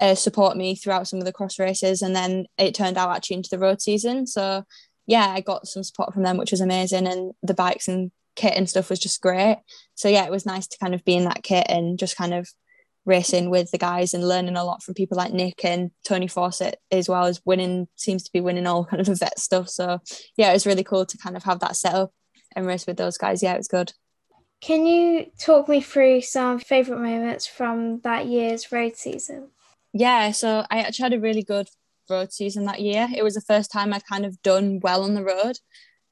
uh, 0.00 0.14
support 0.14 0.56
me 0.56 0.74
throughout 0.74 1.06
some 1.06 1.18
of 1.18 1.26
the 1.26 1.34
cross 1.34 1.58
races. 1.58 2.00
And 2.00 2.16
then 2.16 2.46
it 2.56 2.74
turned 2.74 2.96
out 2.96 3.14
actually 3.14 3.36
into 3.36 3.50
the 3.50 3.58
road 3.58 3.82
season. 3.82 4.26
So 4.26 4.64
yeah, 5.06 5.28
I 5.28 5.40
got 5.40 5.66
some 5.66 5.82
support 5.82 6.12
from 6.12 6.22
them, 6.22 6.36
which 6.36 6.50
was 6.50 6.60
amazing, 6.60 7.06
and 7.06 7.32
the 7.42 7.54
bikes 7.54 7.88
and 7.88 8.10
kit 8.34 8.54
and 8.56 8.68
stuff 8.68 8.90
was 8.90 8.98
just 8.98 9.20
great. 9.20 9.58
So 9.94 10.08
yeah, 10.08 10.24
it 10.24 10.30
was 10.30 10.46
nice 10.46 10.66
to 10.68 10.78
kind 10.78 10.94
of 10.94 11.04
be 11.04 11.16
in 11.16 11.24
that 11.24 11.42
kit 11.42 11.66
and 11.68 11.98
just 11.98 12.16
kind 12.16 12.34
of 12.34 12.48
racing 13.06 13.50
with 13.50 13.70
the 13.70 13.78
guys 13.78 14.12
and 14.12 14.28
learning 14.28 14.56
a 14.56 14.64
lot 14.64 14.82
from 14.82 14.94
people 14.94 15.16
like 15.16 15.32
Nick 15.32 15.64
and 15.64 15.90
Tony 16.04 16.26
Fawcett 16.26 16.80
as 16.90 17.08
well 17.08 17.24
as 17.24 17.40
winning 17.44 17.86
seems 17.94 18.24
to 18.24 18.32
be 18.32 18.40
winning 18.40 18.66
all 18.66 18.84
kind 18.90 19.00
of 19.00 19.06
the 19.06 19.14
vet 19.14 19.38
stuff. 19.38 19.68
So 19.68 20.00
yeah, 20.36 20.50
it 20.50 20.54
was 20.54 20.66
really 20.66 20.84
cool 20.84 21.06
to 21.06 21.18
kind 21.18 21.36
of 21.36 21.44
have 21.44 21.60
that 21.60 21.76
set 21.76 21.94
up 21.94 22.12
and 22.54 22.66
race 22.66 22.86
with 22.86 22.96
those 22.96 23.16
guys. 23.16 23.42
Yeah, 23.42 23.54
it 23.54 23.58
was 23.58 23.68
good. 23.68 23.92
Can 24.60 24.86
you 24.86 25.26
talk 25.38 25.68
me 25.68 25.80
through 25.80 26.22
some 26.22 26.58
favourite 26.58 27.00
moments 27.00 27.46
from 27.46 28.00
that 28.00 28.26
year's 28.26 28.72
road 28.72 28.96
season? 28.96 29.48
Yeah, 29.92 30.32
so 30.32 30.66
I 30.70 30.80
actually 30.80 31.04
had 31.04 31.14
a 31.14 31.20
really 31.20 31.42
good 31.42 31.68
road 32.08 32.32
season 32.32 32.64
that 32.66 32.80
year. 32.80 33.08
It 33.14 33.22
was 33.22 33.34
the 33.34 33.40
first 33.40 33.70
time 33.70 33.92
I'd 33.92 34.06
kind 34.06 34.24
of 34.24 34.40
done 34.42 34.80
well 34.82 35.02
on 35.02 35.14
the 35.14 35.24
road. 35.24 35.58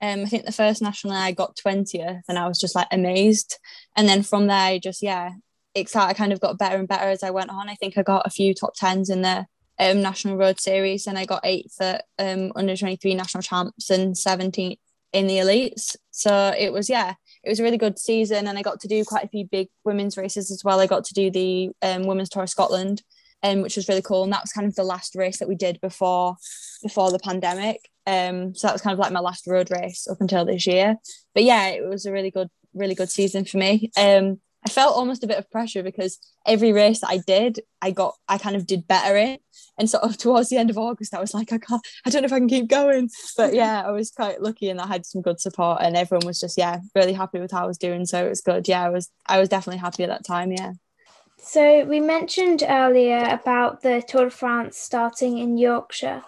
Um, 0.01 0.21
I 0.21 0.27
think 0.27 0.45
the 0.45 0.53
first 0.53 0.83
national 0.83 1.15
I 1.15 1.33
got 1.33 1.57
20th 1.57 2.23
and 2.29 2.39
I 2.39 2.47
was 2.47 2.59
just 2.59 2.75
like 2.75 2.89
amazed. 2.91 3.59
And 3.97 4.09
then 4.09 4.23
from 4.23 4.47
there, 4.47 4.57
I 4.57 4.79
just, 4.79 5.03
yeah, 5.03 5.33
it 5.75 5.95
I 5.97 6.13
kind 6.13 6.33
of 6.33 6.41
got 6.41 6.59
better 6.59 6.77
and 6.77 6.89
better 6.89 7.09
as 7.09 7.23
I 7.23 7.31
went 7.31 7.51
on. 7.51 7.69
I 7.69 7.75
think 7.75 7.97
I 7.97 8.03
got 8.03 8.27
a 8.27 8.31
few 8.31 8.55
top 8.55 8.75
tens 8.75 9.11
in 9.11 9.23
the 9.23 9.47
um, 9.79 10.03
national 10.03 10.37
road 10.37 10.61
series 10.61 11.07
and 11.07 11.19
I 11.19 11.25
got 11.25 11.45
eighth 11.45 11.81
at 11.81 12.05
um, 12.19 12.53
under 12.55 12.77
23 12.77 13.15
national 13.15 13.43
champs 13.43 13.91
and 13.91 14.15
17th 14.15 14.79
in 15.13 15.27
the 15.27 15.39
elites. 15.39 15.97
So 16.11 16.55
it 16.57 16.73
was, 16.73 16.89
yeah, 16.89 17.15
it 17.43 17.49
was 17.49 17.61
a 17.61 17.63
really 17.63 17.79
good 17.79 17.99
season 17.99 18.47
and 18.47 18.59
I 18.59 18.63
got 18.63 18.81
to 18.81 18.89
do 18.89 19.05
quite 19.05 19.25
a 19.25 19.29
few 19.29 19.47
big 19.47 19.69
women's 19.85 20.17
races 20.17 20.51
as 20.51 20.63
well. 20.65 20.81
I 20.81 20.87
got 20.87 21.05
to 21.07 21.15
do 21.15 21.31
the 21.31 21.71
um, 21.83 22.07
Women's 22.07 22.29
Tour 22.29 22.45
of 22.45 22.51
Scotland, 22.51 23.03
um, 23.45 23.61
which 23.61 23.77
was 23.77 23.89
really 23.89 24.03
cool. 24.03 24.25
And 24.25 24.33
that 24.33 24.43
was 24.43 24.53
kind 24.53 24.67
of 24.67 24.75
the 24.75 24.83
last 24.83 25.15
race 25.15 25.39
that 25.39 25.49
we 25.49 25.55
did 25.55 25.81
before 25.81 26.37
before 26.83 27.13
the 27.13 27.19
pandemic. 27.19 27.89
Um, 28.07 28.55
so 28.55 28.67
that 28.67 28.75
was 28.75 28.83
kind 28.83 28.93
of 28.93 28.99
like 28.99 29.13
my 29.13 29.21
last 29.21 29.47
road 29.47 29.71
race 29.71 30.09
up 30.11 30.21
until 30.21 30.45
this 30.45 30.67
year. 30.67 30.97
But 31.35 31.45
yeah, 31.45 31.69
it 31.69 31.87
was 31.87 32.07
a 32.07 32.13
really 32.13 32.31
good, 32.31 32.49
really 32.73 32.95
good 32.95 33.11
season 33.11 33.45
for 33.45 33.59
me. 33.59 33.91
Um, 33.97 34.41
I 34.67 34.71
felt 34.71 34.97
almost 34.97 35.23
a 35.23 35.27
bit 35.27 35.39
of 35.39 35.51
pressure 35.51 35.83
because 35.83 36.19
every 36.47 36.73
race 36.73 37.01
that 37.01 37.11
I 37.11 37.19
did, 37.19 37.61
I 37.83 37.91
got, 37.91 38.15
I 38.29 38.39
kind 38.39 38.57
of 38.57 38.67
did 38.67 38.89
better 38.89 39.15
in. 39.17 39.39
And 39.79 39.91
sort 39.91 40.05
of 40.05 40.17
towards 40.19 40.49
the 40.49 40.57
end 40.57 40.71
of 40.71 40.79
August, 40.79 41.15
I 41.15 41.21
was 41.21 41.35
like, 41.35 41.53
I 41.53 41.59
can't, 41.59 41.87
I 42.07 42.11
don't 42.11 42.23
know 42.23 42.27
if 42.27 42.33
I 42.33 42.39
can 42.39 42.49
keep 42.49 42.69
going. 42.69 43.11
But 43.37 43.53
yeah, 43.55 43.83
I 43.85 43.91
was 43.91 44.11
quite 44.11 44.41
lucky 44.41 44.71
and 44.71 44.81
I 44.81 44.87
had 44.87 45.05
some 45.05 45.21
good 45.21 45.41
support 45.41 45.79
and 45.83 45.97
everyone 45.97 46.27
was 46.27 46.41
just, 46.41 46.57
yeah, 46.57 46.79
really 46.95 47.13
happy 47.13 47.41
with 47.41 47.51
how 47.51 47.65
I 47.65 47.67
was 47.67 47.79
doing. 47.79 48.07
So 48.07 48.25
it 48.25 48.31
was 48.31 48.41
good. 48.41 48.67
Yeah, 48.67 48.85
I 48.85 48.89
was, 48.89 49.11
I 49.27 49.39
was 49.39 49.51
definitely 49.51 49.81
happy 49.81 50.03
at 50.03 50.09
that 50.09 50.25
time. 50.25 50.51
Yeah. 50.51 50.73
So 51.39 51.85
we 51.85 52.01
mentioned 52.01 52.65
earlier 52.67 53.27
about 53.31 53.83
the 53.83 54.03
Tour 54.07 54.25
de 54.25 54.31
France 54.31 54.79
starting 54.79 55.39
in 55.39 55.59
Yorkshire. 55.59 56.23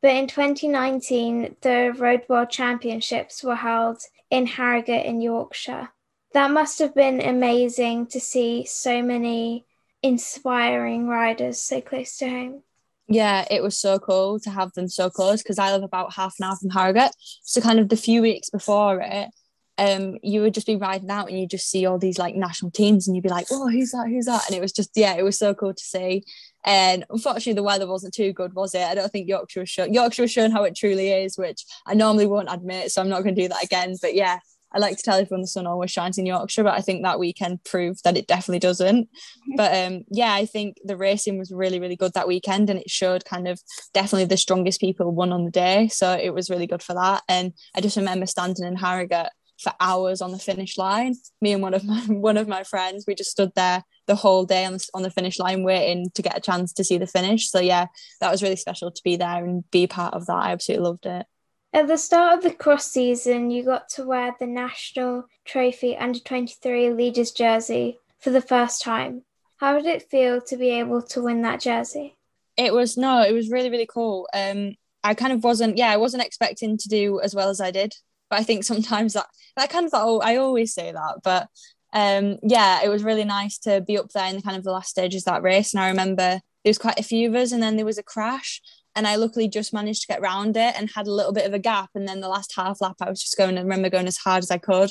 But 0.00 0.14
in 0.14 0.28
2019, 0.28 1.56
the 1.62 1.94
Road 1.96 2.24
World 2.28 2.50
Championships 2.50 3.42
were 3.42 3.56
held 3.56 4.02
in 4.30 4.46
Harrogate 4.46 5.06
in 5.06 5.20
Yorkshire 5.20 5.88
that 6.32 6.50
must 6.50 6.78
have 6.78 6.94
been 6.94 7.20
amazing 7.20 8.06
to 8.06 8.20
see 8.20 8.64
so 8.64 9.02
many 9.02 9.64
inspiring 10.02 11.08
riders 11.08 11.60
so 11.60 11.80
close 11.80 12.16
to 12.18 12.28
home. 12.28 12.62
Yeah, 13.08 13.46
it 13.50 13.62
was 13.62 13.78
so 13.78 13.98
cool 13.98 14.38
to 14.40 14.50
have 14.50 14.72
them 14.74 14.86
so 14.86 15.08
close 15.08 15.42
because 15.42 15.58
I 15.58 15.72
live 15.72 15.82
about 15.82 16.12
half 16.12 16.34
an 16.38 16.44
hour 16.44 16.56
from 16.56 16.70
Harrogate. 16.70 17.12
So 17.42 17.60
kind 17.60 17.80
of 17.80 17.88
the 17.88 17.96
few 17.96 18.20
weeks 18.20 18.50
before 18.50 19.00
it, 19.00 19.30
um, 19.78 20.16
you 20.22 20.42
would 20.42 20.54
just 20.54 20.66
be 20.66 20.76
riding 20.76 21.10
out 21.10 21.28
and 21.28 21.38
you 21.38 21.46
just 21.46 21.70
see 21.70 21.86
all 21.86 21.98
these 21.98 22.18
like 22.18 22.34
national 22.34 22.72
teams 22.72 23.06
and 23.06 23.16
you'd 23.16 23.22
be 23.22 23.28
like, 23.28 23.46
oh, 23.50 23.68
who's 23.68 23.92
that? 23.92 24.08
Who's 24.08 24.26
that? 24.26 24.42
And 24.46 24.56
it 24.56 24.60
was 24.60 24.72
just, 24.72 24.90
yeah, 24.96 25.14
it 25.14 25.22
was 25.22 25.38
so 25.38 25.54
cool 25.54 25.72
to 25.72 25.84
see. 25.84 26.24
And 26.64 27.04
unfortunately, 27.08 27.54
the 27.54 27.62
weather 27.62 27.86
wasn't 27.86 28.12
too 28.12 28.32
good, 28.32 28.54
was 28.54 28.74
it? 28.74 28.82
I 28.82 28.96
don't 28.96 29.10
think 29.10 29.28
Yorkshire 29.28 29.60
was 29.60 29.70
showing 29.70 29.94
Yorkshire 29.94 30.22
was 30.22 30.32
showing 30.32 30.50
how 30.50 30.64
it 30.64 30.76
truly 30.76 31.10
is, 31.10 31.38
which 31.38 31.64
I 31.86 31.94
normally 31.94 32.26
won't 32.26 32.52
admit, 32.52 32.90
so 32.90 33.00
I'm 33.00 33.08
not 33.08 33.22
going 33.22 33.36
to 33.36 33.42
do 33.42 33.48
that 33.48 33.62
again. 33.62 33.94
But 34.02 34.14
yeah, 34.14 34.40
I 34.72 34.78
like 34.78 34.96
to 34.98 35.02
tell 35.02 35.18
everyone 35.18 35.40
the 35.40 35.46
sun 35.46 35.66
always 35.66 35.90
shines 35.90 36.18
in 36.18 36.26
Yorkshire, 36.26 36.64
but 36.64 36.74
I 36.74 36.80
think 36.80 37.02
that 37.02 37.18
weekend 37.18 37.64
proved 37.64 38.04
that 38.04 38.16
it 38.16 38.26
definitely 38.26 38.58
doesn't. 38.58 39.08
But 39.56 39.74
um, 39.74 40.04
yeah, 40.10 40.34
I 40.34 40.44
think 40.44 40.76
the 40.84 40.96
racing 40.96 41.38
was 41.38 41.52
really, 41.52 41.80
really 41.80 41.96
good 41.96 42.12
that 42.14 42.28
weekend, 42.28 42.68
and 42.68 42.78
it 42.78 42.90
showed 42.90 43.24
kind 43.24 43.48
of 43.48 43.60
definitely 43.94 44.26
the 44.26 44.36
strongest 44.36 44.80
people 44.80 45.14
won 45.14 45.32
on 45.32 45.44
the 45.44 45.50
day. 45.50 45.88
So 45.88 46.12
it 46.12 46.34
was 46.34 46.50
really 46.50 46.66
good 46.66 46.82
for 46.82 46.94
that. 46.94 47.22
And 47.28 47.52
I 47.74 47.80
just 47.80 47.96
remember 47.96 48.26
standing 48.26 48.66
in 48.66 48.76
Harrogate 48.76 49.30
for 49.58 49.72
hours 49.80 50.22
on 50.22 50.32
the 50.32 50.38
finish 50.38 50.78
line. 50.78 51.14
Me 51.40 51.52
and 51.52 51.62
one 51.62 51.74
of 51.74 51.84
my 51.86 52.00
one 52.02 52.36
of 52.36 52.48
my 52.48 52.64
friends, 52.64 53.04
we 53.06 53.14
just 53.14 53.30
stood 53.30 53.52
there 53.54 53.82
the 54.06 54.14
whole 54.14 54.44
day 54.44 54.64
on 54.64 54.74
the, 54.74 54.88
on 54.94 55.02
the 55.02 55.10
finish 55.10 55.38
line 55.38 55.62
waiting 55.62 56.10
to 56.14 56.22
get 56.22 56.36
a 56.36 56.40
chance 56.40 56.72
to 56.74 56.84
see 56.84 56.98
the 56.98 57.06
finish. 57.06 57.50
So 57.50 57.60
yeah, 57.60 57.86
that 58.20 58.30
was 58.30 58.42
really 58.42 58.56
special 58.56 58.90
to 58.90 59.02
be 59.04 59.16
there 59.16 59.44
and 59.44 59.68
be 59.70 59.86
part 59.86 60.14
of 60.14 60.26
that. 60.26 60.36
I 60.36 60.52
absolutely 60.52 60.86
loved 60.86 61.06
it. 61.06 61.26
At 61.74 61.86
the 61.86 61.98
start 61.98 62.38
of 62.38 62.42
the 62.42 62.50
cross 62.50 62.90
season, 62.90 63.50
you 63.50 63.62
got 63.62 63.90
to 63.90 64.06
wear 64.06 64.34
the 64.40 64.46
National 64.46 65.26
Trophy 65.44 65.96
Under 65.96 66.18
23 66.18 66.90
Leaders 66.90 67.30
jersey 67.30 67.98
for 68.18 68.30
the 68.30 68.40
first 68.40 68.80
time. 68.80 69.24
How 69.58 69.74
did 69.74 69.86
it 69.86 70.08
feel 70.08 70.40
to 70.42 70.56
be 70.56 70.70
able 70.70 71.02
to 71.02 71.22
win 71.22 71.42
that 71.42 71.60
jersey? 71.60 72.16
It 72.56 72.72
was 72.72 72.96
no, 72.96 73.22
it 73.22 73.32
was 73.32 73.50
really 73.50 73.70
really 73.70 73.86
cool. 73.86 74.28
Um, 74.32 74.76
I 75.04 75.14
kind 75.14 75.32
of 75.32 75.44
wasn't, 75.44 75.78
yeah, 75.78 75.90
I 75.90 75.96
wasn't 75.96 76.24
expecting 76.24 76.76
to 76.76 76.88
do 76.88 77.20
as 77.20 77.34
well 77.34 77.50
as 77.50 77.60
I 77.60 77.70
did, 77.70 77.94
but 78.30 78.38
I 78.38 78.42
think 78.42 78.64
sometimes 78.64 79.14
that 79.14 79.26
that 79.56 79.70
kind 79.70 79.86
of 79.86 79.92
oh, 79.94 80.20
I 80.20 80.36
always 80.36 80.74
say 80.74 80.92
that, 80.92 81.20
but 81.24 81.48
um, 81.92 82.38
yeah, 82.42 82.82
it 82.84 82.88
was 82.88 83.02
really 83.02 83.24
nice 83.24 83.58
to 83.60 83.80
be 83.80 83.98
up 83.98 84.10
there 84.10 84.28
in 84.28 84.36
the 84.36 84.42
kind 84.42 84.56
of 84.56 84.64
the 84.64 84.72
last 84.72 84.90
stages 84.90 85.22
of 85.22 85.32
that 85.32 85.42
race. 85.42 85.72
And 85.72 85.80
I 85.82 85.88
remember 85.88 86.40
there 86.64 86.70
was 86.70 86.78
quite 86.78 87.00
a 87.00 87.04
few 87.04 87.28
of 87.28 87.34
us, 87.34 87.52
and 87.52 87.62
then 87.62 87.76
there 87.76 87.86
was 87.86 87.98
a 87.98 88.02
crash, 88.02 88.60
and 88.94 89.06
I 89.06 89.16
luckily 89.16 89.48
just 89.48 89.72
managed 89.72 90.02
to 90.02 90.08
get 90.08 90.20
round 90.20 90.56
it 90.56 90.74
and 90.76 90.90
had 90.90 91.06
a 91.06 91.12
little 91.12 91.32
bit 91.32 91.46
of 91.46 91.54
a 91.54 91.58
gap. 91.58 91.90
And 91.94 92.06
then 92.06 92.20
the 92.20 92.28
last 92.28 92.52
half 92.56 92.80
lap, 92.80 92.96
I 93.00 93.08
was 93.08 93.22
just 93.22 93.38
going. 93.38 93.56
I 93.56 93.62
remember 93.62 93.90
going 93.90 94.06
as 94.06 94.18
hard 94.18 94.42
as 94.42 94.50
I 94.50 94.58
could 94.58 94.90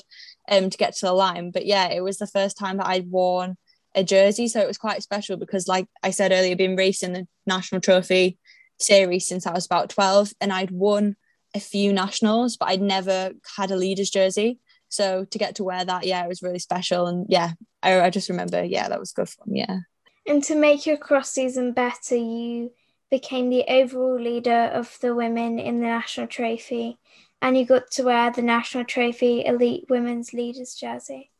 um, 0.49 0.69
to 0.69 0.77
get 0.77 0.95
to 0.95 1.05
the 1.05 1.13
line. 1.13 1.51
But 1.51 1.65
yeah, 1.65 1.89
it 1.89 2.03
was 2.03 2.17
the 2.17 2.27
first 2.27 2.57
time 2.57 2.77
that 2.77 2.87
I'd 2.87 3.11
worn 3.11 3.57
a 3.95 4.03
jersey, 4.03 4.47
so 4.47 4.59
it 4.59 4.67
was 4.67 4.77
quite 4.77 5.03
special 5.03 5.37
because, 5.37 5.67
like 5.67 5.87
I 6.03 6.11
said 6.11 6.31
earlier, 6.31 6.55
been 6.55 6.75
racing 6.75 7.13
the 7.13 7.27
national 7.45 7.81
trophy 7.81 8.37
series 8.79 9.27
since 9.27 9.45
I 9.45 9.53
was 9.53 9.65
about 9.65 9.89
twelve, 9.89 10.33
and 10.41 10.51
I'd 10.51 10.71
won 10.71 11.15
a 11.57 11.61
few 11.61 11.91
nationals, 11.93 12.57
but 12.57 12.69
I'd 12.69 12.81
never 12.81 13.31
had 13.57 13.71
a 13.71 13.75
leader's 13.75 14.09
jersey. 14.09 14.59
So 14.89 15.25
to 15.25 15.37
get 15.37 15.55
to 15.55 15.63
wear 15.63 15.83
that, 15.83 16.05
yeah, 16.05 16.23
it 16.23 16.29
was 16.29 16.41
really 16.41 16.59
special. 16.59 17.07
And 17.07 17.25
yeah, 17.27 17.51
I, 17.83 17.99
I 17.99 18.09
just 18.09 18.29
remember, 18.29 18.63
yeah, 18.63 18.87
that 18.87 18.99
was 18.99 19.11
good 19.11 19.27
fun. 19.27 19.53
Yeah. 19.53 19.79
And 20.25 20.43
to 20.43 20.55
make 20.55 20.85
your 20.85 20.97
cross 20.97 21.29
season 21.29 21.73
better, 21.73 22.15
you 22.15 22.71
became 23.11 23.49
the 23.49 23.65
overall 23.67 24.19
leader 24.19 24.71
of 24.73 24.97
the 25.01 25.13
women 25.13 25.59
in 25.59 25.79
the 25.79 25.87
national 25.87 26.27
trophy 26.27 26.97
and 27.41 27.57
you 27.57 27.65
got 27.65 27.89
to 27.91 28.03
wear 28.03 28.31
the 28.31 28.41
national 28.41 28.85
trophy 28.85 29.45
elite 29.45 29.85
women's 29.89 30.33
leaders 30.33 30.75
jersey. 30.75 31.31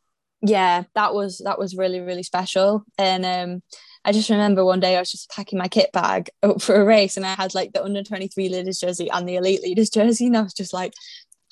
Yeah, 0.42 0.84
that 0.94 1.14
was 1.14 1.40
that 1.40 1.58
was 1.58 1.76
really 1.76 2.00
really 2.00 2.24
special, 2.24 2.84
and 2.98 3.26
um, 3.26 3.64
I 4.08 4.14
just 4.14 4.30
remember 4.30 4.64
one 4.64 4.80
day 4.80 4.96
I 4.96 5.00
was 5.00 5.12
just 5.12 5.30
packing 5.30 5.60
my 5.60 5.68
kit 5.68 5.92
bag 5.92 6.30
up 6.42 6.62
for 6.62 6.76
a 6.76 6.86
race, 6.86 7.18
and 7.18 7.26
I 7.26 7.36
had 7.36 7.54
like 7.54 7.74
the 7.74 7.84
under 7.84 8.04
twenty 8.04 8.30
three 8.30 8.48
leaders 8.48 8.80
jersey 8.80 9.12
and 9.12 9.28
the 9.28 9.36
elite 9.36 9.62
leaders 9.62 9.90
jersey, 9.90 10.28
and 10.28 10.38
I 10.38 10.44
was 10.44 10.54
just 10.54 10.74
like, 10.74 10.94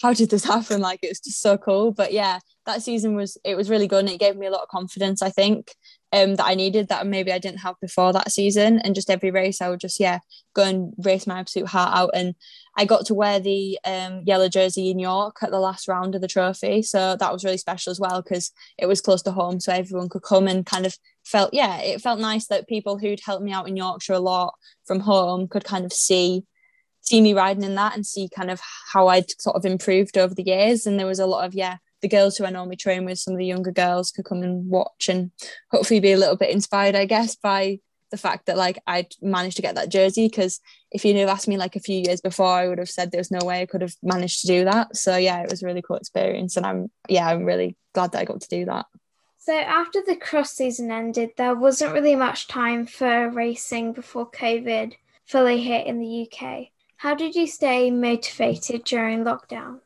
how 0.02 0.14
did 0.14 0.30
this 0.30 0.46
happen? 0.46 0.80
Like 0.80 1.00
it's 1.04 1.20
just 1.20 1.42
so 1.42 1.58
cool. 1.58 1.92
But 1.92 2.14
yeah, 2.14 2.40
that 2.66 2.82
season 2.82 3.14
was 3.16 3.38
it 3.44 3.56
was 3.56 3.70
really 3.70 3.88
good 3.88 4.06
and 4.06 4.10
it 4.10 4.22
gave 4.22 4.38
me 4.38 4.46
a 4.46 4.52
lot 4.52 4.64
of 4.64 4.70
confidence, 4.70 5.22
I 5.22 5.32
think, 5.32 5.76
um, 6.16 6.36
that 6.36 6.46
I 6.46 6.56
needed 6.56 6.88
that 6.88 7.06
maybe 7.06 7.32
I 7.32 7.40
didn't 7.40 7.60
have 7.60 7.76
before 7.82 8.14
that 8.14 8.32
season. 8.32 8.80
And 8.80 8.96
just 8.96 9.10
every 9.10 9.32
race 9.32 9.62
I 9.62 9.70
would 9.70 9.82
just, 9.82 10.00
yeah, 10.00 10.20
go 10.54 10.64
and 10.64 10.94
race 10.98 11.28
my 11.28 11.40
absolute 11.40 11.68
heart 11.68 11.96
out. 11.96 12.12
And 12.14 12.36
I 12.78 12.86
got 12.86 13.06
to 13.08 13.14
wear 13.14 13.40
the 13.40 13.78
um, 13.86 14.22
yellow 14.26 14.48
jersey 14.48 14.90
in 14.90 15.00
York 15.00 15.38
at 15.42 15.52
the 15.52 15.60
last 15.60 15.88
round 15.88 16.16
of 16.16 16.22
the 16.22 16.28
trophy. 16.28 16.82
So 16.82 17.18
that 17.18 17.34
was 17.34 17.44
really 17.44 17.58
special 17.58 17.92
as 17.92 18.00
well 18.00 18.22
because 18.22 18.52
it 18.78 18.86
was 18.86 19.02
close 19.02 19.22
to 19.24 19.32
home. 19.32 19.60
So 19.60 19.74
everyone 19.74 20.10
could 20.10 20.24
come 20.24 20.48
and 20.48 20.66
kind 20.66 20.86
of 20.86 20.96
felt, 21.26 21.54
yeah, 21.54 21.82
it 21.82 22.02
felt 22.02 22.20
nice 22.20 22.48
that 22.48 22.70
people 22.70 22.98
who'd 22.98 23.20
helped 23.26 23.44
me 23.44 23.52
out 23.52 23.68
in 23.68 23.76
Yorkshire 23.76 24.14
a 24.14 24.20
lot 24.20 24.54
from 24.86 25.02
home 25.02 25.48
could 25.48 25.66
kind 25.66 25.86
of 25.86 25.92
see 25.92 26.46
see 27.02 27.22
me 27.22 27.36
riding 27.36 27.64
in 27.64 27.76
that 27.76 27.94
and 27.94 28.04
see 28.04 28.28
kind 28.36 28.50
of 28.50 28.60
how 28.92 29.08
I'd 29.10 29.30
sort 29.40 29.56
of 29.56 29.64
improved 29.64 30.18
over 30.18 30.34
the 30.34 30.42
years. 30.42 30.88
And 30.88 30.98
there 30.98 31.06
was 31.06 31.20
a 31.20 31.28
lot 31.28 31.46
of, 31.46 31.54
yeah, 31.54 31.78
the 32.02 32.08
girls 32.08 32.38
who 32.38 32.46
I 32.46 32.50
normally 32.50 32.76
train 32.76 33.06
with, 33.06 33.20
some 33.20 33.34
of 33.34 33.40
the 33.40 33.46
younger 33.46 33.72
girls 33.72 34.12
could 34.12 34.26
come 34.26 34.44
and 34.44 34.70
watch 34.70 35.10
and 35.10 35.32
hopefully 35.72 36.00
be 36.00 36.12
a 36.12 36.18
little 36.18 36.36
bit 36.36 36.52
inspired, 36.52 36.96
I 36.96 37.06
guess, 37.06 37.36
by 37.36 37.80
the 38.12 38.18
fact 38.18 38.46
that 38.46 38.58
like 38.58 38.80
I'd 38.86 39.14
managed 39.22 39.56
to 39.58 39.62
get 39.62 39.76
that 39.76 39.90
jersey. 39.90 40.28
Because 40.28 40.60
if 40.92 41.04
you'd 41.04 41.18
have 41.18 41.30
asked 41.30 41.48
me 41.48 41.58
like 41.58 41.76
a 41.76 41.82
few 41.82 42.00
years 42.00 42.22
before, 42.22 42.48
I 42.48 42.68
would 42.68 42.78
have 42.78 42.90
said 42.90 43.12
there's 43.12 43.32
no 43.32 43.46
way 43.46 43.62
I 43.62 43.66
could 43.66 43.82
have 43.82 43.96
managed 44.04 44.42
to 44.42 44.48
do 44.48 44.66
that. 44.66 44.96
So 44.96 45.18
yeah, 45.18 45.42
it 45.42 45.50
was 45.50 45.64
a 45.64 45.66
really 45.66 45.82
cool 45.82 45.98
experience. 45.98 46.58
And 46.58 46.66
I'm, 46.66 46.92
yeah, 47.10 47.28
I'm 47.28 47.46
really 47.46 47.76
glad 47.94 48.12
that 48.12 48.20
I 48.20 48.26
got 48.26 48.42
to 48.42 48.50
do 48.50 48.66
that. 48.66 48.86
So 49.38 49.54
after 49.54 50.02
the 50.06 50.16
cross 50.16 50.54
season 50.54 50.92
ended, 50.92 51.32
there 51.38 51.56
wasn't 51.56 51.94
really 51.94 52.16
much 52.16 52.48
time 52.48 52.88
for 52.88 53.30
racing 53.30 53.94
before 53.94 54.30
COVID 54.30 54.94
fully 55.26 55.62
hit 55.62 55.86
in 55.86 56.00
the 56.00 56.28
UK. 56.28 56.68
How 56.98 57.14
did 57.14 57.36
you 57.36 57.46
stay 57.46 57.92
motivated 57.92 58.84
during 58.86 59.24
lockdown? 59.24 59.82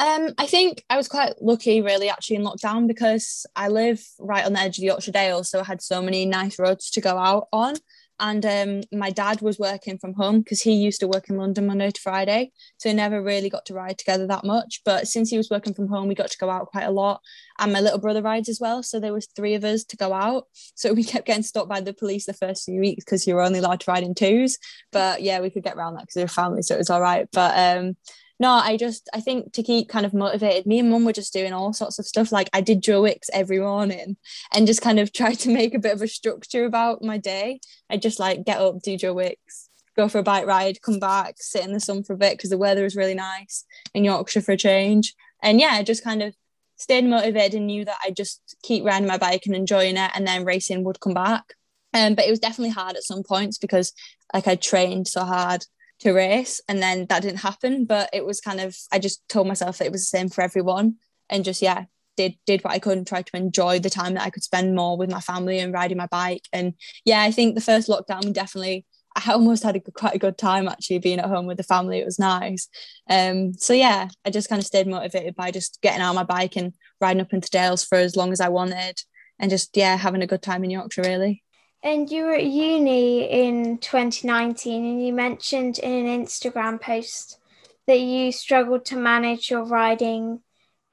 Um, 0.00 0.30
I 0.38 0.46
think 0.46 0.82
I 0.88 0.96
was 0.96 1.08
quite 1.08 1.34
lucky, 1.42 1.82
really, 1.82 2.08
actually, 2.08 2.36
in 2.36 2.42
lockdown 2.42 2.88
because 2.88 3.44
I 3.54 3.68
live 3.68 4.02
right 4.18 4.46
on 4.46 4.54
the 4.54 4.60
edge 4.60 4.78
of 4.78 4.80
the 4.80 4.86
Yorkshire 4.86 5.12
Dales, 5.12 5.50
so 5.50 5.60
I 5.60 5.64
had 5.64 5.82
so 5.82 6.00
many 6.00 6.24
nice 6.24 6.58
roads 6.58 6.90
to 6.92 7.02
go 7.02 7.18
out 7.18 7.48
on. 7.52 7.76
And 8.18 8.44
um, 8.46 8.82
my 8.98 9.10
dad 9.10 9.42
was 9.42 9.58
working 9.58 9.98
from 9.98 10.14
home 10.14 10.40
because 10.40 10.62
he 10.62 10.72
used 10.72 11.00
to 11.00 11.08
work 11.08 11.28
in 11.28 11.36
London 11.36 11.66
Monday 11.66 11.90
to 11.90 12.00
Friday. 12.00 12.50
So 12.78 12.88
he 12.88 12.94
never 12.94 13.22
really 13.22 13.48
got 13.48 13.66
to 13.66 13.74
ride 13.74 13.98
together 13.98 14.26
that 14.26 14.44
much. 14.44 14.82
But 14.84 15.06
since 15.06 15.30
he 15.30 15.38
was 15.38 15.50
working 15.50 15.72
from 15.72 15.88
home, 15.88 16.08
we 16.08 16.14
got 16.14 16.30
to 16.30 16.38
go 16.38 16.50
out 16.50 16.66
quite 16.66 16.84
a 16.84 16.90
lot. 16.90 17.20
And 17.58 17.72
my 17.72 17.80
little 17.80 17.98
brother 17.98 18.22
rides 18.22 18.50
as 18.50 18.60
well. 18.60 18.82
So 18.82 19.00
there 19.00 19.14
was 19.14 19.26
three 19.34 19.54
of 19.54 19.64
us 19.64 19.84
to 19.84 19.96
go 19.96 20.12
out. 20.12 20.44
So 20.74 20.92
we 20.92 21.04
kept 21.12 21.26
getting 21.26 21.42
stopped 21.42 21.70
by 21.70 21.80
the 21.80 21.94
police 21.94 22.26
the 22.26 22.34
first 22.34 22.64
few 22.64 22.80
weeks 22.80 23.04
because 23.04 23.26
you 23.26 23.34
were 23.34 23.42
only 23.42 23.58
allowed 23.58 23.80
to 23.80 23.90
ride 23.90 24.02
in 24.02 24.14
twos. 24.14 24.58
But 24.92 25.22
yeah, 25.22 25.40
we 25.40 25.48
could 25.48 25.64
get 25.64 25.76
around 25.76 25.94
that 25.94 26.02
because 26.02 26.16
we 26.16 26.22
were 26.22 26.28
family. 26.28 26.62
So 26.62 26.74
it 26.74 26.78
was 26.78 26.90
all 26.90 27.00
right. 27.00 27.26
But 27.32 27.78
um, 27.78 27.96
no, 28.40 28.52
I 28.52 28.78
just 28.78 29.08
I 29.12 29.20
think 29.20 29.52
to 29.52 29.62
keep 29.62 29.90
kind 29.90 30.06
of 30.06 30.14
motivated, 30.14 30.64
me 30.64 30.78
and 30.78 30.90
mum 30.90 31.04
were 31.04 31.12
just 31.12 31.34
doing 31.34 31.52
all 31.52 31.74
sorts 31.74 31.98
of 31.98 32.06
stuff. 32.06 32.32
Like 32.32 32.48
I 32.54 32.62
did 32.62 32.82
Joe 32.82 33.02
Wicks 33.02 33.28
every 33.34 33.60
morning 33.60 34.16
and 34.52 34.66
just 34.66 34.80
kind 34.80 34.98
of 34.98 35.12
tried 35.12 35.38
to 35.40 35.50
make 35.50 35.74
a 35.74 35.78
bit 35.78 35.92
of 35.92 36.00
a 36.00 36.08
structure 36.08 36.64
about 36.64 37.04
my 37.04 37.18
day. 37.18 37.60
I 37.90 37.98
just 37.98 38.18
like 38.18 38.46
get 38.46 38.58
up, 38.58 38.80
do 38.80 38.96
Joe 38.96 39.12
Wicks, 39.12 39.68
go 39.94 40.08
for 40.08 40.18
a 40.18 40.22
bike 40.22 40.46
ride, 40.46 40.80
come 40.80 40.98
back, 40.98 41.34
sit 41.36 41.64
in 41.64 41.74
the 41.74 41.80
sun 41.80 42.02
for 42.02 42.14
a 42.14 42.16
bit 42.16 42.38
because 42.38 42.48
the 42.48 42.58
weather 42.58 42.82
was 42.82 42.96
really 42.96 43.14
nice 43.14 43.64
in 43.92 44.04
Yorkshire 44.04 44.40
for 44.40 44.52
a 44.52 44.56
change. 44.56 45.14
And 45.42 45.60
yeah, 45.60 45.72
I 45.72 45.82
just 45.82 46.02
kind 46.02 46.22
of 46.22 46.34
stayed 46.76 47.04
motivated 47.04 47.58
and 47.58 47.66
knew 47.66 47.84
that 47.84 47.98
I 48.02 48.10
just 48.10 48.56
keep 48.62 48.86
riding 48.86 49.06
my 49.06 49.18
bike 49.18 49.44
and 49.44 49.54
enjoying 49.54 49.98
it 49.98 50.12
and 50.14 50.26
then 50.26 50.46
racing 50.46 50.82
would 50.84 51.00
come 51.00 51.12
back. 51.12 51.44
Um, 51.92 52.14
but 52.14 52.24
it 52.24 52.30
was 52.30 52.38
definitely 52.38 52.70
hard 52.70 52.96
at 52.96 53.02
some 53.02 53.22
points 53.22 53.58
because 53.58 53.92
like 54.32 54.48
I 54.48 54.54
trained 54.54 55.08
so 55.08 55.24
hard 55.24 55.66
to 56.00 56.12
race 56.12 56.60
and 56.68 56.82
then 56.82 57.06
that 57.06 57.22
didn't 57.22 57.40
happen 57.40 57.84
but 57.84 58.08
it 58.12 58.24
was 58.24 58.40
kind 58.40 58.60
of 58.60 58.76
i 58.92 58.98
just 58.98 59.26
told 59.28 59.46
myself 59.46 59.78
that 59.78 59.86
it 59.86 59.92
was 59.92 60.02
the 60.02 60.18
same 60.18 60.28
for 60.28 60.42
everyone 60.42 60.96
and 61.28 61.44
just 61.44 61.62
yeah 61.62 61.84
did 62.16 62.34
did 62.46 62.62
what 62.64 62.72
i 62.72 62.78
could 62.78 62.96
and 62.98 63.06
tried 63.06 63.26
to 63.26 63.36
enjoy 63.36 63.78
the 63.78 63.90
time 63.90 64.14
that 64.14 64.24
i 64.24 64.30
could 64.30 64.42
spend 64.42 64.74
more 64.74 64.96
with 64.96 65.10
my 65.10 65.20
family 65.20 65.58
and 65.58 65.72
riding 65.72 65.98
my 65.98 66.06
bike 66.06 66.46
and 66.52 66.74
yeah 67.04 67.20
i 67.22 67.30
think 67.30 67.54
the 67.54 67.60
first 67.60 67.88
lockdown 67.88 68.32
definitely 68.32 68.84
I 69.16 69.32
almost 69.32 69.64
had 69.64 69.76
a 69.76 69.80
quite 69.80 70.14
a 70.14 70.18
good 70.18 70.38
time 70.38 70.68
actually 70.68 70.98
being 70.98 71.18
at 71.18 71.28
home 71.28 71.46
with 71.46 71.56
the 71.56 71.64
family. 71.64 71.98
It 71.98 72.04
was 72.04 72.18
nice. 72.18 72.68
Um, 73.08 73.54
so 73.54 73.72
yeah, 73.72 74.08
I 74.24 74.30
just 74.30 74.48
kind 74.48 74.60
of 74.60 74.66
stayed 74.66 74.86
motivated 74.86 75.34
by 75.34 75.50
just 75.50 75.80
getting 75.82 76.00
out 76.00 76.10
on 76.10 76.14
my 76.14 76.22
bike 76.22 76.56
and 76.56 76.74
riding 77.00 77.20
up 77.20 77.32
into 77.32 77.50
Dales 77.50 77.84
for 77.84 77.98
as 77.98 78.14
long 78.14 78.32
as 78.32 78.40
I 78.40 78.48
wanted, 78.50 79.00
and 79.38 79.50
just 79.50 79.76
yeah, 79.76 79.96
having 79.96 80.22
a 80.22 80.26
good 80.26 80.42
time 80.42 80.62
in 80.64 80.70
Yorkshire 80.70 81.02
really. 81.02 81.42
And 81.82 82.10
you 82.10 82.24
were 82.24 82.34
at 82.34 82.44
uni 82.44 83.24
in 83.24 83.78
2019, 83.78 84.84
and 84.84 85.06
you 85.06 85.12
mentioned 85.14 85.78
in 85.78 86.06
an 86.06 86.24
Instagram 86.24 86.80
post 86.80 87.38
that 87.86 88.00
you 88.00 88.32
struggled 88.32 88.84
to 88.86 88.96
manage 88.96 89.50
your 89.50 89.64
riding 89.64 90.40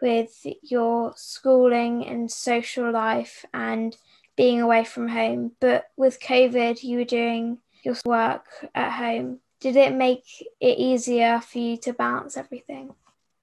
with 0.01 0.45
your 0.61 1.13
schooling 1.17 2.05
and 2.05 2.31
social 2.31 2.91
life 2.91 3.45
and 3.53 3.97
being 4.37 4.61
away 4.61 4.85
from 4.85 5.09
home. 5.09 5.51
But 5.59 5.85
with 5.97 6.21
COVID, 6.21 6.81
you 6.83 6.99
were 6.99 7.03
doing 7.03 7.57
your 7.83 7.95
work 8.05 8.45
at 8.73 8.91
home. 8.91 9.39
Did 9.59 9.75
it 9.75 9.93
make 9.93 10.23
it 10.61 10.77
easier 10.77 11.41
for 11.41 11.57
you 11.57 11.77
to 11.77 11.93
balance 11.93 12.37
everything? 12.37 12.93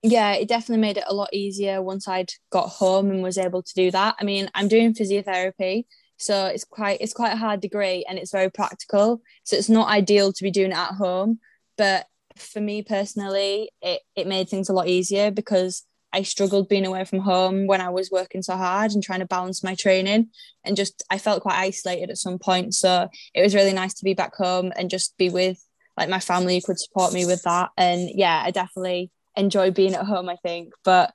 Yeah, 0.02 0.34
it 0.34 0.48
definitely 0.48 0.82
made 0.82 0.98
it 0.98 1.04
a 1.06 1.14
lot 1.14 1.30
easier 1.32 1.82
once 1.82 2.08
I'd 2.08 2.32
got 2.50 2.68
home 2.68 3.10
and 3.10 3.22
was 3.22 3.38
able 3.38 3.62
to 3.62 3.74
do 3.74 3.90
that. 3.90 4.14
I 4.18 4.24
mean, 4.24 4.50
I'm 4.54 4.68
doing 4.68 4.94
physiotherapy 4.94 5.86
so 6.24 6.46
it's 6.46 6.64
quite 6.64 6.98
it's 7.00 7.12
quite 7.12 7.32
a 7.32 7.36
hard 7.36 7.60
degree 7.60 8.04
and 8.08 8.18
it's 8.18 8.32
very 8.32 8.50
practical. 8.50 9.20
So 9.44 9.56
it's 9.56 9.68
not 9.68 9.88
ideal 9.88 10.32
to 10.32 10.42
be 10.42 10.50
doing 10.50 10.70
it 10.70 10.76
at 10.76 10.94
home 10.94 11.38
but 11.76 12.06
for 12.36 12.60
me 12.60 12.82
personally 12.82 13.70
it, 13.80 14.00
it 14.16 14.26
made 14.26 14.48
things 14.48 14.68
a 14.68 14.72
lot 14.72 14.88
easier 14.88 15.30
because 15.30 15.84
I 16.12 16.22
struggled 16.22 16.68
being 16.68 16.86
away 16.86 17.04
from 17.04 17.18
home 17.18 17.66
when 17.66 17.80
I 17.80 17.90
was 17.90 18.10
working 18.10 18.40
so 18.42 18.56
hard 18.56 18.92
and 18.92 19.02
trying 19.02 19.18
to 19.18 19.26
balance 19.26 19.64
my 19.64 19.74
training 19.74 20.28
and 20.64 20.76
just 20.76 21.02
I 21.10 21.18
felt 21.18 21.42
quite 21.42 21.58
isolated 21.58 22.08
at 22.08 22.18
some 22.18 22.38
point. 22.38 22.74
So 22.74 23.08
it 23.34 23.42
was 23.42 23.54
really 23.54 23.72
nice 23.72 23.94
to 23.94 24.04
be 24.04 24.14
back 24.14 24.36
home 24.36 24.72
and 24.76 24.88
just 24.88 25.16
be 25.18 25.28
with 25.28 25.58
like 25.96 26.08
my 26.08 26.20
family 26.20 26.60
could 26.60 26.78
support 26.78 27.12
me 27.12 27.26
with 27.26 27.42
that. 27.42 27.70
And 27.76 28.08
yeah 28.14 28.42
I 28.44 28.52
definitely 28.52 29.10
enjoy 29.36 29.70
being 29.70 29.94
at 29.94 30.04
home 30.06 30.28
I 30.28 30.36
think. 30.36 30.72
But 30.84 31.12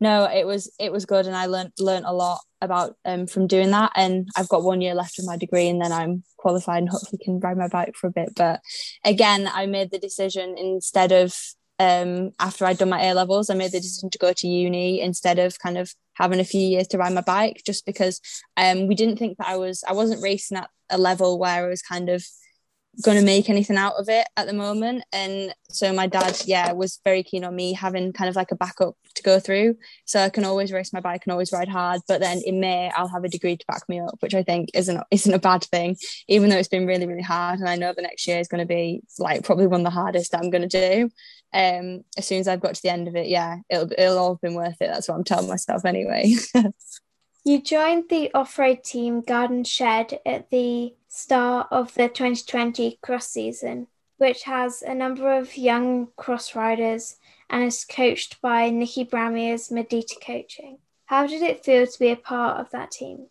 no 0.00 0.24
it 0.24 0.46
was 0.46 0.72
it 0.78 0.92
was 0.92 1.06
good 1.06 1.26
and 1.26 1.36
I 1.36 1.46
learned 1.46 1.72
learned 1.78 2.06
a 2.06 2.12
lot 2.12 2.40
about 2.60 2.96
um 3.04 3.26
from 3.26 3.46
doing 3.46 3.70
that. 3.70 3.92
And 3.94 4.28
I've 4.36 4.48
got 4.48 4.64
one 4.64 4.80
year 4.80 4.94
left 4.94 5.18
of 5.18 5.26
my 5.26 5.36
degree 5.36 5.68
and 5.68 5.80
then 5.80 5.92
I'm 5.92 6.22
qualified 6.36 6.78
and 6.78 6.88
hopefully 6.88 7.20
can 7.22 7.40
ride 7.40 7.56
my 7.56 7.68
bike 7.68 7.94
for 7.94 8.08
a 8.08 8.12
bit. 8.12 8.30
But 8.36 8.60
again 9.04 9.48
I 9.52 9.66
made 9.66 9.90
the 9.90 9.98
decision 9.98 10.56
instead 10.58 11.12
of 11.12 11.34
um 11.78 12.32
after 12.40 12.64
I'd 12.64 12.78
done 12.78 12.88
my 12.88 13.02
A 13.02 13.14
levels 13.14 13.50
I 13.50 13.54
made 13.54 13.72
the 13.72 13.80
decision 13.80 14.10
to 14.10 14.18
go 14.18 14.32
to 14.32 14.48
uni 14.48 15.00
instead 15.00 15.38
of 15.38 15.58
kind 15.58 15.78
of 15.78 15.94
having 16.14 16.40
a 16.40 16.44
few 16.44 16.60
years 16.60 16.88
to 16.88 16.98
ride 16.98 17.12
my 17.12 17.20
bike 17.20 17.62
just 17.64 17.86
because 17.86 18.20
um 18.56 18.86
we 18.88 18.94
didn't 18.94 19.18
think 19.18 19.38
that 19.38 19.48
I 19.48 19.56
was 19.56 19.84
I 19.86 19.92
wasn't 19.92 20.22
racing 20.22 20.58
at 20.58 20.70
a 20.90 20.98
level 20.98 21.38
where 21.38 21.64
I 21.64 21.68
was 21.68 21.82
kind 21.82 22.08
of 22.08 22.24
going 23.02 23.18
to 23.18 23.24
make 23.24 23.48
anything 23.48 23.76
out 23.76 23.94
of 23.94 24.08
it 24.08 24.26
at 24.36 24.46
the 24.46 24.52
moment. 24.52 25.04
And 25.12 25.54
so 25.70 25.92
my 25.92 26.06
dad 26.06 26.40
yeah 26.46 26.72
was 26.72 27.00
very 27.04 27.22
keen 27.22 27.44
on 27.44 27.54
me 27.54 27.72
having 27.72 28.12
kind 28.12 28.28
of 28.28 28.36
like 28.36 28.50
a 28.50 28.56
backup 28.56 28.96
to 29.14 29.22
go 29.22 29.38
through. 29.38 29.76
So 30.04 30.20
I 30.20 30.28
can 30.28 30.44
always 30.44 30.72
race 30.72 30.92
my 30.92 31.00
bike 31.00 31.22
and 31.24 31.32
always 31.32 31.52
ride 31.52 31.68
hard 31.68 32.00
but 32.08 32.20
then 32.20 32.40
in 32.44 32.60
May 32.60 32.90
I'll 32.90 33.08
have 33.08 33.24
a 33.24 33.28
degree 33.28 33.56
to 33.56 33.66
back 33.66 33.88
me 33.88 34.00
up 34.00 34.16
which 34.20 34.34
I 34.34 34.42
think 34.42 34.70
isn't 34.74 35.00
isn't 35.10 35.32
a 35.34 35.38
bad 35.38 35.64
thing 35.64 35.96
even 36.26 36.50
though 36.50 36.56
it's 36.56 36.68
been 36.68 36.86
really 36.86 37.06
really 37.06 37.22
hard. 37.22 37.60
And 37.60 37.68
I 37.68 37.76
know 37.76 37.92
the 37.92 38.02
next 38.02 38.26
year 38.26 38.40
is 38.40 38.48
going 38.48 38.66
to 38.66 38.66
be 38.66 39.02
like 39.18 39.44
probably 39.44 39.66
one 39.66 39.80
of 39.80 39.84
the 39.84 39.90
hardest 39.90 40.34
I'm 40.34 40.50
going 40.50 40.68
to 40.68 40.80
do. 40.80 41.10
Um 41.54 42.04
as 42.16 42.26
soon 42.26 42.40
as 42.40 42.48
I've 42.48 42.60
got 42.60 42.74
to 42.74 42.82
the 42.82 42.90
end 42.90 43.06
of 43.08 43.16
it 43.16 43.28
yeah 43.28 43.58
it'll, 43.70 43.90
it'll 43.96 44.18
all 44.18 44.34
have 44.34 44.40
been 44.40 44.54
worth 44.54 44.80
it. 44.80 44.88
That's 44.88 45.08
what 45.08 45.14
I'm 45.14 45.24
telling 45.24 45.48
myself 45.48 45.84
anyway. 45.84 46.34
You 47.44 47.62
joined 47.62 48.10
the 48.10 48.30
off-road 48.34 48.84
team 48.84 49.22
Garden 49.22 49.64
Shed 49.64 50.20
at 50.26 50.50
the 50.50 50.92
start 51.18 51.66
of 51.70 51.92
the 51.94 52.08
2020 52.08 52.98
cross 53.02 53.28
season, 53.28 53.88
which 54.18 54.44
has 54.44 54.82
a 54.82 54.94
number 54.94 55.36
of 55.36 55.56
young 55.56 56.08
cross 56.16 56.54
riders 56.54 57.16
and 57.50 57.64
is 57.64 57.84
coached 57.84 58.40
by 58.40 58.70
Nikki 58.70 59.04
Brammeier's 59.04 59.68
Mudita 59.68 60.24
Coaching. 60.24 60.78
How 61.06 61.26
did 61.26 61.42
it 61.42 61.64
feel 61.64 61.86
to 61.86 61.98
be 61.98 62.10
a 62.10 62.16
part 62.16 62.60
of 62.60 62.70
that 62.70 62.92
team? 62.92 63.26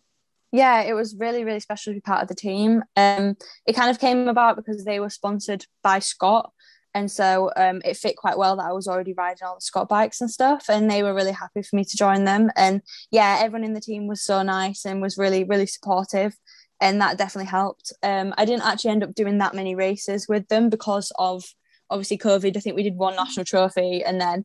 Yeah, 0.52 0.82
it 0.82 0.94
was 0.94 1.14
really, 1.16 1.44
really 1.44 1.60
special 1.60 1.92
to 1.92 1.96
be 1.96 2.00
part 2.00 2.22
of 2.22 2.28
the 2.28 2.34
team. 2.34 2.82
Um, 2.96 3.36
it 3.66 3.74
kind 3.74 3.90
of 3.90 3.98
came 3.98 4.28
about 4.28 4.56
because 4.56 4.84
they 4.84 5.00
were 5.00 5.10
sponsored 5.10 5.64
by 5.82 5.98
Scott, 5.98 6.52
and 6.94 7.10
so 7.10 7.50
um, 7.56 7.82
it 7.84 7.96
fit 7.96 8.16
quite 8.16 8.38
well 8.38 8.56
that 8.56 8.64
I 8.64 8.72
was 8.72 8.88
already 8.88 9.12
riding 9.12 9.46
all 9.46 9.56
the 9.56 9.60
Scott 9.60 9.88
bikes 9.88 10.20
and 10.20 10.30
stuff, 10.30 10.66
and 10.68 10.90
they 10.90 11.02
were 11.02 11.14
really 11.14 11.32
happy 11.32 11.62
for 11.62 11.76
me 11.76 11.84
to 11.84 11.96
join 11.96 12.24
them. 12.24 12.50
And 12.56 12.82
yeah, 13.10 13.38
everyone 13.40 13.64
in 13.64 13.74
the 13.74 13.80
team 13.80 14.06
was 14.06 14.22
so 14.22 14.42
nice 14.42 14.84
and 14.84 15.02
was 15.02 15.18
really, 15.18 15.44
really 15.44 15.66
supportive, 15.66 16.36
and 16.80 17.00
that 17.00 17.18
definitely 17.18 17.50
helped. 17.50 17.92
Um, 18.02 18.34
I 18.38 18.44
didn't 18.44 18.64
actually 18.64 18.90
end 18.90 19.04
up 19.04 19.14
doing 19.14 19.38
that 19.38 19.54
many 19.54 19.74
races 19.74 20.26
with 20.28 20.48
them 20.48 20.68
because 20.68 21.12
of 21.18 21.44
obviously 21.90 22.18
COVID, 22.18 22.56
I 22.56 22.60
think 22.60 22.76
we 22.76 22.82
did 22.82 22.96
one 22.96 23.16
national 23.16 23.44
trophy 23.44 24.02
and 24.04 24.20
then 24.20 24.44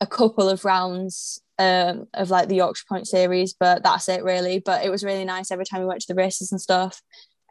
a 0.00 0.06
couple 0.06 0.48
of 0.48 0.64
rounds 0.64 1.40
um, 1.58 2.06
of 2.14 2.30
like 2.30 2.48
the 2.48 2.56
Yorkshire 2.56 2.86
Point 2.88 3.06
series, 3.06 3.54
but 3.58 3.82
that's 3.82 4.08
it 4.08 4.24
really. 4.24 4.58
But 4.58 4.84
it 4.84 4.90
was 4.90 5.04
really 5.04 5.24
nice 5.24 5.50
every 5.50 5.64
time 5.64 5.80
we 5.80 5.86
went 5.86 6.00
to 6.00 6.08
the 6.08 6.20
races 6.20 6.50
and 6.50 6.60
stuff. 6.60 7.02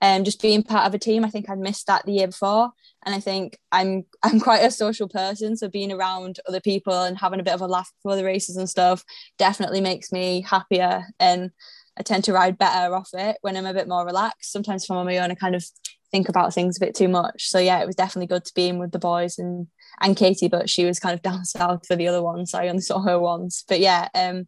And 0.01 0.21
um, 0.21 0.25
just 0.25 0.41
being 0.41 0.63
part 0.63 0.88
of 0.88 0.93
a 0.93 0.99
team, 0.99 1.25
I 1.25 1.30
think 1.30 1.49
I'd 1.49 1.59
missed 1.59 1.88
that 1.88 2.05
the 2.05 2.13
year 2.13 2.27
before, 2.27 2.71
and 3.05 3.13
I 3.13 3.19
think 3.19 3.59
I'm 3.71 4.05
I'm 4.23 4.39
quite 4.39 4.63
a 4.63 4.71
social 4.71 5.09
person, 5.09 5.57
so 5.57 5.67
being 5.67 5.91
around 5.91 6.39
other 6.47 6.61
people 6.61 7.03
and 7.03 7.17
having 7.17 7.39
a 7.39 7.43
bit 7.43 7.53
of 7.53 7.61
a 7.61 7.67
laugh 7.67 7.91
before 7.97 8.15
the 8.15 8.23
races 8.23 8.55
and 8.55 8.69
stuff 8.69 9.03
definitely 9.38 9.82
makes 9.82 10.11
me 10.11 10.41
happier. 10.41 11.05
And 11.19 11.51
I 12.00 12.04
tend 12.04 12.24
to 12.26 12.34
ride 12.34 12.58
better 12.58 12.95
off 12.95 13.10
it 13.14 13.38
when 13.41 13.58
I'm 13.58 13.66
a 13.66 13.74
bit 13.74 13.88
more 13.88 14.06
relaxed. 14.06 14.52
Sometimes 14.52 14.84
if 14.84 14.91
I'm 14.91 14.97
on 14.97 15.06
my 15.06 15.18
own, 15.18 15.32
I 15.32 15.36
kind 15.36 15.56
of 15.56 15.66
think 16.12 16.30
about 16.30 16.54
things 16.54 16.78
a 16.78 16.80
bit 16.80 16.95
too 16.95 17.08
much. 17.08 17.50
So 17.50 17.60
yeah, 17.60 17.82
it 17.82 17.86
was 17.86 17.95
definitely 17.95 18.28
good 18.28 18.45
to 18.45 18.54
be 18.54 18.68
in 18.68 18.80
with 18.80 18.91
the 18.91 19.00
boys 19.00 19.38
and 19.38 19.68
and 20.02 20.16
Katie, 20.16 20.47
but 20.47 20.70
she 20.70 20.86
was 20.86 21.00
kind 21.00 21.14
of 21.14 21.22
down 21.24 21.45
south 21.45 21.86
for 21.86 21.95
the 21.95 22.08
other 22.08 22.24
ones. 22.24 22.52
So 22.52 22.60
I 22.60 22.70
only 22.70 22.82
saw 22.82 23.02
her 23.02 23.20
once. 23.20 23.64
But 23.68 23.80
yeah, 23.80 24.08
um, 24.16 24.47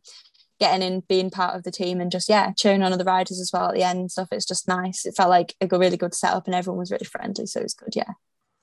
getting 0.60 0.86
in, 0.86 1.04
being 1.10 1.30
part 1.30 1.56
of 1.56 1.64
the 1.64 1.72
team, 1.72 1.99
and 1.99 2.12
just 2.12 2.30
yeah, 2.30 2.54
cheering 2.54 2.84
on 2.84 2.93
other 2.93 3.04
riders 3.04 3.39
as 3.39 3.52
well 3.54 3.70
at 3.70 3.76
the 3.76 3.84
end 3.84 3.99
and 3.99 4.12
stuff. 4.12 4.30
It's 4.32 4.45
just 4.45 4.68
nice. 4.68 5.06
It 5.06 5.16
felt 5.16 5.30
like 5.30 5.56
a 5.60 5.68
really 5.68 5.97
good 5.97 6.16
setup, 6.16 6.45
and 6.45 6.56
everyone 6.56 6.80
was 6.80 6.91
really 6.91 7.06
friendly, 7.06 7.45
so 7.45 7.60
it 7.60 7.64
was 7.64 7.74
good. 7.74 7.95
Yeah. 7.95 8.14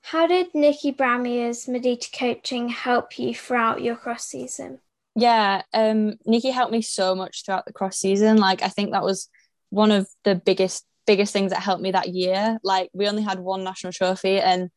How 0.01 0.25
did 0.25 0.55
Nikki 0.55 0.93
Brammeier's 0.93 1.65
Mudita 1.65 2.17
coaching 2.17 2.69
help 2.69 3.19
you 3.19 3.35
throughout 3.35 3.83
your 3.83 3.97
cross 3.97 4.25
season? 4.25 4.79
Yeah, 5.15 5.63
um, 5.73 6.13
Nikki 6.25 6.51
helped 6.51 6.71
me 6.71 6.81
so 6.81 7.15
much 7.15 7.43
throughout 7.45 7.65
the 7.65 7.73
cross 7.73 7.97
season. 7.97 8.37
Like 8.37 8.61
I 8.61 8.69
think 8.69 8.91
that 8.91 9.03
was 9.03 9.29
one 9.69 9.91
of 9.91 10.07
the 10.23 10.35
biggest 10.35 10.85
biggest 11.05 11.33
things 11.33 11.51
that 11.51 11.61
helped 11.61 11.81
me 11.81 11.91
that 11.91 12.09
year. 12.09 12.59
Like 12.63 12.89
we 12.93 13.07
only 13.07 13.23
had 13.23 13.39
one 13.39 13.63
national 13.63 13.93
trophy, 13.93 14.39
and 14.39 14.69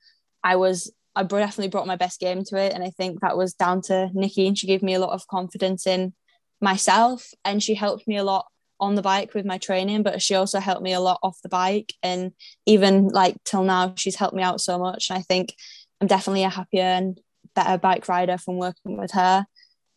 I 0.43 0.57
was 0.57 0.93
I 1.15 1.23
definitely 1.25 1.69
brought 1.69 1.87
my 1.87 1.97
best 1.97 2.21
game 2.21 2.43
to 2.45 2.57
it, 2.57 2.73
and 2.73 2.83
I 2.83 2.91
think 2.91 3.21
that 3.21 3.37
was 3.37 3.55
down 3.55 3.83
to 3.83 4.11
Nikki, 4.15 4.47
and 4.49 4.57
she 4.59 4.67
gave 4.67 4.83
me 4.83 4.95
a 4.95 5.01
lot 5.01 5.11
of 5.13 5.27
confidence 5.29 5.87
in 5.87 6.15
myself, 6.61 7.31
and 7.45 7.63
she 7.63 7.75
helped 7.75 8.09
me 8.09 8.17
a 8.17 8.25
lot 8.25 8.47
on 8.81 8.95
the 8.97 9.03
bike 9.03 9.35
with 9.35 9.47
my 9.47 9.59
training, 9.59 10.03
but 10.03 10.21
she 10.21 10.35
also 10.35 10.59
helped 10.59 10.83
me 10.83 10.93
a 10.93 11.01
lot 11.01 11.21
off 11.23 11.39
the 11.43 11.49
bike, 11.49 11.93
and 12.03 12.33
even 12.67 13.09
like 13.09 13.37
till 13.45 13.63
now, 13.65 13.93
she's 13.97 14.17
helped 14.17 14.35
me 14.35 14.43
out 14.43 14.61
so 14.61 14.79
much. 14.79 15.11
And 15.11 15.19
I 15.19 15.23
think 15.23 15.55
I'm 16.01 16.09
definitely 16.09 16.45
a 16.45 16.49
happier 16.49 16.83
and 16.83 17.21
better 17.55 17.79
bike 17.79 18.09
rider 18.09 18.39
from 18.39 18.57
working 18.57 18.97
with 18.97 19.13
her. 19.13 19.47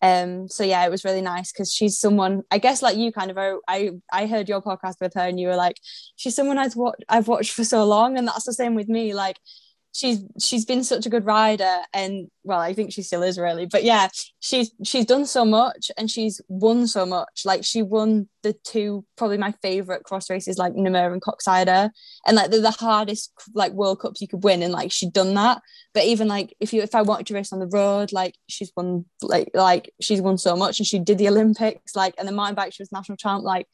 Um, 0.01 0.47
so 0.49 0.63
yeah, 0.63 0.85
it 0.85 0.91
was 0.91 1.03
really 1.03 1.21
nice 1.21 1.51
because 1.51 1.71
she's 1.71 1.97
someone 1.97 2.43
I 2.51 2.57
guess 2.57 2.81
like 2.81 2.97
you 2.97 3.11
kind 3.11 3.31
of 3.31 3.37
I 3.67 3.91
I 4.11 4.27
heard 4.27 4.49
your 4.49 4.61
podcast 4.61 4.95
with 5.01 5.13
her 5.15 5.21
and 5.21 5.39
you 5.39 5.47
were 5.47 5.55
like 5.55 5.77
she's 6.15 6.35
someone 6.35 6.57
I've 6.57 6.75
watched 6.75 7.03
I've 7.09 7.27
watched 7.27 7.53
for 7.53 7.63
so 7.63 7.83
long 7.85 8.17
and 8.17 8.27
that's 8.27 8.45
the 8.45 8.53
same 8.53 8.75
with 8.75 8.89
me. 8.89 9.13
Like 9.13 9.37
she's 9.95 10.23
she's 10.41 10.65
been 10.65 10.83
such 10.83 11.05
a 11.05 11.09
good 11.09 11.25
rider 11.25 11.77
and 11.93 12.29
well 12.43 12.59
I 12.59 12.73
think 12.73 12.91
she 12.91 13.01
still 13.01 13.23
is 13.23 13.39
really 13.39 13.65
but 13.65 13.85
yeah 13.85 14.09
she's 14.41 14.71
she's 14.83 15.05
done 15.05 15.25
so 15.25 15.45
much 15.45 15.89
and 15.97 16.11
she's 16.11 16.41
won 16.49 16.85
so 16.85 17.05
much. 17.05 17.43
Like 17.45 17.63
she 17.63 17.81
won 17.81 18.27
the 18.43 18.51
two 18.65 19.05
probably 19.15 19.37
my 19.37 19.53
favorite 19.61 20.03
cross 20.03 20.29
races 20.29 20.57
like 20.57 20.75
Namur 20.75 21.13
and 21.13 21.21
Koksijde 21.21 21.89
and 22.27 22.35
like 22.35 22.51
they're 22.51 22.61
the 22.61 22.71
hardest 22.71 23.31
like 23.53 23.71
World 23.71 24.01
Cups 24.01 24.19
you 24.19 24.27
could 24.27 24.43
win 24.43 24.61
and 24.63 24.73
like 24.73 24.91
she'd 24.91 25.13
done 25.13 25.33
that. 25.35 25.61
But 25.93 26.03
even 26.03 26.27
like 26.27 26.53
if 26.59 26.73
you 26.73 26.81
if 26.81 26.93
I 26.93 27.01
wanted 27.01 27.27
to 27.27 27.33
race 27.33 27.53
on 27.53 27.59
the 27.59 27.67
road 27.67 28.11
like 28.11 28.35
she's 28.49 28.73
won 28.75 29.05
like 29.21 29.49
like 29.53 29.93
she's 30.01 30.21
won 30.21 30.37
so 30.37 30.57
much 30.57 30.77
and 30.79 30.85
she 30.85 30.99
did 30.99 31.17
the 31.17 31.29
Olympics 31.29 31.95
like 31.95 32.15
and 32.17 32.27
the 32.27 32.33
mountain 32.33 32.55
bike 32.55 32.73
she 32.73 32.83
was 32.83 32.91
national 32.91 33.15
champ 33.15 33.43
like 33.43 33.67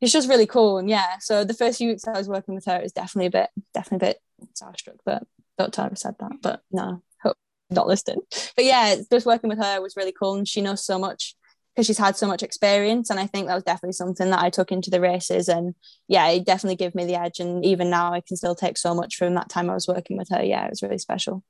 it's 0.00 0.12
just 0.12 0.28
really 0.28 0.46
cool. 0.46 0.78
And 0.78 0.90
yeah 0.90 1.18
so 1.20 1.44
the 1.44 1.54
first 1.54 1.78
few 1.78 1.90
weeks 1.90 2.06
I 2.08 2.18
was 2.18 2.28
working 2.28 2.56
with 2.56 2.64
her 2.64 2.76
it 2.78 2.82
was 2.82 2.92
definitely 2.92 3.26
a 3.26 3.30
bit 3.30 3.50
definitely 3.72 4.08
a 4.08 4.10
bit 4.10 4.20
starstruck 4.58 4.98
but 5.06 5.22
tell 5.70 5.88
her 5.88 5.96
said 5.96 6.14
that, 6.20 6.32
but 6.42 6.62
no, 6.70 7.02
hope 7.22 7.36
not 7.70 7.86
listening. 7.86 8.20
But 8.56 8.64
yeah, 8.64 8.96
just 9.10 9.26
working 9.26 9.48
with 9.48 9.58
her 9.58 9.80
was 9.80 9.96
really 9.96 10.12
cool, 10.12 10.34
and 10.34 10.48
she 10.48 10.60
knows 10.60 10.84
so 10.84 10.98
much 10.98 11.34
because 11.74 11.86
she's 11.86 11.98
had 11.98 12.16
so 12.16 12.26
much 12.26 12.42
experience. 12.42 13.08
And 13.08 13.18
I 13.18 13.26
think 13.26 13.46
that 13.46 13.54
was 13.54 13.64
definitely 13.64 13.92
something 13.92 14.28
that 14.30 14.42
I 14.42 14.50
took 14.50 14.72
into 14.72 14.90
the 14.90 15.00
races, 15.00 15.48
and 15.48 15.74
yeah, 16.08 16.28
it 16.28 16.44
definitely 16.44 16.76
gave 16.76 16.94
me 16.94 17.04
the 17.04 17.20
edge. 17.20 17.40
And 17.40 17.64
even 17.64 17.90
now, 17.90 18.12
I 18.12 18.20
can 18.20 18.36
still 18.36 18.54
take 18.54 18.78
so 18.78 18.94
much 18.94 19.16
from 19.16 19.34
that 19.34 19.48
time 19.48 19.70
I 19.70 19.74
was 19.74 19.88
working 19.88 20.16
with 20.16 20.28
her. 20.30 20.42
Yeah, 20.42 20.66
it 20.66 20.70
was 20.70 20.82
really 20.82 20.98
special. 20.98 21.42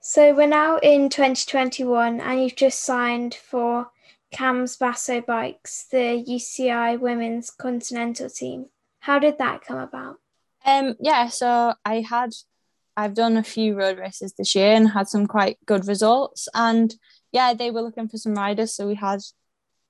So 0.00 0.34
we're 0.34 0.48
now 0.48 0.78
in 0.78 1.10
2021, 1.10 2.20
and 2.20 2.42
you've 2.42 2.56
just 2.56 2.80
signed 2.80 3.34
for 3.34 3.88
CAMS 4.32 4.76
Basso 4.76 5.20
Bikes, 5.20 5.84
the 5.92 6.24
UCI 6.28 6.98
Women's 6.98 7.50
Continental 7.50 8.28
Team. 8.28 8.66
How 8.98 9.18
did 9.18 9.38
that 9.38 9.62
come 9.62 9.78
about? 9.78 10.18
Um, 10.64 10.94
yeah, 11.00 11.28
so 11.28 11.74
I 11.84 12.00
had 12.00 12.30
I've 12.96 13.14
done 13.14 13.36
a 13.36 13.42
few 13.42 13.74
road 13.74 13.98
races 13.98 14.34
this 14.34 14.54
year 14.54 14.72
and 14.72 14.88
had 14.90 15.08
some 15.08 15.26
quite 15.26 15.58
good 15.66 15.88
results. 15.88 16.48
And 16.54 16.94
yeah, 17.32 17.54
they 17.54 17.70
were 17.70 17.82
looking 17.82 18.08
for 18.08 18.18
some 18.18 18.34
riders, 18.34 18.74
so 18.74 18.86
we 18.86 18.94
had 18.94 19.20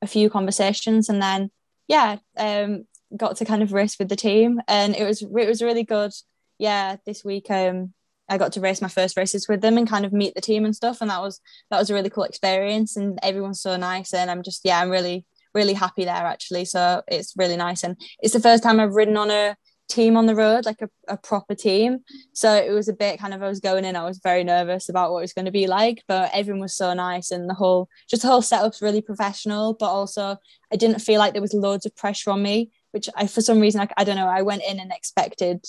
a 0.00 0.06
few 0.06 0.30
conversations, 0.30 1.08
and 1.08 1.20
then 1.20 1.50
yeah, 1.88 2.16
um, 2.36 2.84
got 3.16 3.36
to 3.36 3.44
kind 3.44 3.62
of 3.62 3.72
race 3.72 3.98
with 3.98 4.08
the 4.08 4.16
team, 4.16 4.60
and 4.68 4.94
it 4.96 5.04
was 5.04 5.22
it 5.22 5.48
was 5.48 5.62
really 5.62 5.84
good. 5.84 6.12
Yeah, 6.58 6.96
this 7.04 7.24
week 7.24 7.50
um, 7.50 7.92
I 8.28 8.38
got 8.38 8.52
to 8.52 8.60
race 8.60 8.80
my 8.80 8.88
first 8.88 9.16
races 9.16 9.48
with 9.48 9.60
them 9.60 9.76
and 9.76 9.88
kind 9.88 10.04
of 10.04 10.12
meet 10.12 10.34
the 10.34 10.40
team 10.40 10.64
and 10.64 10.74
stuff, 10.74 11.00
and 11.00 11.10
that 11.10 11.20
was 11.20 11.40
that 11.70 11.78
was 11.78 11.90
a 11.90 11.94
really 11.94 12.10
cool 12.10 12.24
experience. 12.24 12.96
And 12.96 13.18
everyone's 13.22 13.60
so 13.60 13.76
nice, 13.76 14.14
and 14.14 14.30
I'm 14.30 14.42
just 14.42 14.62
yeah, 14.64 14.80
I'm 14.80 14.90
really 14.90 15.26
really 15.54 15.74
happy 15.74 16.04
there 16.04 16.14
actually. 16.14 16.64
So 16.64 17.02
it's 17.08 17.34
really 17.36 17.56
nice, 17.56 17.82
and 17.82 17.96
it's 18.20 18.34
the 18.34 18.40
first 18.40 18.62
time 18.62 18.78
I've 18.80 18.94
ridden 18.94 19.16
on 19.16 19.30
a 19.30 19.56
team 19.92 20.16
on 20.16 20.26
the 20.26 20.34
road, 20.34 20.64
like 20.64 20.80
a, 20.80 20.88
a 21.08 21.16
proper 21.16 21.54
team. 21.54 21.98
So 22.32 22.54
it 22.54 22.70
was 22.70 22.88
a 22.88 22.94
bit 22.94 23.20
kind 23.20 23.34
of 23.34 23.42
I 23.42 23.48
was 23.48 23.60
going 23.60 23.84
in, 23.84 23.96
I 23.96 24.04
was 24.04 24.20
very 24.22 24.42
nervous 24.42 24.88
about 24.88 25.12
what 25.12 25.18
it 25.18 25.22
was 25.22 25.32
going 25.32 25.44
to 25.44 25.50
be 25.50 25.66
like, 25.66 26.02
but 26.08 26.30
everyone 26.32 26.60
was 26.60 26.74
so 26.74 26.94
nice 26.94 27.30
and 27.30 27.48
the 27.48 27.54
whole 27.54 27.88
just 28.08 28.22
the 28.22 28.28
whole 28.28 28.42
setup's 28.42 28.82
really 28.82 29.02
professional. 29.02 29.74
But 29.74 29.90
also 29.90 30.36
I 30.72 30.76
didn't 30.76 31.00
feel 31.00 31.18
like 31.18 31.32
there 31.32 31.42
was 31.42 31.54
loads 31.54 31.86
of 31.86 31.94
pressure 31.94 32.30
on 32.30 32.42
me, 32.42 32.70
which 32.92 33.08
I 33.14 33.26
for 33.26 33.42
some 33.42 33.60
reason 33.60 33.82
I, 33.82 33.88
I 33.96 34.04
don't 34.04 34.16
know, 34.16 34.28
I 34.28 34.42
went 34.42 34.62
in 34.66 34.80
and 34.80 34.92
expected 34.92 35.64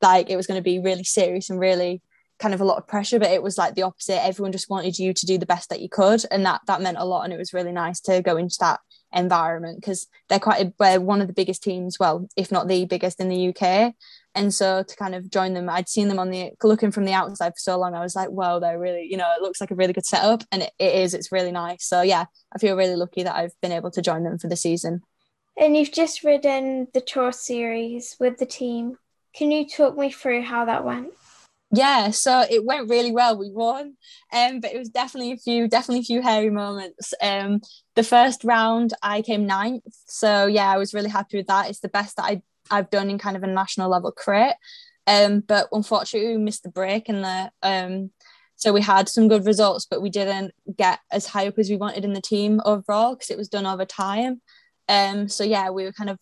like 0.00 0.30
it 0.30 0.36
was 0.36 0.46
going 0.46 0.58
to 0.58 0.70
be 0.70 0.78
really 0.78 1.04
serious 1.04 1.50
and 1.50 1.58
really 1.58 2.02
kind 2.38 2.54
of 2.54 2.60
a 2.60 2.64
lot 2.64 2.78
of 2.78 2.86
pressure 2.86 3.18
but 3.18 3.32
it 3.32 3.42
was 3.42 3.58
like 3.58 3.74
the 3.74 3.82
opposite 3.82 4.24
everyone 4.24 4.52
just 4.52 4.70
wanted 4.70 4.96
you 4.96 5.12
to 5.12 5.26
do 5.26 5.38
the 5.38 5.46
best 5.46 5.70
that 5.70 5.80
you 5.80 5.88
could 5.88 6.24
and 6.30 6.46
that 6.46 6.60
that 6.68 6.80
meant 6.80 6.96
a 6.96 7.04
lot 7.04 7.24
and 7.24 7.32
it 7.32 7.38
was 7.38 7.52
really 7.52 7.72
nice 7.72 8.00
to 8.00 8.22
go 8.22 8.36
into 8.36 8.56
that 8.60 8.78
environment 9.12 9.80
because 9.80 10.06
they're 10.28 10.38
quite 10.38 10.72
they're 10.78 11.00
one 11.00 11.20
of 11.20 11.26
the 11.26 11.32
biggest 11.32 11.62
teams 11.62 11.98
well 11.98 12.28
if 12.36 12.52
not 12.52 12.68
the 12.68 12.84
biggest 12.84 13.20
in 13.20 13.28
the 13.28 13.48
UK 13.48 13.94
and 14.34 14.52
so 14.52 14.82
to 14.82 14.96
kind 14.96 15.14
of 15.14 15.30
join 15.30 15.54
them 15.54 15.68
I'd 15.70 15.88
seen 15.88 16.08
them 16.08 16.18
on 16.18 16.30
the 16.30 16.52
looking 16.62 16.90
from 16.90 17.06
the 17.06 17.14
outside 17.14 17.50
for 17.50 17.58
so 17.58 17.78
long 17.78 17.94
I 17.94 18.00
was 18.00 18.14
like 18.14 18.30
wow 18.30 18.58
they're 18.58 18.78
really 18.78 19.06
you 19.10 19.16
know 19.16 19.30
it 19.36 19.42
looks 19.42 19.60
like 19.60 19.70
a 19.70 19.74
really 19.74 19.94
good 19.94 20.04
setup 20.04 20.44
and 20.52 20.62
it, 20.62 20.72
it 20.78 20.94
is 20.94 21.14
it's 21.14 21.32
really 21.32 21.52
nice. 21.52 21.86
So 21.86 22.02
yeah 22.02 22.26
I 22.54 22.58
feel 22.58 22.76
really 22.76 22.96
lucky 22.96 23.22
that 23.22 23.34
I've 23.34 23.58
been 23.62 23.72
able 23.72 23.90
to 23.92 24.02
join 24.02 24.24
them 24.24 24.38
for 24.38 24.48
the 24.48 24.56
season. 24.56 25.02
And 25.56 25.76
you've 25.76 25.92
just 25.92 26.22
ridden 26.22 26.88
the 26.92 27.00
tour 27.00 27.32
series 27.32 28.16
with 28.20 28.38
the 28.38 28.46
team. 28.46 28.98
Can 29.34 29.50
you 29.50 29.66
talk 29.66 29.96
me 29.96 30.10
through 30.12 30.42
how 30.42 30.66
that 30.66 30.84
went 30.84 31.12
yeah 31.70 32.10
so 32.10 32.44
it 32.50 32.64
went 32.64 32.88
really 32.88 33.12
well. 33.12 33.38
We 33.38 33.50
won 33.50 33.94
um 34.32 34.60
but 34.60 34.72
it 34.72 34.78
was 34.78 34.88
definitely 34.88 35.32
a 35.32 35.36
few 35.36 35.68
definitely 35.68 36.00
a 36.00 36.04
few 36.04 36.22
hairy 36.22 36.50
moments. 36.50 37.12
Um 37.22 37.60
the 37.94 38.02
first 38.02 38.44
round 38.44 38.94
i 39.02 39.22
came 39.22 39.46
ninth. 39.46 39.82
So 40.06 40.46
yeah 40.46 40.70
i 40.72 40.78
was 40.78 40.94
really 40.94 41.10
happy 41.10 41.36
with 41.36 41.46
that. 41.48 41.68
It's 41.68 41.80
the 41.80 41.88
best 41.88 42.16
that 42.16 42.24
I, 42.24 42.42
i've 42.70 42.90
done 42.90 43.10
in 43.10 43.18
kind 43.18 43.36
of 43.36 43.42
a 43.42 43.46
national 43.46 43.90
level 43.90 44.12
crit. 44.12 44.54
Um 45.06 45.40
but 45.40 45.68
unfortunately 45.72 46.36
we 46.36 46.42
missed 46.42 46.62
the 46.62 46.70
break 46.70 47.08
and 47.08 47.24
the 47.24 47.50
um 47.62 48.10
so 48.56 48.72
we 48.72 48.80
had 48.80 49.08
some 49.08 49.28
good 49.28 49.46
results 49.46 49.86
but 49.88 50.02
we 50.02 50.10
didn't 50.10 50.52
get 50.76 51.00
as 51.12 51.26
high 51.26 51.46
up 51.46 51.58
as 51.58 51.70
we 51.70 51.76
wanted 51.76 52.04
in 52.04 52.12
the 52.12 52.20
team 52.20 52.60
overall 52.64 53.14
because 53.14 53.30
it 53.30 53.38
was 53.38 53.48
done 53.48 53.66
over 53.66 53.84
time. 53.84 54.40
Um 54.88 55.28
so 55.28 55.44
yeah 55.44 55.68
we 55.70 55.84
were 55.84 55.92
kind 55.92 56.10
of 56.10 56.18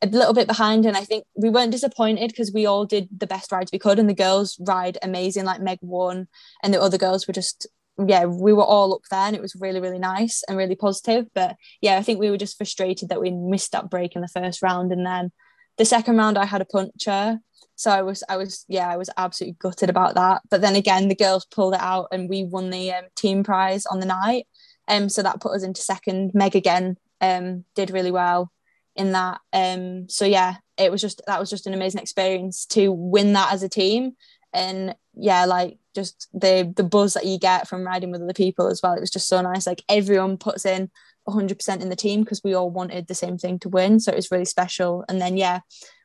a 0.00 0.06
little 0.06 0.34
bit 0.34 0.46
behind 0.46 0.86
and 0.86 0.96
I 0.96 1.04
think 1.04 1.24
we 1.34 1.50
weren't 1.50 1.72
disappointed 1.72 2.28
because 2.28 2.52
we 2.52 2.66
all 2.66 2.84
did 2.86 3.08
the 3.16 3.26
best 3.26 3.50
rides 3.50 3.72
we 3.72 3.78
could 3.78 3.98
and 3.98 4.08
the 4.08 4.14
girls 4.14 4.56
ride 4.60 4.96
amazing 5.02 5.44
like 5.44 5.60
Meg 5.60 5.78
won 5.82 6.28
and 6.62 6.72
the 6.72 6.80
other 6.80 6.98
girls 6.98 7.26
were 7.26 7.34
just 7.34 7.66
yeah 8.06 8.24
we 8.24 8.52
were 8.52 8.64
all 8.64 8.94
up 8.94 9.02
there 9.10 9.26
and 9.26 9.34
it 9.34 9.42
was 9.42 9.56
really 9.56 9.80
really 9.80 9.98
nice 9.98 10.44
and 10.48 10.56
really 10.56 10.76
positive. 10.76 11.26
But 11.34 11.56
yeah 11.80 11.98
I 11.98 12.02
think 12.02 12.20
we 12.20 12.30
were 12.30 12.36
just 12.36 12.56
frustrated 12.56 13.08
that 13.08 13.20
we 13.20 13.30
missed 13.30 13.72
that 13.72 13.90
break 13.90 14.14
in 14.14 14.22
the 14.22 14.28
first 14.28 14.62
round 14.62 14.92
and 14.92 15.04
then 15.04 15.32
the 15.78 15.84
second 15.84 16.16
round 16.16 16.38
I 16.38 16.44
had 16.44 16.60
a 16.60 16.66
puncture. 16.66 17.38
So 17.74 17.90
I 17.90 18.02
was 18.02 18.22
I 18.28 18.36
was 18.36 18.64
yeah 18.68 18.88
I 18.88 18.96
was 18.96 19.10
absolutely 19.16 19.56
gutted 19.58 19.90
about 19.90 20.14
that. 20.14 20.42
But 20.48 20.60
then 20.60 20.76
again 20.76 21.08
the 21.08 21.16
girls 21.16 21.44
pulled 21.44 21.74
it 21.74 21.80
out 21.80 22.08
and 22.12 22.28
we 22.28 22.44
won 22.44 22.70
the 22.70 22.92
um, 22.92 23.04
team 23.16 23.42
prize 23.42 23.84
on 23.84 23.98
the 23.98 24.06
night. 24.06 24.46
Um 24.86 25.08
so 25.08 25.24
that 25.24 25.40
put 25.40 25.56
us 25.56 25.64
into 25.64 25.80
second. 25.80 26.30
Meg 26.34 26.54
again 26.54 26.98
um 27.20 27.64
did 27.74 27.90
really 27.90 28.12
well 28.12 28.52
in 28.98 29.12
that. 29.12 29.40
Um, 29.52 30.08
so 30.10 30.26
yeah, 30.26 30.56
it 30.76 30.90
was 30.90 31.00
just 31.00 31.22
that 31.26 31.40
was 31.40 31.48
just 31.48 31.66
an 31.66 31.72
amazing 31.72 32.02
experience 32.02 32.66
to 32.66 32.92
win 32.92 33.32
that 33.32 33.52
as 33.52 33.62
a 33.62 33.68
team, 33.68 34.16
and 34.52 34.94
yeah, 35.14 35.46
like 35.46 35.78
just 35.94 36.28
the 36.34 36.70
the 36.76 36.84
buzz 36.84 37.14
that 37.14 37.24
you 37.24 37.38
get 37.38 37.68
from 37.68 37.86
riding 37.86 38.10
with 38.10 38.20
other 38.20 38.34
people 38.34 38.66
as 38.66 38.80
well. 38.82 38.92
It 38.92 39.00
was 39.00 39.10
just 39.10 39.28
so 39.28 39.40
nice. 39.40 39.66
Like 39.66 39.82
everyone 39.88 40.36
puts 40.36 40.66
in 40.66 40.90
100% 41.26 41.80
in 41.80 41.88
the 41.88 41.96
team 41.96 42.22
because 42.22 42.42
we 42.42 42.54
all 42.54 42.70
wanted 42.70 43.06
the 43.06 43.14
same 43.14 43.38
thing 43.38 43.58
to 43.60 43.68
win, 43.68 44.00
so 44.00 44.12
it 44.12 44.16
was 44.16 44.30
really 44.30 44.44
special. 44.44 45.04
And 45.08 45.20
then 45.20 45.36
yeah, 45.36 45.60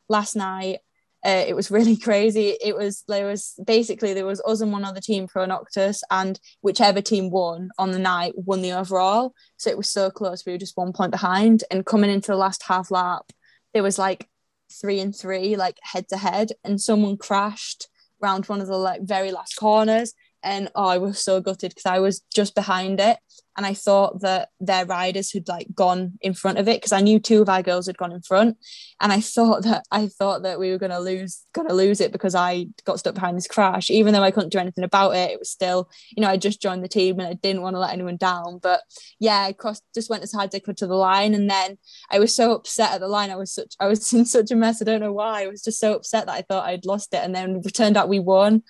last 0.07 0.35
night 0.35 0.79
Uh, 1.25 1.43
it 1.47 1.55
was 1.55 1.71
really 1.71 1.97
crazy. 2.07 2.55
It 2.63 2.75
was 2.75 3.03
there 3.07 3.27
was 3.27 3.53
basically 3.65 4.13
there 4.13 4.25
was 4.25 4.41
us 4.45 4.61
and 4.61 4.71
one 4.71 4.83
other 4.83 5.01
team 5.01 5.27
Pro 5.27 5.45
Noctis, 5.45 6.03
and 6.11 6.39
whichever 6.61 7.01
team 7.01 7.29
won 7.29 7.69
on 7.77 7.91
the 7.91 7.99
night 7.99 8.33
won 8.35 8.61
the 8.61 8.73
overall. 8.73 9.33
So 9.57 9.69
it 9.69 9.77
was 9.77 9.89
so 9.89 10.09
close. 10.11 10.45
We 10.45 10.51
were 10.51 10.57
just 10.57 10.77
one 10.77 10.93
point 10.93 11.11
behind. 11.11 11.63
And 11.71 11.85
coming 11.85 12.09
into 12.09 12.31
the 12.31 12.37
last 12.37 12.63
half 12.63 12.91
lap, 12.91 13.31
there 13.73 13.83
was 13.83 13.97
like 13.97 14.27
three 14.71 14.99
and 14.99 15.15
three, 15.15 15.55
like 15.55 15.77
head 15.81 16.07
to 16.09 16.17
head, 16.17 16.51
and 16.63 16.79
someone 16.79 17.17
crashed 17.17 17.87
round 18.21 18.45
one 18.45 18.61
of 18.61 18.67
the 18.67 18.77
like 18.77 19.01
very 19.01 19.31
last 19.31 19.55
corners 19.55 20.13
and 20.43 20.69
oh, 20.75 20.87
I 20.87 20.97
was 20.97 21.19
so 21.19 21.39
gutted 21.41 21.71
because 21.71 21.85
I 21.85 21.99
was 21.99 22.21
just 22.33 22.53
behind 22.53 22.99
it, 22.99 23.17
and 23.55 23.65
I 23.65 23.73
thought 23.73 24.21
that 24.21 24.49
their 24.59 24.85
riders 24.85 25.31
had 25.31 25.47
like 25.47 25.67
gone 25.73 26.13
in 26.21 26.33
front 26.33 26.57
of 26.57 26.67
it 26.67 26.77
because 26.77 26.91
I 26.91 27.01
knew 27.01 27.19
two 27.19 27.41
of 27.41 27.49
our 27.49 27.61
girls 27.61 27.87
had 27.87 27.97
gone 27.97 28.11
in 28.11 28.21
front, 28.21 28.57
and 28.99 29.13
I 29.13 29.21
thought 29.21 29.63
that 29.63 29.85
I 29.91 30.07
thought 30.07 30.43
that 30.43 30.59
we 30.59 30.71
were 30.71 30.77
gonna 30.77 30.99
lose, 30.99 31.45
gonna 31.53 31.73
lose 31.73 32.01
it 32.01 32.11
because 32.11 32.35
I 32.35 32.67
got 32.85 32.99
stuck 32.99 33.15
behind 33.15 33.37
this 33.37 33.47
crash. 33.47 33.89
Even 33.89 34.13
though 34.13 34.23
I 34.23 34.31
couldn't 34.31 34.51
do 34.51 34.59
anything 34.59 34.83
about 34.83 35.15
it, 35.15 35.31
it 35.31 35.39
was 35.39 35.49
still, 35.49 35.89
you 36.15 36.21
know, 36.21 36.29
I 36.29 36.37
just 36.37 36.61
joined 36.61 36.83
the 36.83 36.87
team 36.89 37.19
and 37.19 37.27
I 37.27 37.33
didn't 37.33 37.61
want 37.61 37.75
to 37.75 37.79
let 37.79 37.93
anyone 37.93 38.17
down. 38.17 38.59
But 38.61 38.81
yeah, 39.19 39.41
I 39.41 39.53
crossed, 39.53 39.83
just 39.93 40.09
went 40.09 40.23
as 40.23 40.31
hard 40.31 40.49
as 40.49 40.55
I 40.55 40.59
could 40.59 40.77
to 40.77 40.87
the 40.87 40.95
line, 40.95 41.33
and 41.33 41.49
then 41.49 41.77
I 42.11 42.19
was 42.19 42.35
so 42.35 42.53
upset 42.53 42.91
at 42.91 43.01
the 43.01 43.07
line. 43.07 43.31
I 43.31 43.35
was 43.35 43.53
such, 43.53 43.75
I 43.79 43.87
was 43.87 44.11
in 44.13 44.25
such 44.25 44.51
a 44.51 44.55
mess. 44.55 44.81
I 44.81 44.85
don't 44.85 45.01
know 45.01 45.13
why. 45.13 45.43
I 45.43 45.47
was 45.47 45.63
just 45.63 45.79
so 45.79 45.93
upset 45.93 46.25
that 46.25 46.35
I 46.35 46.41
thought 46.41 46.65
I'd 46.65 46.85
lost 46.85 47.13
it, 47.13 47.23
and 47.23 47.35
then 47.35 47.61
it 47.63 47.73
turned 47.73 47.97
out 47.97 48.09
we 48.09 48.19
won 48.19 48.63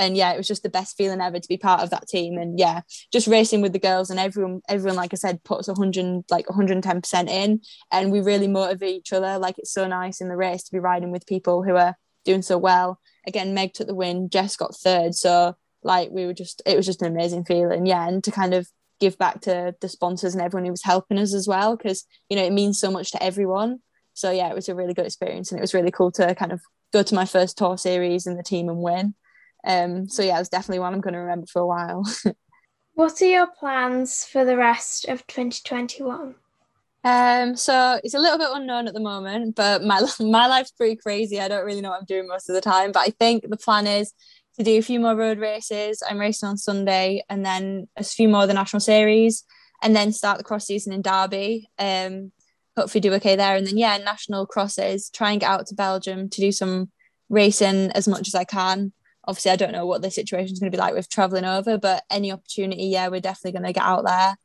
and 0.00 0.16
yeah 0.16 0.32
it 0.32 0.38
was 0.38 0.48
just 0.48 0.62
the 0.62 0.70
best 0.70 0.96
feeling 0.96 1.20
ever 1.20 1.38
to 1.38 1.48
be 1.48 1.58
part 1.58 1.82
of 1.82 1.90
that 1.90 2.08
team. 2.08 2.38
And 2.38 2.58
yeah 2.58 2.80
just 3.12 3.28
racing 3.28 3.60
with 3.60 3.72
the 3.72 3.78
girls 3.78 4.10
and 4.10 4.18
everyone 4.18 4.62
everyone 4.68 4.96
like 4.96 5.12
i 5.12 5.16
said 5.16 5.44
puts 5.44 5.68
100 5.68 6.24
like 6.30 6.46
110% 6.46 7.28
in. 7.28 7.60
And 7.92 8.10
we 8.10 8.20
really 8.20 8.48
motivate 8.48 8.96
each 8.96 9.12
other. 9.12 9.38
Like 9.38 9.58
it's 9.58 9.72
so 9.72 9.86
nice 9.86 10.20
in 10.20 10.28
the 10.28 10.36
race 10.36 10.64
to 10.64 10.72
be 10.72 10.78
riding 10.78 11.12
with 11.12 11.26
people 11.26 11.62
who 11.62 11.76
are 11.76 11.96
doing 12.24 12.42
so 12.42 12.58
well. 12.58 12.98
Again 13.26 13.54
meg 13.54 13.74
took 13.74 13.86
the 13.86 13.94
win 13.94 14.30
jess 14.30 14.56
got 14.56 14.74
third. 14.74 15.14
So 15.14 15.54
like 15.82 16.10
we 16.10 16.26
were 16.26 16.34
just 16.34 16.62
it 16.64 16.76
was 16.76 16.86
just 16.86 17.02
an 17.02 17.12
amazing 17.12 17.44
feeling. 17.44 17.84
Yeah 17.86 18.08
and 18.08 18.24
to 18.24 18.32
kind 18.32 18.54
of 18.54 18.66
give 19.00 19.18
back 19.18 19.42
to 19.42 19.74
the 19.80 19.88
sponsors 19.88 20.34
and 20.34 20.42
everyone 20.42 20.64
who 20.64 20.70
was 20.70 20.82
helping 20.82 21.18
us 21.18 21.32
as 21.32 21.46
well 21.46 21.76
because 21.76 22.04
you 22.28 22.36
know 22.36 22.44
it 22.44 22.52
means 22.52 22.80
so 22.80 22.90
much 22.90 23.10
to 23.12 23.22
everyone. 23.22 23.80
So 24.14 24.30
yeah 24.30 24.48
it 24.48 24.54
was 24.54 24.70
a 24.70 24.74
really 24.74 24.94
good 24.94 25.06
experience 25.06 25.52
and 25.52 25.58
it 25.58 25.62
was 25.62 25.74
really 25.74 25.90
cool 25.90 26.10
to 26.12 26.34
kind 26.34 26.52
of 26.52 26.62
go 26.90 27.02
to 27.02 27.14
my 27.14 27.26
first 27.26 27.58
tour 27.58 27.76
series 27.76 28.26
in 28.26 28.36
the 28.36 28.42
team 28.42 28.68
and 28.68 28.78
win 28.78 29.14
um, 29.64 30.08
so 30.08 30.22
yeah, 30.22 30.40
it's 30.40 30.48
definitely 30.48 30.80
one 30.80 30.94
I'm 30.94 31.00
going 31.00 31.14
to 31.14 31.20
remember 31.20 31.46
for 31.46 31.60
a 31.60 31.66
while. 31.66 32.04
what 32.94 33.20
are 33.20 33.26
your 33.26 33.46
plans 33.46 34.24
for 34.24 34.44
the 34.44 34.56
rest 34.56 35.06
of 35.06 35.26
2021? 35.26 36.34
Um, 37.02 37.56
so 37.56 37.98
it's 38.04 38.14
a 38.14 38.18
little 38.18 38.38
bit 38.38 38.48
unknown 38.52 38.86
at 38.86 38.94
the 38.94 39.00
moment, 39.00 39.56
but 39.56 39.82
my 39.82 40.00
my 40.20 40.46
life's 40.46 40.72
pretty 40.72 40.96
crazy. 40.96 41.40
I 41.40 41.48
don't 41.48 41.64
really 41.64 41.80
know 41.80 41.90
what 41.90 42.00
I'm 42.00 42.06
doing 42.06 42.28
most 42.28 42.48
of 42.48 42.54
the 42.54 42.60
time, 42.60 42.92
but 42.92 43.00
I 43.00 43.10
think 43.10 43.48
the 43.48 43.56
plan 43.56 43.86
is 43.86 44.12
to 44.58 44.64
do 44.64 44.78
a 44.78 44.82
few 44.82 45.00
more 45.00 45.16
road 45.16 45.38
races. 45.38 46.02
I'm 46.08 46.18
racing 46.18 46.48
on 46.48 46.58
Sunday, 46.58 47.24
and 47.28 47.44
then 47.44 47.88
a 47.96 48.04
few 48.04 48.28
more 48.28 48.42
of 48.42 48.48
the 48.48 48.54
national 48.54 48.80
series, 48.80 49.44
and 49.82 49.96
then 49.96 50.12
start 50.12 50.38
the 50.38 50.44
cross 50.44 50.66
season 50.66 50.92
in 50.92 51.00
Derby. 51.00 51.70
Um, 51.78 52.32
hopefully 52.76 53.00
do 53.00 53.14
okay 53.14 53.36
there, 53.36 53.56
and 53.56 53.66
then 53.66 53.78
yeah, 53.78 53.96
national 53.96 54.46
crosses. 54.46 55.08
Try 55.08 55.30
and 55.32 55.40
get 55.40 55.50
out 55.50 55.66
to 55.68 55.74
Belgium 55.74 56.28
to 56.28 56.40
do 56.40 56.52
some 56.52 56.90
racing 57.30 57.90
as 57.92 58.08
much 58.08 58.28
as 58.28 58.34
I 58.34 58.44
can 58.44 58.92
obviously 59.30 59.52
I 59.52 59.56
don't 59.56 59.70
know 59.70 59.86
what 59.86 60.02
the 60.02 60.10
situation 60.10 60.52
is 60.52 60.58
going 60.58 60.72
to 60.72 60.76
be 60.76 60.80
like 60.80 60.92
with 60.92 61.08
traveling 61.08 61.44
over, 61.44 61.78
but 61.78 62.02
any 62.10 62.32
opportunity, 62.32 62.86
yeah, 62.86 63.06
we're 63.06 63.20
definitely 63.20 63.52
going 63.52 63.72
to 63.72 63.72
get 63.72 63.84
out 63.84 64.04
there. 64.04 64.36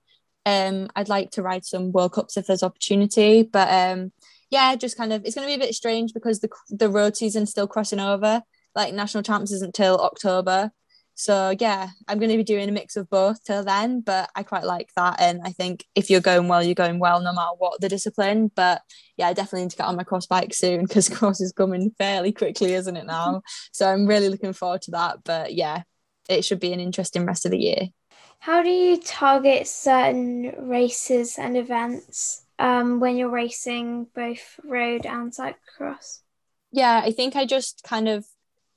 Um, 0.46 0.90
I'd 0.96 1.10
like 1.10 1.32
to 1.32 1.42
ride 1.42 1.66
some 1.66 1.92
World 1.92 2.14
Cups 2.14 2.38
if 2.38 2.46
there's 2.46 2.62
opportunity, 2.62 3.42
but 3.42 3.68
um, 3.74 4.12
yeah, 4.52 4.76
just 4.76 4.96
kind 4.96 5.12
of 5.12 5.26
it's 5.26 5.34
going 5.34 5.48
to 5.48 5.50
be 5.50 5.60
a 5.60 5.66
bit 5.66 5.74
strange 5.74 6.14
because 6.14 6.40
the 6.40 6.50
the 6.70 6.88
road 6.88 7.18
season's 7.18 7.50
still 7.50 7.68
crossing 7.68 8.00
over. 8.00 8.44
Like 8.76 8.94
national 8.94 9.24
champs 9.24 9.52
isn't 9.52 9.74
till 9.74 9.98
October, 9.98 10.72
so 11.16 11.56
yeah, 11.60 11.90
I'm 12.08 12.20
going 12.20 12.30
to 12.30 12.38
be 12.38 12.44
doing 12.44 12.68
a 12.68 12.74
mix 12.74 12.98
of 12.98 13.10
both 13.10 13.44
till 13.46 13.64
then, 13.64 14.02
but 14.02 14.30
I 14.36 14.44
quite 14.44 14.66
like 14.66 14.90
that. 14.98 15.22
And 15.22 15.42
I 15.46 15.52
think 15.52 15.86
if 15.96 16.10
you're 16.10 16.20
going 16.20 16.50
well, 16.50 16.62
you're 16.62 16.76
going 16.76 17.00
well 17.00 17.22
no 17.22 17.32
matter 17.32 17.56
what 17.58 17.80
the 17.80 17.88
discipline. 17.88 18.52
But 18.54 18.82
yeah, 19.16 19.28
I 19.28 19.34
definitely 19.34 19.62
need 19.62 19.72
to 19.72 19.78
get 19.78 19.88
on 19.88 19.96
my 19.96 20.04
cross 20.04 20.28
bike 20.28 20.54
soon 20.54 20.84
because 20.84 21.08
cross 21.18 21.40
is 21.40 21.54
coming 21.54 21.92
fairly 21.98 22.34
quickly, 22.34 22.74
isn't 22.74 22.98
it 22.98 23.06
now? 23.06 23.42
So 23.72 23.90
I'm 23.90 24.06
really 24.06 24.28
looking 24.28 24.52
forward 24.52 24.82
to 24.84 24.92
that. 24.92 25.20
But 25.24 25.54
yeah, 25.54 25.84
it 26.28 26.44
should 26.44 26.60
be 26.60 26.74
an 26.74 26.82
interesting 26.82 27.26
rest 27.26 27.46
of 27.46 27.52
the 27.52 27.60
year. 27.60 27.88
How 28.40 28.62
do 28.62 28.70
you 28.70 29.00
target 29.00 29.68
certain 29.68 30.54
races 30.68 31.40
and 31.40 31.56
events 31.56 32.44
um, 32.60 33.00
when 33.00 33.16
you're 33.16 33.30
racing 33.30 34.08
both 34.14 34.60
road 34.66 35.06
and 35.06 35.32
cyclocross? 35.32 36.20
Yeah, 36.72 37.02
I 37.04 37.12
think 37.12 37.38
I 37.38 37.46
just 37.46 37.84
kind 37.84 38.10
of 38.10 38.26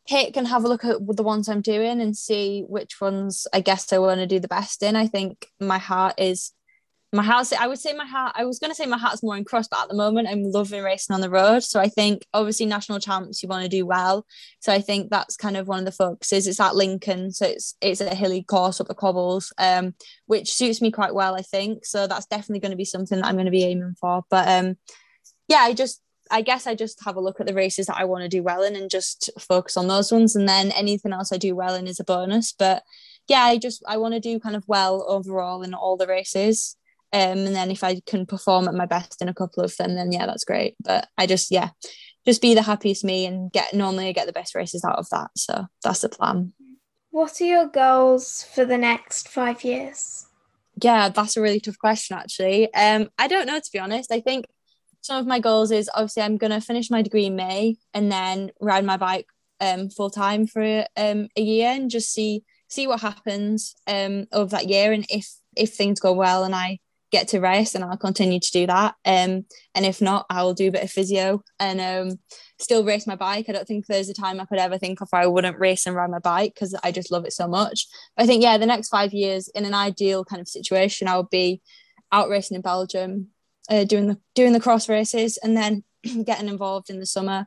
pick 0.09 0.37
and 0.37 0.49
have 0.49 0.65
a 0.65 0.69
look 0.69 0.85
at 0.85 1.07
the 1.07 1.23
ones 1.23 1.49
I'm 1.49 1.61
doing 1.61 2.01
and 2.01 2.17
see 2.17 2.65
which 2.67 3.01
ones 3.01 3.47
I 3.53 3.61
guess 3.61 3.93
I 3.93 3.99
want 3.99 4.21
to 4.21 4.27
do 4.27 4.41
the 4.41 4.49
best 4.49 4.83
in. 4.83 4.97
I 4.97 5.07
think 5.07 5.47
my 5.61 5.79
heart 5.79 6.15
is 6.19 6.53
my 7.13 7.23
heart. 7.23 7.53
I 7.59 7.67
would 7.67 7.79
say 7.79 7.95
my 7.95 8.05
heart. 8.05 8.33
I 8.35 8.45
was 8.45 8.59
going 8.59 8.71
to 8.71 8.75
say 8.75 8.85
my 8.85 8.99
heart's 8.99 9.23
more 9.23 9.37
in 9.37 9.45
cross, 9.45 9.67
but 9.69 9.83
at 9.83 9.89
the 9.89 9.97
moment 9.97 10.29
I'm 10.29 10.43
loving 10.43 10.83
racing 10.83 11.15
on 11.15 11.21
the 11.21 11.31
road. 11.31 11.63
So 11.63 11.81
I 11.81 11.89
think 11.89 12.27
obviously 12.35 12.67
national 12.67 13.01
champs 13.01 13.43
you 13.43 13.49
want 13.49 13.63
to 13.63 13.69
do 13.69 13.87
well. 13.87 14.27
So 14.61 14.73
I 14.73 14.81
think 14.81 15.11
that's 15.11 15.37
kind 15.37 15.57
of 15.57 15.69
one 15.69 15.81
of 15.81 15.85
the 15.85 15.93
focuses. 15.93 16.47
It's 16.47 16.61
at 16.61 16.77
Lincoln, 16.77 17.31
so 17.33 17.47
it's 17.47 17.77
it's 17.81 18.01
a 18.01 18.15
hilly 18.15 18.43
course 18.43 18.81
up 18.81 18.89
the 18.89 18.95
cobbles, 18.95 19.53
um, 19.59 19.95
which 20.27 20.53
suits 20.53 20.83
me 20.83 20.91
quite 20.91 21.15
well. 21.15 21.35
I 21.35 21.43
think 21.43 21.87
so. 21.87 22.07
That's 22.07 22.27
definitely 22.27 22.61
going 22.61 22.73
to 22.73 22.77
be 22.77 22.85
something 22.85 23.19
that 23.19 23.27
I'm 23.27 23.37
going 23.37 23.47
to 23.47 23.51
be 23.51 23.65
aiming 23.65 23.95
for. 24.01 24.23
But 24.29 24.49
um, 24.49 24.77
yeah, 25.49 25.61
I 25.61 25.73
just 25.73 26.03
I 26.31 26.43
guess 26.43 26.67
I 26.67 26.75
just 26.75 27.05
have 27.05 27.17
a 27.17 27.21
look 27.21 27.41
at 27.41 27.47
the 27.47 27.55
races 27.55 27.87
that 27.87 27.97
I 27.97 28.05
want 28.05 28.23
to 28.23 28.29
do 28.29 28.43
well 28.43 28.63
in 28.63 28.77
and 28.77 28.91
just 28.91 29.31
focus 29.39 29.77
on 29.77 29.89
those 29.89 30.13
ones. 30.13 30.37
And 30.37 30.49
then 30.49 30.71
anything 30.73 31.13
else 31.13 31.33
I 31.33 31.39
do 31.39 31.55
well 31.55 31.75
in 31.75 31.87
is 31.87 32.01
a 32.01 32.05
bonus. 32.05 32.53
But 32.53 32.83
yeah, 33.29 33.43
I 33.43 33.59
just 33.59 33.83
I 33.87 33.97
want 33.99 34.15
to 34.15 34.21
do 34.21 34.41
kind 34.41 34.57
of 34.57 34.65
well 34.67 35.05
overall 35.09 35.63
in 35.63 35.75
all 35.75 35.97
the 35.97 36.07
races. 36.07 36.77
Um, 37.13 37.39
and 37.39 37.55
then 37.55 37.71
if 37.71 37.83
I 37.83 38.01
can 38.07 38.27
perform 38.27 38.69
at 38.69 38.75
my 38.75 38.87
best 38.87 39.23
in 39.23 39.29
a 39.29 39.35
couple 39.35 39.63
of 39.63 39.75
them, 39.77 39.95
then 39.95 40.13
yeah, 40.13 40.27
that's 40.27 40.45
great. 40.45 40.75
But 40.81 41.09
I 41.17 41.27
just 41.27 41.51
yeah, 41.51 41.71
just 42.27 42.43
be 42.43 42.55
the 42.55 42.63
happiest 42.63 43.05
me 43.05 43.27
and 43.27 43.51
get 43.53 43.73
normally 43.75 44.13
get 44.13 44.27
the 44.27 44.33
best 44.33 44.55
races 44.55 44.85
out 44.85 44.99
of 44.99 45.09
that. 45.11 45.31
So 45.37 45.67
that's 45.83 46.01
the 46.01 46.09
plan. 46.09 46.53
What 47.11 47.41
are 47.41 47.45
your 47.45 47.67
goals 47.67 48.43
for 48.55 48.65
the 48.65 48.79
next 48.79 49.29
five 49.29 49.65
years? 49.65 50.27
Yeah, 50.81 51.09
that's 51.09 51.37
a 51.37 51.41
really 51.41 51.61
tough 51.61 51.79
question 51.79 52.17
actually. 52.17 52.73
Um, 52.75 53.09
I 53.19 53.29
don't 53.29 53.47
know 53.47 53.59
to 53.59 53.71
be 53.73 53.79
honest. 53.79 54.13
I 54.13 54.21
think 54.21 54.47
some 55.09 55.19
of 55.19 55.27
my 55.27 55.41
goals 55.41 55.71
is 55.71 55.89
obviously 55.95 56.23
I'm 56.23 56.37
going 56.37 56.53
to 56.53 56.61
finish 56.61 56.91
my 56.91 57.01
degree 57.01 57.25
in 57.25 57.35
May 57.35 57.77
and 57.95 58.13
then 58.13 58.51
ride 58.61 58.85
my 58.85 58.99
bike 58.99 59.27
um, 59.59 59.89
full 59.89 60.11
time 60.11 60.47
for 60.47 60.85
um, 60.99 61.29
a 61.35 61.41
year 61.41 61.71
and 61.71 61.91
just 61.91 62.13
see 62.13 62.45
see 62.69 62.87
what 62.87 63.01
happens 63.01 63.75
um, 63.87 64.27
over 64.33 64.51
that 64.51 64.69
year 64.69 64.93
and 64.93 65.07
if 65.09 65.27
if 65.57 65.73
things 65.73 65.99
go 65.99 66.13
well 66.13 66.45
and 66.45 66.55
I 66.55 66.79
get 67.11 67.29
to 67.29 67.41
race 67.41 67.75
and 67.75 67.83
I'll 67.83 67.97
continue 67.97 68.39
to 68.39 68.51
do 68.53 68.67
that. 68.67 68.97
Um, 69.07 69.47
and 69.75 69.87
if 69.87 70.03
not 70.03 70.27
I 70.29 70.43
will 70.43 70.53
do 70.53 70.69
a 70.69 70.73
bit 70.73 70.85
of 70.85 70.91
physio 70.91 71.43
and 71.59 71.81
um, 71.81 72.19
still 72.59 72.85
race 72.85 73.07
my 73.07 73.17
bike. 73.17 73.47
I 73.49 73.53
don't 73.53 73.67
think 73.67 73.87
there's 73.87 74.11
a 74.11 74.15
time 74.15 74.39
I 74.39 74.45
could 74.45 74.59
ever 74.59 74.77
think 74.77 75.01
of 75.01 75.09
I 75.15 75.27
wouldn't 75.27 75.59
race 75.59 75.87
and 75.87 75.97
ride 75.97 76.11
my 76.11 76.19
bike 76.19 76.53
because 76.53 76.75
I 76.85 76.93
just 76.93 77.11
love 77.11 77.25
it 77.25 77.33
so 77.33 77.49
much. 77.49 77.87
But 78.15 78.25
I 78.25 78.27
think 78.27 78.43
yeah 78.43 78.59
the 78.59 78.67
next 78.67 78.91
five 78.91 79.15
years 79.15 79.49
in 79.55 79.65
an 79.65 79.73
ideal 79.73 80.23
kind 80.27 80.43
of 80.43 80.49
situation 80.49 81.09
I 81.09 81.17
would 81.17 81.31
be 81.31 81.63
out 82.13 82.29
racing 82.29 82.57
in 82.57 82.61
Belgium 82.61 83.29
uh, 83.69 83.85
doing 83.85 84.09
the 84.09 84.19
doing 84.35 84.53
the 84.53 84.61
cross 84.61 84.89
races 84.89 85.37
and 85.39 85.57
then 85.57 85.85
getting 86.25 86.49
involved 86.49 86.91
in 86.91 86.99
the 86.99 87.07
summer. 87.07 87.47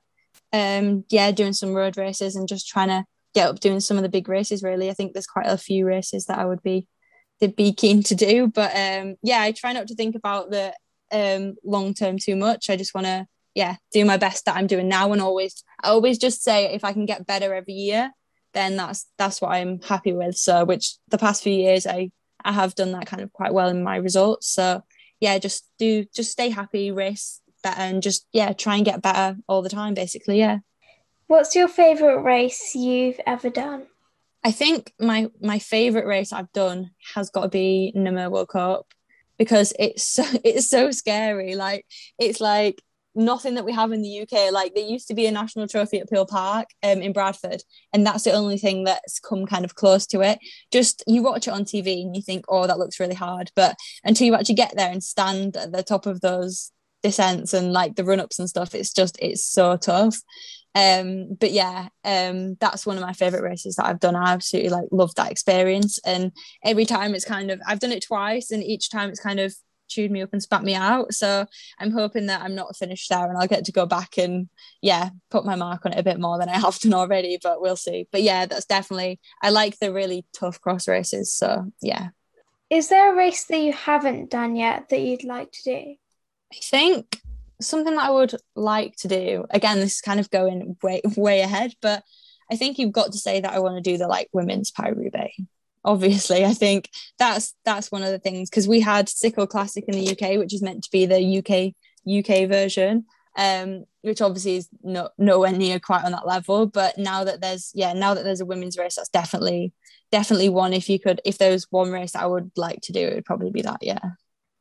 Um 0.53 1.05
yeah 1.09 1.31
doing 1.31 1.53
some 1.53 1.73
road 1.73 1.97
races 1.97 2.35
and 2.35 2.47
just 2.47 2.67
trying 2.67 2.89
to 2.89 3.05
get 3.33 3.47
up 3.47 3.59
doing 3.59 3.79
some 3.79 3.97
of 3.97 4.03
the 4.03 4.09
big 4.09 4.27
races 4.27 4.63
really. 4.63 4.89
I 4.89 4.93
think 4.93 5.13
there's 5.13 5.27
quite 5.27 5.47
a 5.47 5.57
few 5.57 5.85
races 5.85 6.25
that 6.25 6.39
i 6.39 6.45
would 6.45 6.61
be 6.61 6.87
would 7.39 7.55
be 7.55 7.73
keen 7.73 8.03
to 8.03 8.15
do. 8.15 8.47
But 8.47 8.71
um 8.75 9.15
yeah 9.23 9.41
i 9.41 9.51
try 9.51 9.73
not 9.73 9.87
to 9.87 9.95
think 9.95 10.15
about 10.15 10.51
the 10.51 10.73
um 11.11 11.55
long 11.63 11.93
term 11.93 12.17
too 12.17 12.35
much. 12.35 12.69
I 12.69 12.75
just 12.75 12.93
want 12.93 13.07
to 13.07 13.27
yeah 13.55 13.75
do 13.91 14.05
my 14.05 14.15
best 14.15 14.45
that 14.45 14.55
i'm 14.55 14.65
doing 14.65 14.87
now 14.87 15.11
and 15.11 15.21
always 15.21 15.61
i 15.83 15.89
always 15.89 16.17
just 16.17 16.41
say 16.41 16.73
if 16.73 16.85
i 16.85 16.93
can 16.93 17.05
get 17.05 17.27
better 17.27 17.53
every 17.53 17.73
year 17.73 18.09
then 18.53 18.77
that's 18.77 19.07
that's 19.17 19.41
what 19.41 19.51
i'm 19.51 19.81
happy 19.81 20.13
with. 20.13 20.35
So 20.35 20.65
which 20.65 20.95
the 21.09 21.17
past 21.17 21.43
few 21.43 21.53
years 21.53 21.87
i 21.87 22.11
i 22.43 22.51
have 22.51 22.75
done 22.75 22.91
that 22.93 23.05
kind 23.05 23.21
of 23.21 23.31
quite 23.33 23.53
well 23.53 23.69
in 23.69 23.83
my 23.83 23.97
results. 23.97 24.47
So 24.47 24.83
yeah, 25.21 25.37
just 25.37 25.69
do 25.77 26.05
just 26.13 26.31
stay 26.31 26.49
happy, 26.49 26.91
race 26.91 27.39
better, 27.63 27.79
and 27.79 28.03
just 28.03 28.27
yeah, 28.33 28.51
try 28.51 28.75
and 28.75 28.85
get 28.85 29.01
better 29.01 29.37
all 29.47 29.61
the 29.61 29.69
time. 29.69 29.93
Basically, 29.93 30.39
yeah. 30.39 30.59
What's 31.27 31.55
your 31.55 31.69
favorite 31.69 32.21
race 32.21 32.75
you've 32.75 33.21
ever 33.25 33.49
done? 33.49 33.87
I 34.43 34.51
think 34.51 34.91
my 34.99 35.29
my 35.39 35.59
favorite 35.59 36.07
race 36.07 36.33
I've 36.33 36.51
done 36.51 36.91
has 37.13 37.29
got 37.29 37.43
to 37.43 37.49
be 37.49 37.93
Namur 37.95 38.29
World 38.29 38.49
Cup 38.49 38.87
because 39.37 39.73
it's 39.79 40.03
so 40.03 40.23
it's 40.43 40.67
so 40.67 40.91
scary. 40.91 41.55
Like 41.55 41.85
it's 42.19 42.41
like 42.41 42.81
nothing 43.15 43.55
that 43.55 43.65
we 43.65 43.73
have 43.73 43.91
in 43.91 44.01
the 44.01 44.21
UK. 44.21 44.51
Like 44.51 44.73
there 44.73 44.85
used 44.85 45.07
to 45.09 45.13
be 45.13 45.25
a 45.25 45.31
national 45.31 45.67
trophy 45.67 45.99
at 45.99 46.09
Peel 46.09 46.25
Park 46.25 46.67
um, 46.83 47.01
in 47.01 47.13
Bradford, 47.13 47.63
and 47.93 48.05
that's 48.05 48.23
the 48.23 48.31
only 48.31 48.57
thing 48.57 48.83
that's 48.83 49.19
come 49.19 49.45
kind 49.45 49.65
of 49.65 49.75
close 49.75 50.05
to 50.07 50.21
it. 50.21 50.39
Just 50.71 51.03
you 51.07 51.23
watch 51.23 51.47
it 51.47 51.53
on 51.53 51.63
TV 51.63 52.01
and 52.01 52.15
you 52.15 52.21
think, 52.21 52.45
oh, 52.49 52.67
that 52.67 52.79
looks 52.79 52.99
really 52.99 53.15
hard, 53.15 53.51
but 53.55 53.75
until 54.03 54.27
you 54.27 54.35
actually 54.35 54.55
get 54.55 54.73
there 54.75 54.91
and 54.91 55.03
stand 55.03 55.57
at 55.57 55.71
the 55.71 55.83
top 55.83 56.05
of 56.05 56.21
those 56.21 56.71
descents 57.03 57.53
and 57.53 57.73
like 57.73 57.95
the 57.95 58.03
run 58.03 58.19
ups 58.19 58.39
and 58.39 58.49
stuff, 58.49 58.75
it's 58.75 58.93
just 58.93 59.17
it's 59.21 59.43
so 59.45 59.77
tough. 59.77 60.17
Um, 60.73 61.33
but 61.39 61.51
yeah, 61.51 61.89
um, 62.05 62.55
that's 62.61 62.85
one 62.85 62.95
of 62.95 63.03
my 63.03 63.13
favorite 63.13 63.43
races 63.43 63.75
that 63.75 63.87
I've 63.87 63.99
done. 63.99 64.15
I 64.15 64.31
absolutely 64.31 64.69
like 64.69 64.85
love 64.91 65.13
that 65.15 65.31
experience, 65.31 65.99
and 66.05 66.31
every 66.63 66.85
time 66.85 67.13
it's 67.13 67.25
kind 67.25 67.51
of 67.51 67.59
I've 67.67 67.79
done 67.79 67.91
it 67.91 68.05
twice, 68.05 68.51
and 68.51 68.63
each 68.63 68.89
time 68.89 69.09
it's 69.09 69.19
kind 69.19 69.39
of 69.39 69.53
chewed 69.91 70.11
me 70.11 70.21
up 70.21 70.29
and 70.31 70.41
spat 70.41 70.63
me 70.63 70.73
out. 70.73 71.13
So 71.13 71.45
I'm 71.79 71.91
hoping 71.91 72.27
that 72.27 72.41
I'm 72.41 72.55
not 72.55 72.75
finished 72.75 73.09
there, 73.09 73.27
and 73.29 73.37
I'll 73.37 73.47
get 73.47 73.65
to 73.65 73.71
go 73.71 73.85
back 73.85 74.17
and 74.17 74.49
yeah, 74.81 75.09
put 75.29 75.45
my 75.45 75.55
mark 75.55 75.85
on 75.85 75.93
it 75.93 75.99
a 75.99 76.03
bit 76.03 76.19
more 76.19 76.37
than 76.37 76.49
I 76.49 76.57
have 76.59 76.79
done 76.79 76.93
already. 76.93 77.37
But 77.41 77.61
we'll 77.61 77.75
see. 77.75 78.07
But 78.11 78.23
yeah, 78.23 78.45
that's 78.45 78.65
definitely 78.65 79.19
I 79.41 79.49
like 79.49 79.79
the 79.79 79.93
really 79.93 80.25
tough 80.33 80.61
cross 80.61 80.87
races. 80.87 81.33
So 81.33 81.71
yeah. 81.81 82.09
Is 82.69 82.87
there 82.87 83.11
a 83.11 83.17
race 83.17 83.43
that 83.45 83.59
you 83.59 83.73
haven't 83.73 84.29
done 84.29 84.55
yet 84.55 84.87
that 84.89 85.01
you'd 85.01 85.25
like 85.25 85.51
to 85.51 85.63
do? 85.63 85.95
I 86.53 86.57
think 86.61 87.21
something 87.59 87.95
that 87.95 88.07
I 88.07 88.11
would 88.11 88.35
like 88.55 88.95
to 88.97 89.07
do, 89.07 89.45
again, 89.49 89.79
this 89.79 89.95
is 89.95 90.01
kind 90.01 90.19
of 90.19 90.29
going 90.29 90.77
way, 90.81 91.01
way 91.17 91.41
ahead, 91.41 91.73
but 91.81 92.03
I 92.51 92.55
think 92.55 92.77
you've 92.77 92.91
got 92.91 93.11
to 93.13 93.17
say 93.17 93.39
that 93.39 93.53
I 93.53 93.59
want 93.59 93.75
to 93.75 93.81
do 93.81 93.97
the 93.97 94.07
like 94.07 94.29
women's 94.33 94.71
Paris 94.71 94.97
Roubaix. 94.97 95.35
Obviously, 95.83 96.45
I 96.45 96.53
think 96.53 96.89
that's 97.17 97.55
that's 97.65 97.91
one 97.91 98.03
of 98.03 98.09
the 98.09 98.19
things 98.19 98.49
because 98.49 98.67
we 98.67 98.79
had 98.79 99.07
CiCLE 99.07 99.49
Classic 99.49 99.83
in 99.87 99.95
the 99.95 100.11
UK, 100.11 100.37
which 100.37 100.53
is 100.53 100.61
meant 100.61 100.83
to 100.83 100.91
be 100.91 101.05
the 101.05 101.39
UK 101.39 101.73
UK 102.07 102.47
version, 102.47 103.05
um, 103.37 103.85
which 104.01 104.21
obviously 104.21 104.57
is 104.57 104.69
no, 104.83 105.09
nowhere 105.17 105.51
near 105.51 105.79
quite 105.79 106.03
on 106.03 106.11
that 106.11 106.27
level. 106.27 106.65
But 106.65 106.97
now 106.97 107.23
that 107.23 107.41
there's 107.41 107.71
yeah, 107.73 107.93
now 107.93 108.13
that 108.13 108.23
there's 108.23 108.41
a 108.41 108.45
women's 108.45 108.77
race, 108.77 108.95
that's 108.95 109.09
definitely 109.09 109.73
definitely 110.11 110.49
one. 110.49 110.73
If 110.73 110.89
you 110.89 110.99
could, 110.99 111.21
if 111.25 111.37
there 111.37 111.51
was 111.51 111.67
one 111.71 111.91
race 111.91 112.15
I 112.15 112.25
would 112.25 112.51
like 112.55 112.81
to 112.81 112.93
do, 112.93 113.07
it 113.07 113.15
would 113.15 113.25
probably 113.25 113.51
be 113.51 113.61
that. 113.63 113.79
Yeah. 113.81 113.99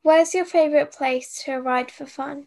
Where's 0.02 0.34
your 0.34 0.46
favorite 0.46 0.92
place 0.92 1.42
to 1.44 1.58
ride 1.58 1.90
for 1.90 2.06
fun? 2.06 2.46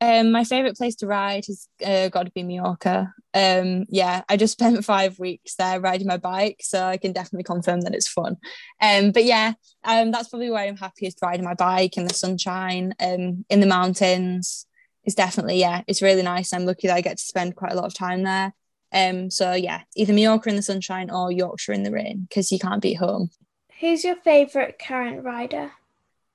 Um, 0.00 0.32
my 0.32 0.44
favorite 0.44 0.76
place 0.76 0.96
to 0.96 1.06
ride 1.06 1.44
has 1.46 1.68
uh, 1.84 2.08
got 2.08 2.24
to 2.24 2.32
be 2.32 2.42
Mallorca. 2.42 3.12
Um, 3.34 3.84
yeah, 3.88 4.22
I 4.28 4.36
just 4.36 4.54
spent 4.54 4.84
five 4.84 5.18
weeks 5.18 5.56
there 5.56 5.78
riding 5.80 6.06
my 6.06 6.16
bike, 6.16 6.60
so 6.62 6.84
I 6.84 6.96
can 6.96 7.12
definitely 7.12 7.44
confirm 7.44 7.82
that 7.82 7.94
it's 7.94 8.08
fun. 8.08 8.36
Um, 8.80 9.12
but 9.12 9.24
yeah, 9.24 9.52
um, 9.84 10.10
that's 10.10 10.28
probably 10.30 10.50
where 10.50 10.66
I'm 10.66 10.76
happiest 10.76 11.18
riding 11.22 11.44
my 11.44 11.54
bike 11.54 11.96
in 11.98 12.06
the 12.06 12.14
sunshine, 12.14 12.94
um, 12.98 13.44
in 13.50 13.60
the 13.60 13.66
mountains. 13.66 14.66
It's 15.04 15.14
definitely 15.14 15.58
yeah, 15.58 15.82
it's 15.86 16.02
really 16.02 16.22
nice. 16.22 16.52
I'm 16.52 16.66
lucky 16.66 16.88
that 16.88 16.96
I 16.96 17.00
get 17.00 17.18
to 17.18 17.24
spend 17.24 17.56
quite 17.56 17.72
a 17.72 17.76
lot 17.76 17.86
of 17.86 17.94
time 17.94 18.22
there. 18.22 18.54
Um, 18.92 19.30
so 19.30 19.52
yeah, 19.52 19.82
either 19.96 20.12
Mallorca 20.12 20.48
in 20.48 20.56
the 20.56 20.62
sunshine 20.62 21.10
or 21.10 21.30
Yorkshire 21.30 21.72
in 21.72 21.82
the 21.82 21.92
rain 21.92 22.26
because 22.28 22.50
you 22.50 22.58
can't 22.58 22.82
beat 22.82 22.94
home. 22.94 23.30
Who's 23.80 24.04
your 24.04 24.16
favorite 24.16 24.78
current 24.78 25.24
rider? 25.24 25.72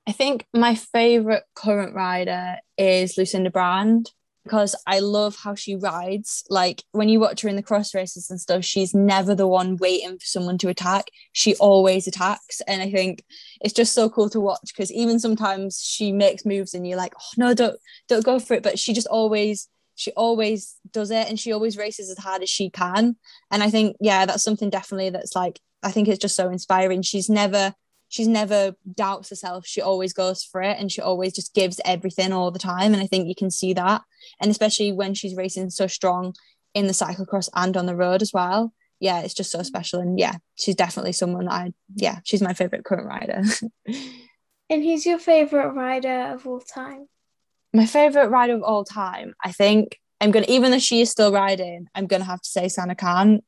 I 0.08 0.12
think 0.12 0.46
my 0.54 0.76
favorite 0.76 1.44
current 1.56 1.96
rider 1.96 2.58
is 2.78 3.18
Lucinda 3.18 3.50
Brand 3.50 4.12
because 4.44 4.76
I 4.86 5.00
love 5.00 5.36
how 5.36 5.56
she 5.56 5.76
rides. 5.76 6.44
Like 6.50 6.84
when 6.92 7.10
you 7.10 7.20
watch 7.20 7.42
her 7.42 7.50
in 7.50 7.56
the 7.56 7.64
cross 7.64 7.96
races 7.96 8.30
and 8.30 8.40
stuff, 8.40 8.64
she's 8.64 8.94
never 8.94 9.34
the 9.34 9.48
one 9.48 9.76
waiting 9.78 10.20
for 10.20 10.26
someone 10.26 10.60
to 10.60 10.70
attack. 10.70 11.06
She 11.32 11.56
always 11.56 12.06
attacks. 12.08 12.62
And 12.68 12.84
I 12.84 12.92
think 12.92 13.26
it's 13.60 13.74
just 13.74 13.96
so 13.96 14.08
cool 14.08 14.30
to 14.30 14.40
watch 14.40 14.68
because 14.68 14.92
even 14.94 15.20
sometimes 15.20 15.82
she 15.82 16.12
makes 16.12 16.46
moves 16.46 16.76
and 16.76 16.88
you're 16.88 16.98
like, 16.98 17.14
oh 17.20 17.34
no, 17.38 17.54
don't 17.56 17.80
don't 18.08 18.24
go 18.24 18.38
for 18.38 18.54
it. 18.54 18.62
But 18.62 18.78
she 18.78 18.94
just 18.94 19.08
always 19.08 19.68
she 19.96 20.12
always 20.12 20.76
does 20.92 21.10
it 21.10 21.28
and 21.28 21.40
she 21.40 21.52
always 21.52 21.78
races 21.78 22.12
as 22.12 22.20
hard 22.20 22.44
as 22.44 22.50
she 22.50 22.70
can. 22.70 23.16
And 23.50 23.64
I 23.64 23.72
think, 23.72 23.96
yeah, 24.00 24.28
that's 24.28 24.44
something 24.44 24.70
definitely 24.70 25.10
that's 25.10 25.36
like 25.36 25.60
I 25.82 25.90
think 25.90 26.08
it's 26.08 26.20
just 26.20 26.36
so 26.36 26.50
inspiring. 26.50 27.02
She's 27.02 27.30
never 27.30 27.74
she's 28.10 28.28
never 28.28 28.74
doubts 28.94 29.30
herself. 29.30 29.66
She 29.66 29.82
always 29.82 30.14
goes 30.14 30.44
for 30.44 30.62
it 30.62 30.78
and 30.80 30.92
she 30.92 31.02
always 31.02 31.34
just 31.34 31.54
gives 31.54 31.82
everything 31.86 32.32
all 32.32 32.52
the 32.52 32.60
time. 32.60 32.94
And 32.94 33.02
i 33.02 33.08
think 33.08 33.28
you 33.28 33.36
can 33.36 33.52
see 33.52 33.74
that. 33.74 34.02
And 34.40 34.52
especially 34.52 34.92
when 34.92 35.14
she's 35.14 35.36
racing 35.36 35.70
so 35.70 35.88
strong 35.88 36.34
in 36.74 36.88
the 36.88 36.94
cyclocross 36.94 37.50
and 37.54 37.76
on 37.78 37.86
the 37.86 37.96
road 37.96 38.22
as 38.22 38.32
well. 38.34 38.74
Yeah 39.00 39.22
it's 39.22 39.34
just 39.34 39.52
so 39.52 39.64
special. 39.64 40.00
And 40.00 40.20
yeah 40.20 40.36
she's 40.56 40.76
definitely 40.76 41.14
someone 41.14 41.46
that 41.46 41.54
i 41.54 41.74
yeah 41.96 42.20
she's 42.24 42.42
my 42.42 42.54
favorite 42.54 42.86
current 42.86 43.08
rider. 43.08 43.42
And 44.68 44.84
who's 44.84 45.06
your 45.06 45.20
favorite 45.20 45.74
rider 45.74 46.34
of 46.34 46.48
all 46.48 46.60
time. 46.60 47.08
My 47.72 47.86
favorite 47.86 48.30
rider 48.30 48.56
of 48.56 48.64
all 48.64 48.84
time 48.84 49.36
i 49.44 49.52
think 49.52 50.00
i'm 50.22 50.32
gonna 50.32 50.46
even 50.48 50.72
though 50.72 50.80
she 50.80 51.02
is 51.02 51.12
still 51.12 51.32
riding 51.32 51.88
i'm 51.94 52.08
gonna 52.08 52.24
have 52.24 52.42
to 52.42 52.50
say 52.50 52.66
Sanne 52.66 52.98
Cant 52.98 53.44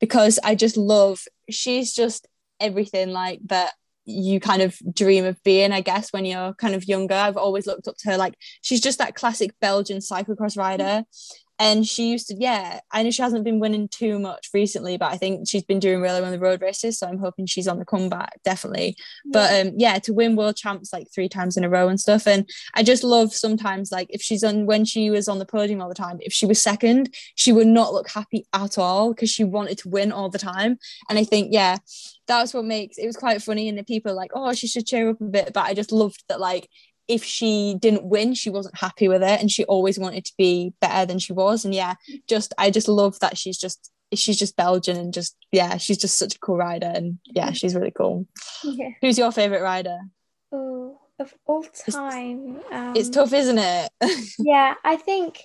because 0.00 0.40
i 0.42 0.54
just 0.54 0.76
love 0.76 1.22
she's 1.48 1.94
just 1.94 2.26
everything 2.60 3.10
like 3.10 3.40
that 3.46 3.72
you 4.06 4.38
kind 4.38 4.62
of 4.62 4.76
dream 4.92 5.24
of 5.24 5.42
being, 5.44 5.72
I 5.72 5.80
guess, 5.80 6.12
when 6.12 6.24
you're 6.24 6.52
kind 6.54 6.74
of 6.74 6.84
younger. 6.86 7.14
I've 7.14 7.36
always 7.36 7.66
looked 7.66 7.88
up 7.88 7.96
to 7.98 8.10
her. 8.10 8.18
Like 8.18 8.34
she's 8.62 8.80
just 8.80 8.98
that 8.98 9.14
classic 9.14 9.54
Belgian 9.60 9.98
cyclocross 9.98 10.58
rider 10.58 11.04
and 11.58 11.86
she 11.86 12.10
used 12.10 12.26
to 12.26 12.34
yeah 12.38 12.80
i 12.92 13.02
know 13.02 13.10
she 13.10 13.22
hasn't 13.22 13.44
been 13.44 13.60
winning 13.60 13.88
too 13.88 14.18
much 14.18 14.48
recently 14.52 14.96
but 14.96 15.12
i 15.12 15.16
think 15.16 15.48
she's 15.48 15.62
been 15.62 15.78
doing 15.78 16.00
really 16.00 16.20
well 16.20 16.32
in 16.32 16.38
the 16.38 16.44
road 16.44 16.60
races 16.60 16.98
so 16.98 17.06
i'm 17.06 17.18
hoping 17.18 17.46
she's 17.46 17.68
on 17.68 17.78
the 17.78 17.84
comeback 17.84 18.40
definitely 18.44 18.96
yeah. 19.24 19.30
but 19.32 19.66
um 19.66 19.72
yeah 19.76 19.98
to 19.98 20.12
win 20.12 20.36
world 20.36 20.56
champs 20.56 20.92
like 20.92 21.06
three 21.14 21.28
times 21.28 21.56
in 21.56 21.64
a 21.64 21.68
row 21.68 21.88
and 21.88 22.00
stuff 22.00 22.26
and 22.26 22.48
i 22.74 22.82
just 22.82 23.04
love 23.04 23.32
sometimes 23.32 23.92
like 23.92 24.08
if 24.10 24.20
she's 24.20 24.42
on 24.42 24.66
when 24.66 24.84
she 24.84 25.10
was 25.10 25.28
on 25.28 25.38
the 25.38 25.46
podium 25.46 25.80
all 25.80 25.88
the 25.88 25.94
time 25.94 26.18
if 26.20 26.32
she 26.32 26.46
was 26.46 26.60
second 26.60 27.14
she 27.36 27.52
would 27.52 27.66
not 27.66 27.92
look 27.92 28.08
happy 28.08 28.46
at 28.52 28.78
all 28.78 29.12
because 29.12 29.30
she 29.30 29.44
wanted 29.44 29.78
to 29.78 29.88
win 29.88 30.10
all 30.10 30.28
the 30.28 30.38
time 30.38 30.76
and 31.08 31.18
i 31.18 31.24
think 31.24 31.48
yeah 31.52 31.76
that's 32.26 32.54
what 32.54 32.64
makes 32.64 32.98
it 32.98 33.06
was 33.06 33.16
quite 33.16 33.42
funny 33.42 33.68
and 33.68 33.78
the 33.78 33.84
people 33.84 34.14
like 34.14 34.30
oh 34.34 34.52
she 34.52 34.66
should 34.66 34.86
cheer 34.86 35.10
up 35.10 35.20
a 35.20 35.24
bit 35.24 35.52
but 35.52 35.66
i 35.66 35.74
just 35.74 35.92
loved 35.92 36.24
that 36.28 36.40
like 36.40 36.68
if 37.08 37.24
she 37.24 37.76
didn't 37.78 38.04
win, 38.04 38.34
she 38.34 38.50
wasn't 38.50 38.78
happy 38.78 39.08
with 39.08 39.22
it, 39.22 39.40
and 39.40 39.50
she 39.50 39.64
always 39.64 39.98
wanted 39.98 40.24
to 40.24 40.32
be 40.38 40.72
better 40.80 41.06
than 41.06 41.18
she 41.18 41.32
was. 41.32 41.64
And 41.64 41.74
yeah, 41.74 41.94
just 42.28 42.54
I 42.58 42.70
just 42.70 42.88
love 42.88 43.18
that 43.20 43.36
she's 43.36 43.58
just 43.58 43.90
she's 44.14 44.38
just 44.38 44.56
Belgian 44.56 44.96
and 44.96 45.12
just 45.12 45.36
yeah, 45.52 45.76
she's 45.76 45.98
just 45.98 46.18
such 46.18 46.36
a 46.36 46.38
cool 46.38 46.56
rider, 46.56 46.90
and 46.94 47.18
yeah, 47.24 47.52
she's 47.52 47.74
really 47.74 47.90
cool. 47.90 48.26
Yeah. 48.62 48.90
Who's 49.00 49.18
your 49.18 49.32
favorite 49.32 49.62
rider? 49.62 49.98
Oh, 50.52 50.98
of 51.18 51.34
all 51.46 51.62
time, 51.62 52.56
it's, 52.56 52.72
um, 52.72 52.96
it's 52.96 53.08
tough, 53.10 53.32
isn't 53.32 53.58
it? 53.58 53.90
yeah, 54.38 54.74
I 54.84 54.96
think 54.96 55.42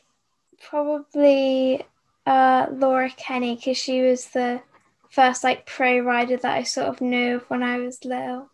probably 0.69 1.83
uh, 2.25 2.67
Laura 2.71 3.09
Kenny 3.09 3.55
because 3.55 3.77
she 3.77 4.01
was 4.01 4.25
the 4.27 4.61
first 5.09 5.43
like 5.43 5.65
pro 5.65 5.99
rider 5.99 6.37
that 6.37 6.57
I 6.57 6.63
sort 6.63 6.87
of 6.87 7.01
knew 7.01 7.41
when 7.47 7.63
I 7.63 7.77
was 7.77 8.03
little, 8.05 8.49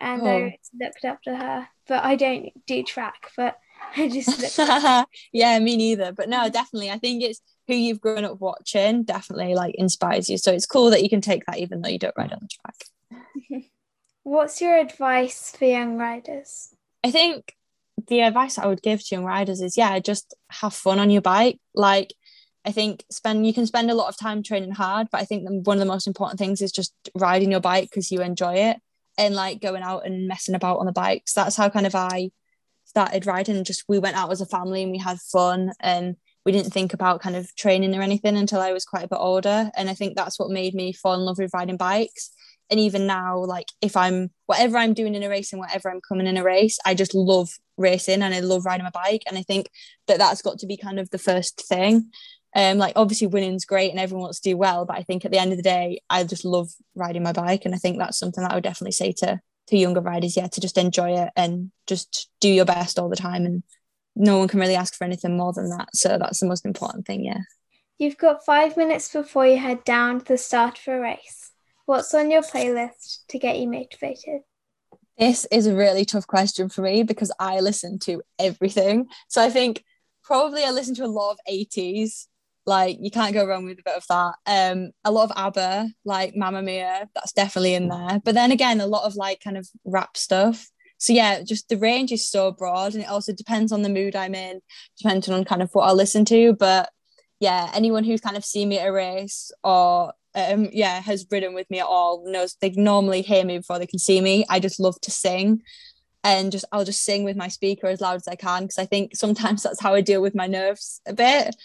and 0.00 0.22
oh. 0.22 0.26
I 0.26 0.58
looked 0.80 1.04
up 1.04 1.22
to 1.22 1.36
her 1.36 1.68
but 1.88 2.04
I 2.04 2.14
don't 2.14 2.50
do 2.66 2.82
track, 2.84 3.30
but 3.36 3.58
I 3.96 4.08
just 4.08 4.58
yeah, 5.32 5.58
me 5.58 5.76
neither. 5.76 6.12
But 6.12 6.28
no, 6.28 6.48
mm. 6.48 6.52
definitely, 6.52 6.90
I 6.90 6.98
think 6.98 7.22
it's 7.22 7.40
who 7.66 7.74
you've 7.74 8.00
grown 8.00 8.24
up 8.24 8.40
watching 8.40 9.02
definitely 9.02 9.54
like 9.54 9.74
inspires 9.76 10.28
you. 10.28 10.38
So 10.38 10.52
it's 10.52 10.66
cool 10.66 10.90
that 10.90 11.02
you 11.02 11.08
can 11.08 11.20
take 11.20 11.44
that 11.46 11.58
even 11.58 11.80
though 11.80 11.88
you 11.88 11.98
don't 11.98 12.16
ride 12.16 12.32
on 12.32 12.40
the 12.40 12.48
track. 12.48 13.64
What's 14.22 14.60
your 14.60 14.78
advice 14.78 15.54
for 15.56 15.64
young 15.64 15.96
riders? 15.96 16.74
I 17.02 17.10
think 17.10 17.54
the 18.06 18.20
advice 18.20 18.58
I 18.58 18.66
would 18.66 18.82
give 18.82 19.00
to 19.00 19.14
young 19.14 19.24
riders 19.24 19.60
is 19.60 19.76
yeah, 19.76 19.98
just 19.98 20.34
have 20.50 20.74
fun 20.74 20.98
on 20.98 21.10
your 21.10 21.22
bike. 21.22 21.58
Like 21.74 22.14
I 22.64 22.72
think 22.72 23.04
spend 23.10 23.46
you 23.46 23.54
can 23.54 23.66
spend 23.66 23.90
a 23.90 23.94
lot 23.94 24.08
of 24.08 24.18
time 24.18 24.42
training 24.42 24.72
hard, 24.72 25.08
but 25.10 25.20
I 25.20 25.24
think 25.24 25.48
one 25.66 25.78
of 25.78 25.80
the 25.80 25.86
most 25.86 26.06
important 26.06 26.38
things 26.38 26.60
is 26.60 26.72
just 26.72 26.92
riding 27.14 27.50
your 27.50 27.60
bike 27.60 27.84
because 27.84 28.10
you 28.10 28.20
enjoy 28.20 28.54
it 28.54 28.78
and 29.18 29.34
like 29.34 29.60
going 29.60 29.82
out 29.82 30.06
and 30.06 30.28
messing 30.28 30.54
about 30.54 30.78
on 30.78 30.86
the 30.86 30.92
bikes. 30.92 31.34
That's 31.34 31.56
how 31.56 31.68
kind 31.68 31.86
of 31.86 31.94
I 31.94 32.30
started 32.84 33.26
riding. 33.26 33.64
Just 33.64 33.84
we 33.88 33.98
went 33.98 34.16
out 34.16 34.30
as 34.30 34.40
a 34.40 34.46
family 34.46 34.82
and 34.82 34.92
we 34.92 34.98
had 34.98 35.18
fun 35.18 35.72
and 35.80 36.16
we 36.46 36.52
didn't 36.52 36.72
think 36.72 36.94
about 36.94 37.20
kind 37.20 37.36
of 37.36 37.54
training 37.56 37.94
or 37.94 38.00
anything 38.00 38.36
until 38.36 38.60
I 38.60 38.72
was 38.72 38.86
quite 38.86 39.04
a 39.04 39.08
bit 39.08 39.18
older. 39.20 39.70
And 39.76 39.90
I 39.90 39.94
think 39.94 40.16
that's 40.16 40.38
what 40.38 40.50
made 40.50 40.74
me 40.74 40.92
fall 40.92 41.14
in 41.14 41.20
love 41.20 41.38
with 41.38 41.52
riding 41.52 41.76
bikes. 41.76 42.30
And 42.70 42.78
even 42.78 43.06
now, 43.06 43.38
like 43.38 43.68
if 43.82 43.96
I'm 43.96 44.30
whatever 44.46 44.78
I'm 44.78 44.94
doing 44.94 45.14
in 45.14 45.22
a 45.22 45.28
race 45.28 45.52
and 45.52 45.60
whatever 45.60 45.90
I'm 45.90 46.00
coming 46.00 46.26
in 46.26 46.36
a 46.36 46.44
race, 46.44 46.78
I 46.86 46.94
just 46.94 47.14
love 47.14 47.50
racing 47.76 48.22
and 48.22 48.34
I 48.34 48.40
love 48.40 48.64
riding 48.64 48.84
my 48.84 48.90
bike. 48.90 49.22
And 49.26 49.36
I 49.36 49.42
think 49.42 49.68
that 50.06 50.18
that's 50.18 50.42
got 50.42 50.58
to 50.60 50.66
be 50.66 50.76
kind 50.76 50.98
of 50.98 51.10
the 51.10 51.18
first 51.18 51.66
thing. 51.66 52.10
Um, 52.54 52.78
like 52.78 52.94
obviously 52.96 53.26
winning's 53.26 53.66
great 53.66 53.90
and 53.90 54.00
everyone 54.00 54.22
wants 54.22 54.40
to 54.40 54.50
do 54.50 54.56
well, 54.56 54.86
but 54.86 54.96
I 54.96 55.02
think 55.02 55.24
at 55.24 55.30
the 55.30 55.38
end 55.38 55.52
of 55.52 55.58
the 55.58 55.62
day, 55.62 56.00
I 56.08 56.24
just 56.24 56.44
love 56.44 56.70
riding 56.94 57.22
my 57.22 57.32
bike, 57.32 57.64
and 57.64 57.74
I 57.74 57.78
think 57.78 57.98
that's 57.98 58.18
something 58.18 58.42
that 58.42 58.52
I 58.52 58.54
would 58.54 58.64
definitely 58.64 58.92
say 58.92 59.12
to 59.18 59.40
to 59.68 59.76
younger 59.76 60.00
riders, 60.00 60.36
yeah, 60.36 60.46
to 60.46 60.60
just 60.60 60.78
enjoy 60.78 61.10
it 61.10 61.30
and 61.36 61.70
just 61.86 62.30
do 62.40 62.48
your 62.48 62.64
best 62.64 62.98
all 62.98 63.10
the 63.10 63.16
time, 63.16 63.44
and 63.44 63.62
no 64.16 64.38
one 64.38 64.48
can 64.48 64.60
really 64.60 64.74
ask 64.74 64.94
for 64.94 65.04
anything 65.04 65.36
more 65.36 65.52
than 65.52 65.68
that. 65.70 65.94
So 65.94 66.18
that's 66.18 66.40
the 66.40 66.46
most 66.46 66.64
important 66.64 67.06
thing, 67.06 67.24
yeah. 67.24 67.40
You've 67.98 68.16
got 68.16 68.44
five 68.44 68.76
minutes 68.76 69.12
before 69.12 69.46
you 69.46 69.58
head 69.58 69.84
down 69.84 70.20
to 70.20 70.24
the 70.24 70.38
start 70.38 70.78
of 70.78 70.94
a 70.94 71.00
race. 71.00 71.50
What's 71.86 72.14
on 72.14 72.30
your 72.30 72.42
playlist 72.42 73.26
to 73.28 73.38
get 73.38 73.58
you 73.58 73.68
motivated? 73.68 74.42
This 75.18 75.46
is 75.50 75.66
a 75.66 75.74
really 75.74 76.04
tough 76.04 76.26
question 76.26 76.68
for 76.68 76.82
me 76.82 77.02
because 77.02 77.32
I 77.40 77.60
listen 77.60 77.98
to 78.00 78.22
everything. 78.38 79.08
So 79.26 79.42
I 79.42 79.50
think 79.50 79.84
probably 80.22 80.64
I 80.64 80.70
listen 80.70 80.94
to 80.96 81.04
a 81.04 81.06
lot 81.06 81.32
of 81.32 81.38
80s 81.50 82.26
like 82.68 82.98
you 83.00 83.10
can't 83.10 83.34
go 83.34 83.46
wrong 83.46 83.64
with 83.64 83.80
a 83.80 83.82
bit 83.82 83.96
of 83.96 84.04
that. 84.08 84.34
Um, 84.46 84.90
a 85.04 85.10
lot 85.10 85.30
of 85.30 85.36
ABBA, 85.36 85.88
like 86.04 86.36
Mamma 86.36 86.62
Mia, 86.62 87.08
that's 87.14 87.32
definitely 87.32 87.74
in 87.74 87.88
there. 87.88 88.20
But 88.24 88.34
then 88.34 88.52
again, 88.52 88.80
a 88.80 88.86
lot 88.86 89.04
of 89.04 89.16
like 89.16 89.40
kind 89.42 89.56
of 89.56 89.66
rap 89.84 90.16
stuff. 90.16 90.68
So 90.98 91.12
yeah, 91.12 91.42
just 91.42 91.68
the 91.68 91.78
range 91.78 92.12
is 92.12 92.30
so 92.30 92.52
broad, 92.52 92.94
and 92.94 93.02
it 93.02 93.08
also 93.08 93.32
depends 93.32 93.72
on 93.72 93.82
the 93.82 93.88
mood 93.88 94.14
I'm 94.14 94.34
in, 94.34 94.60
depending 94.98 95.34
on 95.34 95.44
kind 95.44 95.62
of 95.62 95.70
what 95.72 95.88
I 95.88 95.92
listen 95.92 96.24
to. 96.26 96.52
But 96.52 96.90
yeah, 97.40 97.70
anyone 97.74 98.04
who's 98.04 98.20
kind 98.20 98.36
of 98.36 98.44
seen 98.44 98.68
me 98.68 98.78
at 98.78 98.88
a 98.88 98.92
race 98.92 99.50
or 99.64 100.12
um, 100.34 100.68
yeah, 100.72 101.00
has 101.00 101.26
ridden 101.30 101.54
with 101.54 101.70
me 101.70 101.80
at 101.80 101.86
all 101.86 102.30
knows 102.30 102.56
they 102.60 102.70
normally 102.70 103.22
hear 103.22 103.44
me 103.44 103.58
before 103.58 103.78
they 103.78 103.86
can 103.86 103.98
see 103.98 104.20
me. 104.20 104.44
I 104.50 104.60
just 104.60 104.78
love 104.78 105.00
to 105.02 105.10
sing 105.10 105.62
and 106.22 106.52
just 106.52 106.64
I'll 106.72 106.84
just 106.84 107.04
sing 107.04 107.24
with 107.24 107.36
my 107.36 107.48
speaker 107.48 107.86
as 107.86 108.00
loud 108.00 108.16
as 108.16 108.28
I 108.28 108.34
can 108.34 108.64
because 108.64 108.78
I 108.78 108.84
think 108.84 109.16
sometimes 109.16 109.62
that's 109.64 109.80
how 109.80 109.94
I 109.94 110.02
deal 110.02 110.20
with 110.20 110.34
my 110.34 110.46
nerves 110.46 111.00
a 111.06 111.14
bit 111.14 111.56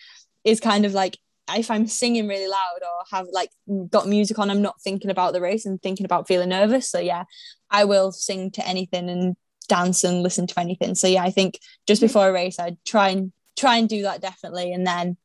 is 0.44 0.60
kind 0.60 0.86
of 0.86 0.94
like 0.94 1.18
if 1.50 1.70
I'm 1.70 1.88
singing 1.88 2.28
really 2.28 2.48
loud 2.48 2.80
or 2.82 3.18
have 3.18 3.28
like 3.32 3.50
got 3.89 4.08
music 4.08 4.39
on, 4.39 4.50
I'm 4.50 4.62
not 4.62 4.82
thinking 4.82 5.12
about 5.12 5.34
the 5.34 5.41
race 5.41 5.66
and 5.66 5.82
thinking 5.82 6.06
about 6.06 6.28
feeling 6.28 6.50
nervous. 6.50 6.89
So 6.89 7.00
yeah, 7.00 7.26
I 7.70 7.86
will 7.86 8.12
sing 8.12 8.52
to 8.52 8.68
anything 8.68 9.10
and 9.10 9.36
dance 9.68 10.04
and 10.04 10.24
listen 10.24 10.48
to 10.48 10.60
anything. 10.60 10.96
So 10.96 11.08
yeah, 11.08 11.24
I 11.24 11.32
think 11.32 11.60
just 11.88 12.00
mm-hmm. 12.00 12.08
before 12.08 12.30
a 12.30 12.34
race, 12.34 12.60
I'd 12.60 12.78
try 12.86 13.10
and 13.10 13.34
try 13.58 13.78
and 13.78 13.89
do 13.89 14.04
that 14.04 14.22
definitely, 14.22 14.74
and 14.74 14.86
then 14.88 15.18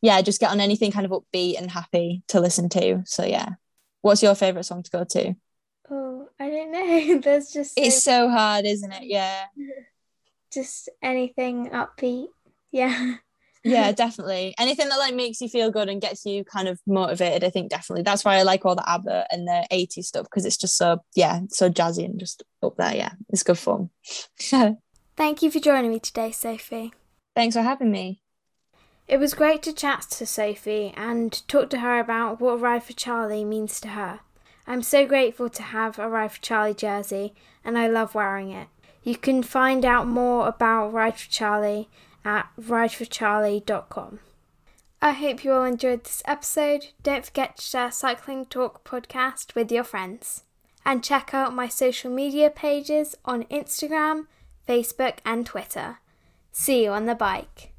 yeah, 0.00 0.22
just 0.22 0.40
get 0.40 0.50
on 0.50 0.60
anything 0.60 0.92
kind 0.92 1.06
of 1.06 1.12
upbeat 1.12 1.58
and 1.58 1.70
happy 1.70 2.22
to 2.28 2.40
listen 2.40 2.68
to. 2.70 3.02
So 3.04 3.24
yeah, 3.24 3.50
what's 4.02 4.22
your 4.22 4.34
favorite 4.34 4.64
song 4.64 4.82
to 4.82 4.90
go 4.90 5.04
to? 5.04 5.34
Oh, 5.90 6.28
I 6.38 6.50
don't 6.50 6.72
know. 6.72 7.18
There's 7.22 7.50
just 7.50 7.74
so 7.74 7.82
it's 7.82 8.02
so 8.02 8.28
hard, 8.28 8.64
isn't 8.66 8.92
it? 8.92 9.04
Yeah. 9.04 9.44
Just 10.50 10.88
anything 11.02 11.70
upbeat. 11.70 12.28
Yeah. 12.70 13.16
Yeah, 13.64 13.92
definitely. 14.04 14.54
Anything 14.58 14.88
that 14.88 14.98
like 14.98 15.14
makes 15.14 15.40
you 15.40 15.48
feel 15.48 15.70
good 15.70 15.88
and 15.88 16.00
gets 16.00 16.24
you 16.24 16.44
kind 16.44 16.68
of 16.68 16.80
motivated, 16.86 17.44
I 17.44 17.50
think 17.50 17.70
definitely. 17.70 18.02
That's 18.02 18.24
why 18.24 18.36
I 18.36 18.42
like 18.42 18.64
all 18.64 18.76
the 18.76 18.88
ABBA 18.88 19.26
and 19.30 19.46
the 19.46 19.66
80s 19.72 20.04
stuff 20.04 20.24
because 20.24 20.44
it's 20.44 20.56
just 20.56 20.76
so 20.76 21.02
yeah, 21.14 21.40
so 21.50 21.70
jazzy 21.70 22.04
and 22.04 22.18
just 22.18 22.42
up 22.62 22.76
there. 22.76 22.94
Yeah, 22.94 23.12
it's 23.30 23.42
good 23.42 23.58
fun. 23.58 23.90
Thank 25.16 25.42
you 25.42 25.50
for 25.50 25.58
joining 25.58 25.90
me 25.90 25.98
today, 25.98 26.30
Sophie. 26.30 26.92
Thanks 27.34 27.56
for 27.56 27.62
having 27.62 27.90
me. 27.90 28.22
It 29.08 29.18
was 29.18 29.32
great 29.32 29.62
to 29.62 29.72
chat 29.72 30.02
to 30.10 30.26
Sophie 30.26 30.92
and 30.94 31.46
talk 31.48 31.70
to 31.70 31.78
her 31.78 31.98
about 31.98 32.40
what 32.40 32.60
Ride 32.60 32.84
for 32.84 32.92
Charlie 32.92 33.44
means 33.44 33.80
to 33.80 33.88
her. 33.88 34.20
I'm 34.66 34.82
so 34.82 35.06
grateful 35.06 35.48
to 35.48 35.62
have 35.62 35.98
a 35.98 36.10
Ride 36.10 36.32
for 36.32 36.42
Charlie 36.42 36.74
jersey 36.74 37.34
and 37.64 37.78
I 37.78 37.88
love 37.88 38.14
wearing 38.14 38.50
it. 38.50 38.68
You 39.02 39.16
can 39.16 39.42
find 39.42 39.84
out 39.84 40.06
more 40.06 40.46
about 40.46 40.92
Ride 40.92 41.16
for 41.16 41.30
Charlie 41.30 41.88
at 42.28 42.46
rideforcharlie.com. 42.60 44.20
I 45.00 45.12
hope 45.12 45.44
you 45.44 45.52
all 45.52 45.64
enjoyed 45.64 46.04
this 46.04 46.22
episode. 46.26 46.88
Don't 47.02 47.24
forget 47.24 47.56
to 47.56 47.62
share 47.62 47.90
Cycling 47.90 48.44
Talk 48.44 48.84
podcast 48.84 49.54
with 49.54 49.72
your 49.72 49.82
friends. 49.82 50.44
And 50.84 51.02
check 51.02 51.32
out 51.32 51.54
my 51.54 51.68
social 51.68 52.10
media 52.10 52.50
pages 52.50 53.14
on 53.24 53.44
Instagram, 53.44 54.26
Facebook, 54.68 55.18
and 55.24 55.46
Twitter. 55.46 56.00
See 56.52 56.84
you 56.84 56.90
on 56.90 57.06
the 57.06 57.14
bike. 57.14 57.72